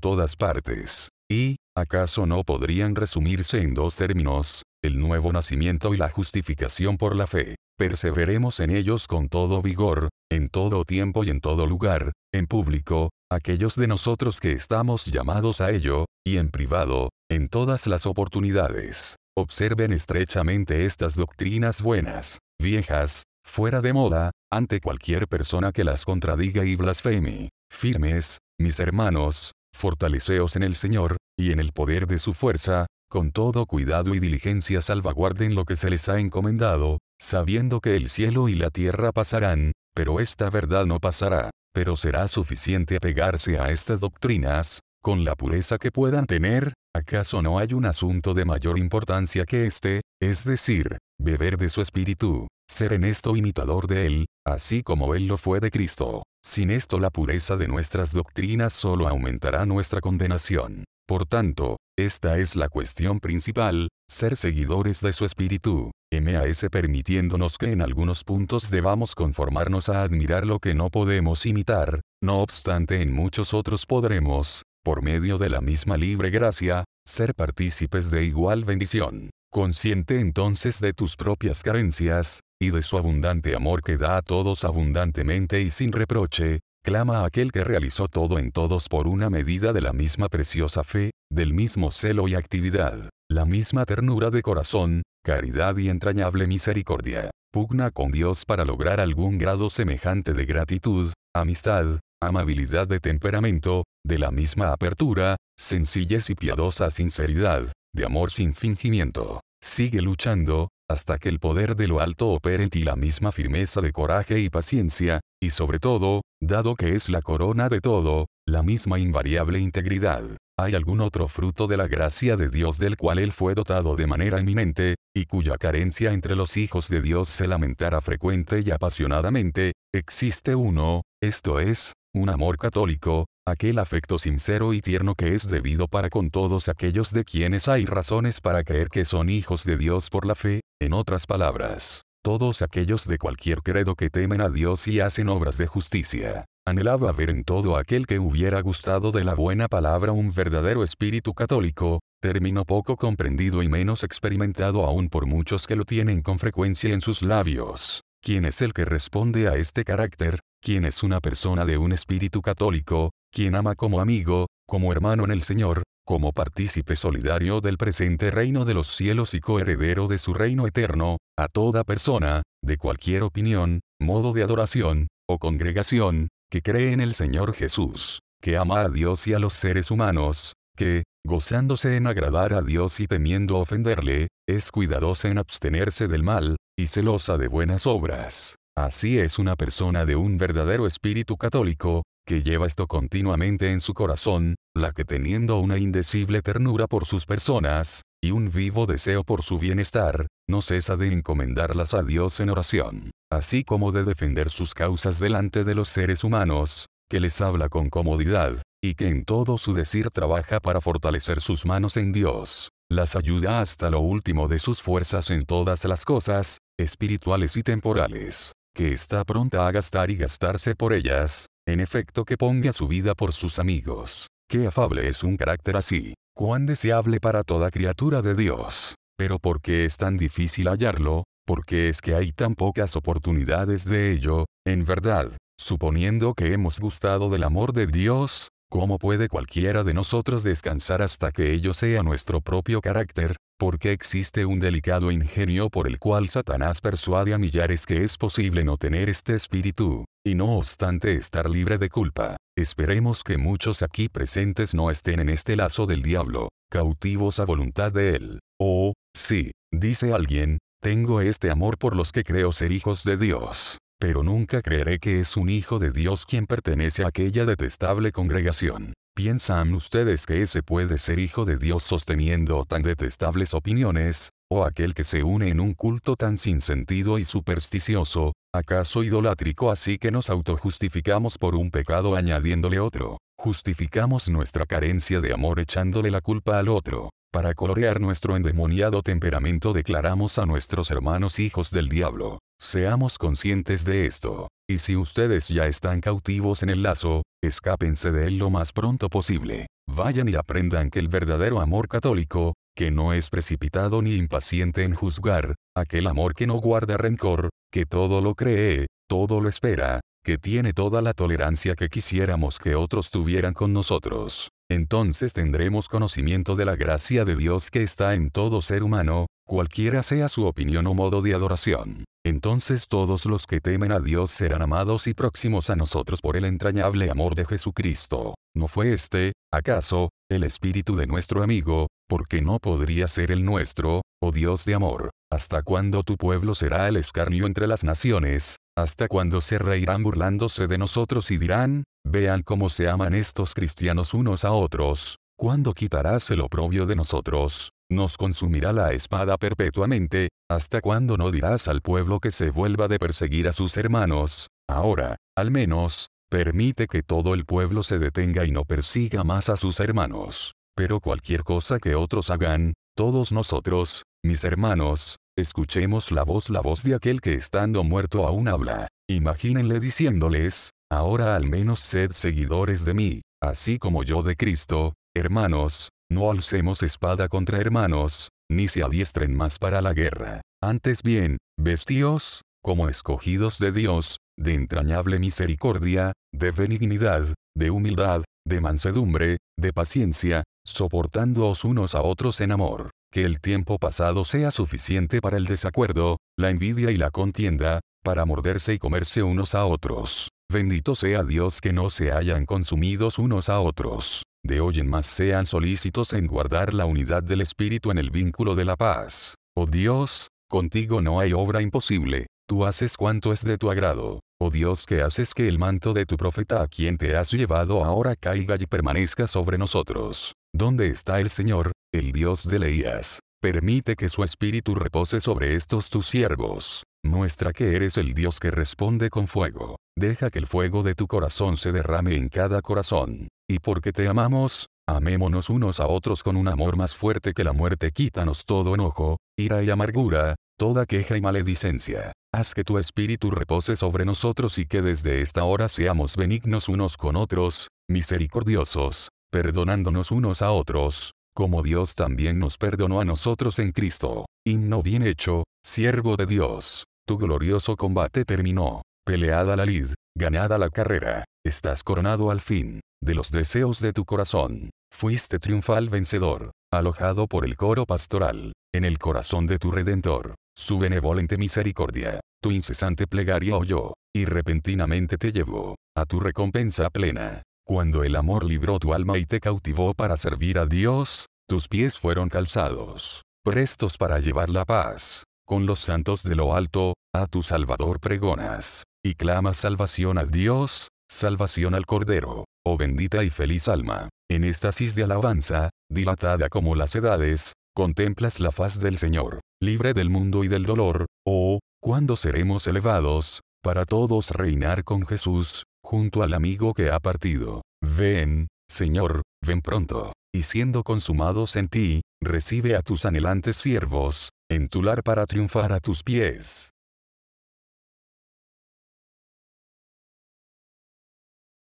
todas 0.00 0.36
partes. 0.36 1.10
¿Y, 1.30 1.56
acaso 1.76 2.24
no 2.26 2.44
podrían 2.44 2.94
resumirse 2.94 3.60
en 3.60 3.74
dos 3.74 3.96
términos, 3.96 4.62
el 4.82 4.98
nuevo 4.98 5.32
nacimiento 5.32 5.92
y 5.92 5.96
la 5.96 6.08
justificación 6.08 6.96
por 6.96 7.14
la 7.16 7.26
fe? 7.26 7.56
Perseveremos 7.76 8.60
en 8.60 8.70
ellos 8.70 9.06
con 9.06 9.28
todo 9.28 9.60
vigor, 9.60 10.08
en 10.30 10.48
todo 10.48 10.84
tiempo 10.84 11.24
y 11.24 11.30
en 11.30 11.40
todo 11.40 11.66
lugar, 11.66 12.12
en 12.32 12.46
público, 12.46 13.10
aquellos 13.30 13.76
de 13.76 13.86
nosotros 13.86 14.40
que 14.40 14.52
estamos 14.52 15.04
llamados 15.06 15.60
a 15.60 15.70
ello, 15.70 16.06
y 16.26 16.38
en 16.38 16.50
privado, 16.50 17.10
en 17.30 17.48
todas 17.48 17.86
las 17.86 18.06
oportunidades. 18.06 19.16
Observen 19.38 19.92
estrechamente 19.92 20.86
estas 20.86 21.14
doctrinas 21.14 21.82
buenas, 21.82 22.38
viejas, 22.58 23.24
fuera 23.44 23.82
de 23.82 23.92
moda, 23.92 24.30
ante 24.50 24.80
cualquier 24.80 25.28
persona 25.28 25.72
que 25.72 25.84
las 25.84 26.06
contradiga 26.06 26.64
y 26.64 26.74
blasfeme. 26.74 27.50
Firmes, 27.70 28.38
mis 28.58 28.80
hermanos, 28.80 29.52
fortaleceos 29.74 30.56
en 30.56 30.62
el 30.62 30.74
Señor, 30.74 31.18
y 31.38 31.52
en 31.52 31.60
el 31.60 31.72
poder 31.72 32.06
de 32.06 32.18
su 32.18 32.32
fuerza, 32.32 32.86
con 33.10 33.30
todo 33.30 33.66
cuidado 33.66 34.14
y 34.14 34.20
diligencia 34.20 34.80
salvaguarden 34.80 35.54
lo 35.54 35.66
que 35.66 35.76
se 35.76 35.90
les 35.90 36.08
ha 36.08 36.18
encomendado, 36.18 36.96
sabiendo 37.20 37.80
que 37.80 37.94
el 37.94 38.08
cielo 38.08 38.48
y 38.48 38.54
la 38.54 38.70
tierra 38.70 39.12
pasarán, 39.12 39.72
pero 39.94 40.18
esta 40.18 40.48
verdad 40.48 40.86
no 40.86 40.98
pasará, 40.98 41.50
pero 41.74 41.98
será 41.98 42.26
suficiente 42.28 42.96
apegarse 42.96 43.58
a 43.58 43.70
estas 43.70 44.00
doctrinas, 44.00 44.80
con 45.06 45.24
la 45.24 45.36
pureza 45.36 45.78
que 45.78 45.92
puedan 45.92 46.26
tener, 46.26 46.74
¿acaso 46.92 47.40
no 47.40 47.60
hay 47.60 47.74
un 47.74 47.86
asunto 47.86 48.34
de 48.34 48.44
mayor 48.44 48.76
importancia 48.76 49.44
que 49.44 49.64
este, 49.64 50.00
es 50.20 50.44
decir, 50.44 50.98
beber 51.16 51.58
de 51.58 51.68
su 51.68 51.80
espíritu, 51.80 52.48
ser 52.68 52.92
en 52.92 53.04
esto 53.04 53.36
imitador 53.36 53.86
de 53.86 54.06
él, 54.06 54.26
así 54.44 54.82
como 54.82 55.14
él 55.14 55.28
lo 55.28 55.36
fue 55.36 55.60
de 55.60 55.70
Cristo? 55.70 56.24
Sin 56.44 56.72
esto 56.72 56.98
la 56.98 57.10
pureza 57.10 57.56
de 57.56 57.68
nuestras 57.68 58.12
doctrinas 58.12 58.72
solo 58.72 59.06
aumentará 59.06 59.64
nuestra 59.64 60.00
condenación. 60.00 60.82
Por 61.06 61.24
tanto, 61.24 61.76
esta 61.96 62.38
es 62.38 62.56
la 62.56 62.68
cuestión 62.68 63.20
principal, 63.20 63.86
ser 64.10 64.36
seguidores 64.36 65.00
de 65.02 65.12
su 65.12 65.24
espíritu. 65.24 65.92
MAS 66.12 66.66
permitiéndonos 66.68 67.58
que 67.58 67.70
en 67.70 67.80
algunos 67.80 68.24
puntos 68.24 68.72
debamos 68.72 69.14
conformarnos 69.14 69.88
a 69.88 70.02
admirar 70.02 70.44
lo 70.44 70.58
que 70.58 70.74
no 70.74 70.90
podemos 70.90 71.46
imitar, 71.46 72.00
no 72.20 72.40
obstante 72.40 73.02
en 73.02 73.12
muchos 73.12 73.54
otros 73.54 73.86
podremos, 73.86 74.64
por 74.86 75.02
medio 75.02 75.36
de 75.36 75.50
la 75.50 75.60
misma 75.60 75.96
libre 75.96 76.30
gracia, 76.30 76.84
ser 77.04 77.34
partícipes 77.34 78.12
de 78.12 78.24
igual 78.24 78.64
bendición. 78.64 79.30
Consciente 79.52 80.20
entonces 80.20 80.80
de 80.80 80.92
tus 80.92 81.16
propias 81.16 81.64
carencias, 81.64 82.38
y 82.62 82.70
de 82.70 82.82
su 82.82 82.96
abundante 82.96 83.56
amor 83.56 83.82
que 83.82 83.96
da 83.96 84.16
a 84.16 84.22
todos 84.22 84.64
abundantemente 84.64 85.60
y 85.60 85.72
sin 85.72 85.90
reproche, 85.90 86.60
clama 86.84 87.22
a 87.22 87.24
aquel 87.24 87.50
que 87.50 87.64
realizó 87.64 88.06
todo 88.06 88.38
en 88.38 88.52
todos 88.52 88.88
por 88.88 89.08
una 89.08 89.28
medida 89.28 89.72
de 89.72 89.80
la 89.80 89.92
misma 89.92 90.28
preciosa 90.28 90.84
fe, 90.84 91.10
del 91.32 91.52
mismo 91.52 91.90
celo 91.90 92.28
y 92.28 92.36
actividad, 92.36 93.10
la 93.28 93.44
misma 93.44 93.86
ternura 93.86 94.30
de 94.30 94.42
corazón, 94.42 95.02
caridad 95.24 95.76
y 95.78 95.88
entrañable 95.88 96.46
misericordia. 96.46 97.32
Pugna 97.52 97.90
con 97.90 98.12
Dios 98.12 98.44
para 98.44 98.64
lograr 98.64 99.00
algún 99.00 99.36
grado 99.36 99.68
semejante 99.68 100.32
de 100.32 100.44
gratitud, 100.44 101.12
amistad, 101.34 101.98
amabilidad 102.22 102.86
de 102.88 103.00
temperamento, 103.00 103.84
de 104.04 104.18
la 104.18 104.30
misma 104.30 104.72
apertura, 104.72 105.36
sencillez 105.58 106.30
y 106.30 106.34
piadosa 106.34 106.90
sinceridad, 106.90 107.72
de 107.94 108.04
amor 108.04 108.30
sin 108.30 108.54
fingimiento. 108.54 109.40
Sigue 109.62 110.00
luchando, 110.00 110.68
hasta 110.88 111.18
que 111.18 111.28
el 111.28 111.40
poder 111.40 111.74
de 111.74 111.88
lo 111.88 112.00
alto 112.00 112.28
opere 112.28 112.62
en 112.62 112.70
ti 112.70 112.84
la 112.84 112.94
misma 112.94 113.32
firmeza 113.32 113.80
de 113.80 113.92
coraje 113.92 114.38
y 114.38 114.50
paciencia, 114.50 115.20
y 115.42 115.50
sobre 115.50 115.78
todo, 115.78 116.22
dado 116.40 116.76
que 116.76 116.94
es 116.94 117.08
la 117.08 117.22
corona 117.22 117.68
de 117.68 117.80
todo, 117.80 118.26
la 118.46 118.62
misma 118.62 118.98
invariable 118.98 119.58
integridad. 119.58 120.22
¿Hay 120.58 120.74
algún 120.74 121.00
otro 121.00 121.28
fruto 121.28 121.66
de 121.66 121.76
la 121.76 121.86
gracia 121.86 122.36
de 122.36 122.48
Dios 122.48 122.78
del 122.78 122.96
cual 122.96 123.18
él 123.18 123.32
fue 123.32 123.54
dotado 123.54 123.94
de 123.96 124.06
manera 124.06 124.38
eminente, 124.38 124.94
y 125.14 125.26
cuya 125.26 125.58
carencia 125.58 126.12
entre 126.12 126.36
los 126.36 126.56
hijos 126.56 126.88
de 126.88 127.02
Dios 127.02 127.28
se 127.28 127.46
lamentara 127.46 128.00
frecuente 128.00 128.60
y 128.64 128.70
apasionadamente? 128.70 129.72
Existe 129.92 130.54
uno, 130.54 131.02
esto 131.22 131.58
es, 131.58 131.92
un 132.16 132.30
amor 132.30 132.56
católico, 132.56 133.26
aquel 133.46 133.78
afecto 133.78 134.16
sincero 134.16 134.72
y 134.72 134.80
tierno 134.80 135.14
que 135.14 135.34
es 135.34 135.48
debido 135.48 135.86
para 135.86 136.08
con 136.08 136.30
todos 136.30 136.70
aquellos 136.70 137.12
de 137.12 137.24
quienes 137.24 137.68
hay 137.68 137.84
razones 137.84 138.40
para 138.40 138.64
creer 138.64 138.88
que 138.88 139.04
son 139.04 139.28
hijos 139.28 139.64
de 139.64 139.76
Dios 139.76 140.08
por 140.08 140.24
la 140.24 140.34
fe, 140.34 140.60
en 140.80 140.94
otras 140.94 141.26
palabras, 141.26 142.02
todos 142.24 142.62
aquellos 142.62 143.06
de 143.06 143.18
cualquier 143.18 143.62
credo 143.62 143.94
que 143.94 144.08
temen 144.08 144.40
a 144.40 144.48
Dios 144.48 144.88
y 144.88 145.00
hacen 145.00 145.28
obras 145.28 145.58
de 145.58 145.66
justicia. 145.66 146.46
Anhelaba 146.66 147.12
ver 147.12 147.28
en 147.28 147.44
todo 147.44 147.76
aquel 147.76 148.06
que 148.06 148.18
hubiera 148.18 148.62
gustado 148.62 149.12
de 149.12 149.22
la 149.22 149.34
buena 149.34 149.68
palabra 149.68 150.12
un 150.12 150.32
verdadero 150.34 150.82
espíritu 150.82 151.34
católico, 151.34 152.00
término 152.22 152.64
poco 152.64 152.96
comprendido 152.96 153.62
y 153.62 153.68
menos 153.68 154.02
experimentado 154.02 154.84
aún 154.84 155.10
por 155.10 155.26
muchos 155.26 155.66
que 155.66 155.76
lo 155.76 155.84
tienen 155.84 156.22
con 156.22 156.38
frecuencia 156.38 156.94
en 156.94 157.02
sus 157.02 157.20
labios. 157.20 158.00
¿Quién 158.22 158.46
es 158.46 158.62
el 158.62 158.72
que 158.72 158.86
responde 158.86 159.48
a 159.48 159.56
este 159.56 159.84
carácter? 159.84 160.40
¿Quién 160.66 160.84
es 160.84 161.04
una 161.04 161.20
persona 161.20 161.64
de 161.64 161.78
un 161.78 161.92
espíritu 161.92 162.42
católico? 162.42 163.12
¿Quién 163.32 163.54
ama 163.54 163.76
como 163.76 164.00
amigo, 164.00 164.48
como 164.66 164.90
hermano 164.90 165.22
en 165.22 165.30
el 165.30 165.42
Señor, 165.42 165.84
como 166.04 166.32
partícipe 166.32 166.96
solidario 166.96 167.60
del 167.60 167.78
presente 167.78 168.32
reino 168.32 168.64
de 168.64 168.74
los 168.74 168.88
cielos 168.88 169.34
y 169.34 169.38
coheredero 169.38 170.08
de 170.08 170.18
su 170.18 170.34
reino 170.34 170.66
eterno, 170.66 171.18
a 171.38 171.46
toda 171.46 171.84
persona, 171.84 172.42
de 172.64 172.78
cualquier 172.78 173.22
opinión, 173.22 173.78
modo 174.00 174.32
de 174.32 174.42
adoración, 174.42 175.06
o 175.28 175.38
congregación, 175.38 176.26
que 176.50 176.62
cree 176.62 176.90
en 176.90 177.00
el 177.00 177.14
Señor 177.14 177.54
Jesús, 177.54 178.18
que 178.42 178.56
ama 178.56 178.80
a 178.80 178.88
Dios 178.88 179.24
y 179.28 179.34
a 179.34 179.38
los 179.38 179.52
seres 179.52 179.92
humanos, 179.92 180.54
que, 180.76 181.04
gozándose 181.24 181.96
en 181.96 182.08
agradar 182.08 182.54
a 182.54 182.62
Dios 182.62 182.98
y 182.98 183.06
temiendo 183.06 183.58
ofenderle, 183.58 184.26
es 184.48 184.72
cuidadosa 184.72 185.28
en 185.28 185.38
abstenerse 185.38 186.08
del 186.08 186.24
mal, 186.24 186.56
y 186.76 186.88
celosa 186.88 187.38
de 187.38 187.46
buenas 187.46 187.86
obras. 187.86 188.56
Así 188.78 189.18
es 189.18 189.38
una 189.38 189.56
persona 189.56 190.04
de 190.04 190.16
un 190.16 190.36
verdadero 190.36 190.86
espíritu 190.86 191.38
católico, 191.38 192.02
que 192.26 192.42
lleva 192.42 192.66
esto 192.66 192.86
continuamente 192.86 193.72
en 193.72 193.80
su 193.80 193.94
corazón, 193.94 194.56
la 194.74 194.92
que 194.92 195.06
teniendo 195.06 195.58
una 195.60 195.78
indecible 195.78 196.42
ternura 196.42 196.86
por 196.86 197.06
sus 197.06 197.24
personas, 197.24 198.02
y 198.22 198.32
un 198.32 198.50
vivo 198.52 198.84
deseo 198.84 199.24
por 199.24 199.42
su 199.42 199.58
bienestar, 199.58 200.26
no 200.46 200.60
cesa 200.60 200.96
de 200.96 201.10
encomendarlas 201.10 201.94
a 201.94 202.02
Dios 202.02 202.38
en 202.40 202.50
oración, 202.50 203.10
así 203.32 203.64
como 203.64 203.92
de 203.92 204.04
defender 204.04 204.50
sus 204.50 204.74
causas 204.74 205.18
delante 205.20 205.64
de 205.64 205.74
los 205.74 205.88
seres 205.88 206.22
humanos, 206.22 206.84
que 207.08 207.18
les 207.18 207.40
habla 207.40 207.70
con 207.70 207.88
comodidad, 207.88 208.60
y 208.84 208.94
que 208.94 209.08
en 209.08 209.24
todo 209.24 209.56
su 209.56 209.72
decir 209.72 210.10
trabaja 210.10 210.60
para 210.60 210.82
fortalecer 210.82 211.40
sus 211.40 211.64
manos 211.64 211.96
en 211.96 212.12
Dios, 212.12 212.68
las 212.90 213.16
ayuda 213.16 213.60
hasta 213.60 213.88
lo 213.88 214.00
último 214.00 214.48
de 214.48 214.58
sus 214.58 214.82
fuerzas 214.82 215.30
en 215.30 215.46
todas 215.46 215.84
las 215.86 216.04
cosas, 216.04 216.58
espirituales 216.78 217.56
y 217.56 217.62
temporales, 217.62 218.52
que 218.76 218.92
está 218.92 219.24
pronta 219.24 219.66
a 219.66 219.72
gastar 219.72 220.10
y 220.10 220.16
gastarse 220.16 220.74
por 220.74 220.92
ellas, 220.92 221.46
en 221.66 221.80
efecto 221.80 222.26
que 222.26 222.36
ponga 222.36 222.74
su 222.74 222.86
vida 222.86 223.14
por 223.14 223.32
sus 223.32 223.58
amigos. 223.58 224.26
Qué 224.50 224.66
afable 224.66 225.08
es 225.08 225.24
un 225.24 225.38
carácter 225.38 225.78
así, 225.78 226.12
cuán 226.36 226.66
deseable 226.66 227.18
para 227.18 227.42
toda 227.42 227.70
criatura 227.70 228.20
de 228.20 228.34
Dios. 228.34 228.94
Pero 229.16 229.38
¿por 229.38 229.62
qué 229.62 229.86
es 229.86 229.96
tan 229.96 230.18
difícil 230.18 230.68
hallarlo? 230.68 231.24
Porque 231.46 231.88
es 231.88 232.02
que 232.02 232.14
hay 232.14 232.32
tan 232.32 232.54
pocas 232.54 232.96
oportunidades 232.96 233.86
de 233.86 234.12
ello, 234.12 234.44
en 234.66 234.84
verdad, 234.84 235.32
suponiendo 235.58 236.34
que 236.34 236.52
hemos 236.52 236.78
gustado 236.78 237.30
del 237.30 237.44
amor 237.44 237.72
de 237.72 237.86
Dios, 237.86 238.50
¿Cómo 238.68 238.98
puede 238.98 239.28
cualquiera 239.28 239.84
de 239.84 239.94
nosotros 239.94 240.42
descansar 240.42 241.00
hasta 241.00 241.30
que 241.30 241.52
ello 241.52 241.72
sea 241.72 242.02
nuestro 242.02 242.40
propio 242.40 242.80
carácter? 242.80 243.36
Porque 243.58 243.92
existe 243.92 244.44
un 244.44 244.58
delicado 244.58 245.10
ingenio 245.10 245.70
por 245.70 245.86
el 245.86 245.98
cual 245.98 246.28
Satanás 246.28 246.80
persuade 246.80 247.32
a 247.32 247.38
millares 247.38 247.86
que 247.86 248.02
es 248.04 248.18
posible 248.18 248.64
no 248.64 248.76
tener 248.76 249.08
este 249.08 249.34
espíritu, 249.34 250.04
y 250.26 250.34
no 250.34 250.58
obstante 250.58 251.14
estar 251.14 251.48
libre 251.48 251.78
de 251.78 251.88
culpa. 251.88 252.36
Esperemos 252.56 253.22
que 253.22 253.38
muchos 253.38 253.82
aquí 253.82 254.08
presentes 254.08 254.74
no 254.74 254.90
estén 254.90 255.20
en 255.20 255.30
este 255.30 255.56
lazo 255.56 255.86
del 255.86 256.02
diablo, 256.02 256.48
cautivos 256.70 257.40
a 257.40 257.44
voluntad 257.44 257.92
de 257.92 258.16
él. 258.16 258.40
Oh, 258.60 258.92
sí, 259.16 259.52
dice 259.72 260.12
alguien, 260.12 260.58
tengo 260.82 261.20
este 261.20 261.50
amor 261.50 261.78
por 261.78 261.96
los 261.96 262.12
que 262.12 262.24
creo 262.24 262.52
ser 262.52 262.72
hijos 262.72 263.04
de 263.04 263.16
Dios 263.16 263.78
pero 263.98 264.22
nunca 264.22 264.62
creeré 264.62 264.98
que 264.98 265.20
es 265.20 265.36
un 265.36 265.48
hijo 265.48 265.78
de 265.78 265.90
Dios 265.90 266.26
quien 266.26 266.46
pertenece 266.46 267.04
a 267.04 267.08
aquella 267.08 267.44
detestable 267.44 268.12
congregación. 268.12 268.92
¿Piensan 269.16 269.72
ustedes 269.72 270.26
que 270.26 270.42
ese 270.42 270.62
puede 270.62 270.98
ser 270.98 271.18
hijo 271.18 271.46
de 271.46 271.56
Dios 271.56 271.82
sosteniendo 271.84 272.66
tan 272.66 272.82
detestables 272.82 273.54
opiniones? 273.54 274.28
o 274.48 274.64
aquel 274.64 274.94
que 274.94 275.02
se 275.02 275.24
une 275.24 275.48
en 275.48 275.58
un 275.58 275.74
culto 275.74 276.14
tan 276.14 276.38
sin 276.38 276.60
sentido 276.60 277.18
y 277.18 277.24
supersticioso, 277.24 278.32
acaso 278.54 279.02
idolátrico 279.02 279.72
así 279.72 279.98
que 279.98 280.12
nos 280.12 280.30
autojustificamos 280.30 281.36
por 281.36 281.56
un 281.56 281.72
pecado 281.72 282.14
añadiéndole 282.14 282.78
otro, 282.78 283.18
justificamos 283.36 284.28
nuestra 284.28 284.64
carencia 284.64 285.20
de 285.20 285.32
amor 285.32 285.58
echándole 285.58 286.12
la 286.12 286.20
culpa 286.20 286.60
al 286.60 286.68
otro. 286.68 287.10
Para 287.36 287.52
colorear 287.52 288.00
nuestro 288.00 288.34
endemoniado 288.34 289.02
temperamento 289.02 289.74
declaramos 289.74 290.38
a 290.38 290.46
nuestros 290.46 290.90
hermanos 290.90 291.38
hijos 291.38 291.70
del 291.70 291.90
diablo. 291.90 292.38
Seamos 292.58 293.18
conscientes 293.18 293.84
de 293.84 294.06
esto. 294.06 294.48
Y 294.66 294.78
si 294.78 294.96
ustedes 294.96 295.48
ya 295.48 295.66
están 295.66 296.00
cautivos 296.00 296.62
en 296.62 296.70
el 296.70 296.82
lazo, 296.82 297.24
escápense 297.44 298.10
de 298.10 298.28
él 298.28 298.38
lo 298.38 298.48
más 298.48 298.72
pronto 298.72 299.10
posible. 299.10 299.66
Vayan 299.86 300.30
y 300.30 300.34
aprendan 300.34 300.88
que 300.88 300.98
el 300.98 301.08
verdadero 301.08 301.60
amor 301.60 301.88
católico, 301.88 302.54
que 302.74 302.90
no 302.90 303.12
es 303.12 303.28
precipitado 303.28 304.00
ni 304.00 304.14
impaciente 304.14 304.84
en 304.84 304.94
juzgar, 304.94 305.56
aquel 305.76 306.06
amor 306.06 306.34
que 306.34 306.46
no 306.46 306.54
guarda 306.54 306.96
rencor, 306.96 307.50
que 307.70 307.84
todo 307.84 308.22
lo 308.22 308.34
cree, 308.34 308.86
todo 309.10 309.42
lo 309.42 309.50
espera, 309.50 310.00
que 310.24 310.38
tiene 310.38 310.72
toda 310.72 311.02
la 311.02 311.12
tolerancia 311.12 311.74
que 311.74 311.90
quisiéramos 311.90 312.58
que 312.58 312.76
otros 312.76 313.10
tuvieran 313.10 313.52
con 313.52 313.74
nosotros. 313.74 314.48
Entonces 314.68 315.32
tendremos 315.32 315.88
conocimiento 315.88 316.56
de 316.56 316.64
la 316.64 316.74
gracia 316.74 317.24
de 317.24 317.36
Dios 317.36 317.70
que 317.70 317.82
está 317.82 318.14
en 318.14 318.30
todo 318.30 318.60
ser 318.62 318.82
humano, 318.82 319.26
cualquiera 319.46 320.02
sea 320.02 320.28
su 320.28 320.44
opinión 320.44 320.88
o 320.88 320.94
modo 320.94 321.22
de 321.22 321.34
adoración. 321.34 322.04
Entonces 322.24 322.88
todos 322.88 323.26
los 323.26 323.46
que 323.46 323.60
temen 323.60 323.92
a 323.92 324.00
Dios 324.00 324.32
serán 324.32 324.62
amados 324.62 325.06
y 325.06 325.14
próximos 325.14 325.70
a 325.70 325.76
nosotros 325.76 326.20
por 326.20 326.36
el 326.36 326.44
entrañable 326.44 327.08
amor 327.08 327.36
de 327.36 327.46
Jesucristo. 327.46 328.34
¿No 328.56 328.66
fue 328.66 328.92
este, 328.92 329.32
acaso, 329.52 330.10
el 330.28 330.42
espíritu 330.42 330.96
de 330.96 331.06
nuestro 331.06 331.44
amigo, 331.44 331.86
porque 332.08 332.42
no 332.42 332.58
podría 332.58 333.06
ser 333.06 333.30
el 333.30 333.44
nuestro, 333.44 334.02
oh 334.20 334.32
Dios 334.32 334.64
de 334.64 334.74
amor? 334.74 335.10
¿Hasta 335.30 335.62
cuándo 335.62 336.02
tu 336.02 336.16
pueblo 336.16 336.56
será 336.56 336.88
el 336.88 336.96
escarnio 336.96 337.46
entre 337.46 337.68
las 337.68 337.84
naciones? 337.84 338.56
¿Hasta 338.78 339.08
cuándo 339.08 339.40
se 339.40 339.58
reirán 339.58 340.02
burlándose 340.02 340.66
de 340.66 340.76
nosotros 340.76 341.30
y 341.30 341.38
dirán, 341.38 341.84
vean 342.04 342.42
cómo 342.42 342.68
se 342.68 342.90
aman 342.90 343.14
estos 343.14 343.54
cristianos 343.54 344.12
unos 344.12 344.44
a 344.44 344.52
otros? 344.52 345.16
¿Cuándo 345.38 345.72
quitarás 345.72 346.30
el 346.30 346.42
oprobio 346.42 346.84
de 346.84 346.94
nosotros? 346.94 347.70
Nos 347.90 348.18
consumirá 348.18 348.74
la 348.74 348.92
espada 348.92 349.38
perpetuamente, 349.38 350.28
¿hasta 350.50 350.82
cuándo 350.82 351.16
no 351.16 351.30
dirás 351.30 351.68
al 351.68 351.80
pueblo 351.80 352.20
que 352.20 352.30
se 352.30 352.50
vuelva 352.50 352.86
de 352.86 352.98
perseguir 352.98 353.48
a 353.48 353.54
sus 353.54 353.78
hermanos? 353.78 354.48
Ahora, 354.68 355.16
al 355.34 355.50
menos, 355.50 356.08
permite 356.30 356.86
que 356.86 357.02
todo 357.02 357.32
el 357.32 357.46
pueblo 357.46 357.82
se 357.82 357.98
detenga 357.98 358.44
y 358.44 358.50
no 358.50 358.64
persiga 358.66 359.24
más 359.24 359.48
a 359.48 359.56
sus 359.56 359.80
hermanos. 359.80 360.52
Pero 360.76 361.00
cualquier 361.00 361.44
cosa 361.44 361.78
que 361.78 361.94
otros 361.94 362.28
hagan, 362.28 362.74
todos 362.94 363.32
nosotros, 363.32 364.02
mis 364.22 364.44
hermanos, 364.44 365.16
escuchemos 365.36 366.10
la 366.12 366.24
voz 366.24 366.50
la 366.50 366.60
voz 366.60 366.82
de 366.82 366.94
aquel 366.94 367.20
que 367.20 367.34
estando 367.34 367.84
muerto 367.84 368.26
aún 368.26 368.48
habla. 368.48 368.88
Imagínenle 369.08 369.78
diciéndoles, 369.80 370.70
ahora 370.90 371.36
al 371.36 371.46
menos 371.46 371.80
sed 371.80 372.10
seguidores 372.10 372.84
de 372.84 372.94
mí, 372.94 373.20
así 373.42 373.78
como 373.78 374.02
yo 374.02 374.22
de 374.22 374.36
Cristo, 374.36 374.94
hermanos, 375.14 375.90
no 376.10 376.30
alcemos 376.30 376.82
espada 376.82 377.28
contra 377.28 377.58
hermanos, 377.58 378.30
ni 378.50 378.68
se 378.68 378.82
adiestren 378.82 379.36
más 379.36 379.58
para 379.58 379.82
la 379.82 379.92
guerra. 379.92 380.40
Antes 380.62 381.02
bien, 381.02 381.36
vestíos, 381.58 382.42
como 382.62 382.88
escogidos 382.88 383.58
de 383.58 383.72
Dios, 383.72 384.18
de 384.38 384.54
entrañable 384.54 385.18
misericordia, 385.18 386.12
de 386.34 386.50
benignidad, 386.50 387.26
de 387.56 387.70
humildad, 387.70 388.24
de 388.46 388.60
mansedumbre, 388.60 389.36
de 389.58 389.72
paciencia, 389.72 390.44
soportándoos 390.66 391.64
unos 391.64 391.94
a 391.94 392.02
otros 392.02 392.40
en 392.40 392.52
amor. 392.52 392.90
Que 393.16 393.24
el 393.24 393.40
tiempo 393.40 393.78
pasado 393.78 394.26
sea 394.26 394.50
suficiente 394.50 395.22
para 395.22 395.38
el 395.38 395.46
desacuerdo, 395.46 396.18
la 396.38 396.50
envidia 396.50 396.90
y 396.90 396.98
la 396.98 397.10
contienda, 397.10 397.80
para 398.04 398.26
morderse 398.26 398.74
y 398.74 398.78
comerse 398.78 399.22
unos 399.22 399.54
a 399.54 399.64
otros. 399.64 400.28
Bendito 400.52 400.94
sea 400.94 401.24
Dios 401.24 401.62
que 401.62 401.72
no 401.72 401.88
se 401.88 402.12
hayan 402.12 402.44
consumidos 402.44 403.18
unos 403.18 403.48
a 403.48 403.60
otros 403.60 404.22
de 404.46 404.60
hoy 404.60 404.80
en 404.80 404.88
más 404.88 405.06
sean 405.06 405.46
solícitos 405.46 406.12
en 406.12 406.26
guardar 406.26 406.72
la 406.72 406.84
unidad 406.84 407.22
del 407.22 407.40
Espíritu 407.40 407.90
en 407.90 407.96
el 407.96 408.10
vínculo 408.10 408.54
de 408.54 408.64
la 408.64 408.76
paz. 408.76 409.34
Oh 409.56 409.66
Dios, 409.66 410.28
contigo 410.48 411.00
no 411.00 411.18
hay 411.18 411.32
obra 411.32 411.62
imposible, 411.62 412.26
tú 412.46 412.64
haces 412.64 412.96
cuanto 412.96 413.32
es 413.32 413.44
de 413.44 413.58
tu 413.58 413.70
agrado. 413.70 414.20
Oh 414.38 414.50
Dios 414.50 414.84
que 414.84 415.00
haces 415.00 415.32
que 415.32 415.48
el 415.48 415.58
manto 415.58 415.94
de 415.94 416.04
tu 416.04 416.18
profeta 416.18 416.62
a 416.62 416.68
quien 416.68 416.98
te 416.98 417.16
has 417.16 417.32
llevado 417.32 417.82
ahora 417.82 418.14
caiga 418.14 418.56
y 418.60 418.66
permanezca 418.66 419.26
sobre 419.26 419.56
nosotros. 419.56 420.34
¿Dónde 420.54 420.88
está 420.88 421.20
el 421.20 421.30
Señor, 421.30 421.72
el 421.98 422.12
Dios 422.12 422.46
de 422.46 422.58
Leías? 422.58 423.20
Permite 423.40 423.96
que 423.96 424.08
su 424.08 424.24
espíritu 424.24 424.74
repose 424.74 425.20
sobre 425.20 425.54
estos 425.54 425.88
tus 425.88 426.06
siervos. 426.06 426.84
Muestra 427.04 427.52
que 427.52 427.76
eres 427.76 427.96
el 427.96 428.14
Dios 428.14 428.40
que 428.40 428.50
responde 428.50 429.10
con 429.10 429.26
fuego. 429.26 429.76
Deja 429.96 430.30
que 430.30 430.38
el 430.38 430.46
fuego 430.46 430.82
de 430.82 430.94
tu 430.94 431.06
corazón 431.06 431.56
se 431.56 431.72
derrame 431.72 432.16
en 432.16 432.28
cada 432.28 432.60
corazón. 432.62 433.28
Y 433.48 433.60
porque 433.60 433.92
te 433.92 434.08
amamos, 434.08 434.66
amémonos 434.88 435.48
unos 435.48 435.80
a 435.80 435.86
otros 435.86 436.22
con 436.22 436.36
un 436.36 436.48
amor 436.48 436.76
más 436.76 436.94
fuerte 436.94 437.32
que 437.32 437.44
la 437.44 437.52
muerte. 437.52 437.92
Quítanos 437.92 438.44
todo 438.44 438.74
enojo, 438.74 439.18
ira 439.38 439.62
y 439.62 439.70
amargura, 439.70 440.34
toda 440.58 440.86
queja 440.86 441.16
y 441.16 441.20
maledicencia. 441.20 442.12
Haz 442.34 442.52
que 442.52 442.64
tu 442.64 442.78
espíritu 442.78 443.30
repose 443.30 443.76
sobre 443.76 444.04
nosotros 444.04 444.58
y 444.58 444.66
que 444.66 444.82
desde 444.82 445.22
esta 445.22 445.44
hora 445.44 445.68
seamos 445.68 446.16
benignos 446.16 446.68
unos 446.68 446.96
con 446.96 447.16
otros, 447.16 447.68
misericordiosos, 447.88 449.10
perdonándonos 449.30 450.10
unos 450.10 450.42
a 450.42 450.50
otros, 450.50 451.12
como 451.36 451.62
Dios 451.62 451.94
también 451.94 452.38
nos 452.38 452.56
perdonó 452.56 452.98
a 452.98 453.04
nosotros 453.04 453.58
en 453.58 453.72
Cristo. 453.72 454.24
Himno 454.46 454.82
bien 454.82 455.02
hecho, 455.02 455.44
siervo 455.62 456.16
de 456.16 456.24
Dios. 456.24 456.84
Tu 457.06 457.18
glorioso 457.18 457.76
combate 457.76 458.24
terminó. 458.24 458.80
Peleada 459.04 459.54
la 459.54 459.66
lid, 459.66 459.88
ganada 460.16 460.56
la 460.56 460.70
carrera, 460.70 461.26
estás 461.44 461.84
coronado 461.84 462.30
al 462.30 462.40
fin 462.40 462.80
de 463.02 463.14
los 463.14 463.30
deseos 463.30 463.80
de 463.80 463.92
tu 463.92 464.06
corazón. 464.06 464.70
Fuiste 464.90 465.38
triunfal 465.38 465.90
vencedor, 465.90 466.52
alojado 466.72 467.26
por 467.26 467.44
el 467.44 467.54
coro 467.54 467.84
pastoral, 467.84 468.54
en 468.74 468.86
el 468.86 468.98
corazón 468.98 469.46
de 469.46 469.58
tu 469.58 469.70
Redentor. 469.70 470.36
Su 470.58 470.78
benevolente 470.78 471.36
misericordia, 471.36 472.18
tu 472.42 472.50
incesante 472.50 473.06
plegaria 473.06 473.58
oyó, 473.58 473.92
y 474.16 474.24
repentinamente 474.24 475.18
te 475.18 475.32
llevó, 475.32 475.74
a 475.94 476.06
tu 476.06 476.18
recompensa 476.18 476.88
plena. 476.88 477.42
Cuando 477.68 478.04
el 478.04 478.14
amor 478.14 478.44
libró 478.44 478.78
tu 478.78 478.94
alma 478.94 479.18
y 479.18 479.26
te 479.26 479.40
cautivó 479.40 479.92
para 479.92 480.16
servir 480.16 480.56
a 480.60 480.66
Dios, 480.66 481.26
tus 481.48 481.66
pies 481.66 481.98
fueron 481.98 482.28
calzados, 482.28 483.22
prestos 483.42 483.98
para 483.98 484.20
llevar 484.20 484.50
la 484.50 484.64
paz. 484.64 485.24
Con 485.44 485.66
los 485.66 485.80
santos 485.80 486.22
de 486.22 486.36
lo 486.36 486.54
alto, 486.54 486.94
a 487.12 487.26
tu 487.26 487.42
Salvador 487.42 487.98
pregonas, 487.98 488.84
y 489.04 489.14
clamas 489.14 489.56
salvación 489.56 490.16
al 490.16 490.30
Dios, 490.30 490.90
salvación 491.10 491.74
al 491.74 491.86
Cordero, 491.86 492.44
oh 492.64 492.76
bendita 492.76 493.24
y 493.24 493.30
feliz 493.30 493.66
alma. 493.66 494.10
En 494.30 494.44
éxtasis 494.44 494.94
de 494.94 495.02
alabanza, 495.02 495.70
dilatada 495.90 496.48
como 496.48 496.76
las 496.76 496.94
edades, 496.94 497.54
contemplas 497.74 498.38
la 498.38 498.52
faz 498.52 498.78
del 498.78 498.96
Señor, 498.96 499.40
libre 499.60 499.92
del 499.92 500.08
mundo 500.08 500.44
y 500.44 500.48
del 500.48 500.66
dolor, 500.66 501.06
oh, 501.26 501.58
¿cuándo 501.82 502.14
seremos 502.14 502.68
elevados, 502.68 503.40
para 503.60 503.84
todos 503.84 504.30
reinar 504.30 504.84
con 504.84 505.04
Jesús, 505.04 505.64
junto 505.86 506.24
al 506.24 506.34
amigo 506.34 506.74
que 506.74 506.90
ha 506.90 506.98
partido? 506.98 507.62
Ven, 507.80 508.48
Señor, 508.68 509.22
ven 509.40 509.62
pronto, 509.62 510.14
y 510.34 510.42
siendo 510.42 510.82
consumados 510.82 511.54
en 511.54 511.68
ti, 511.68 512.02
recibe 512.20 512.74
a 512.74 512.82
tus 512.82 513.06
anhelantes 513.06 513.56
siervos, 513.56 514.30
en 514.50 514.68
tu 514.68 514.82
lar 514.82 515.04
para 515.04 515.26
triunfar 515.26 515.72
a 515.72 515.78
tus 515.78 516.02
pies. 516.02 516.70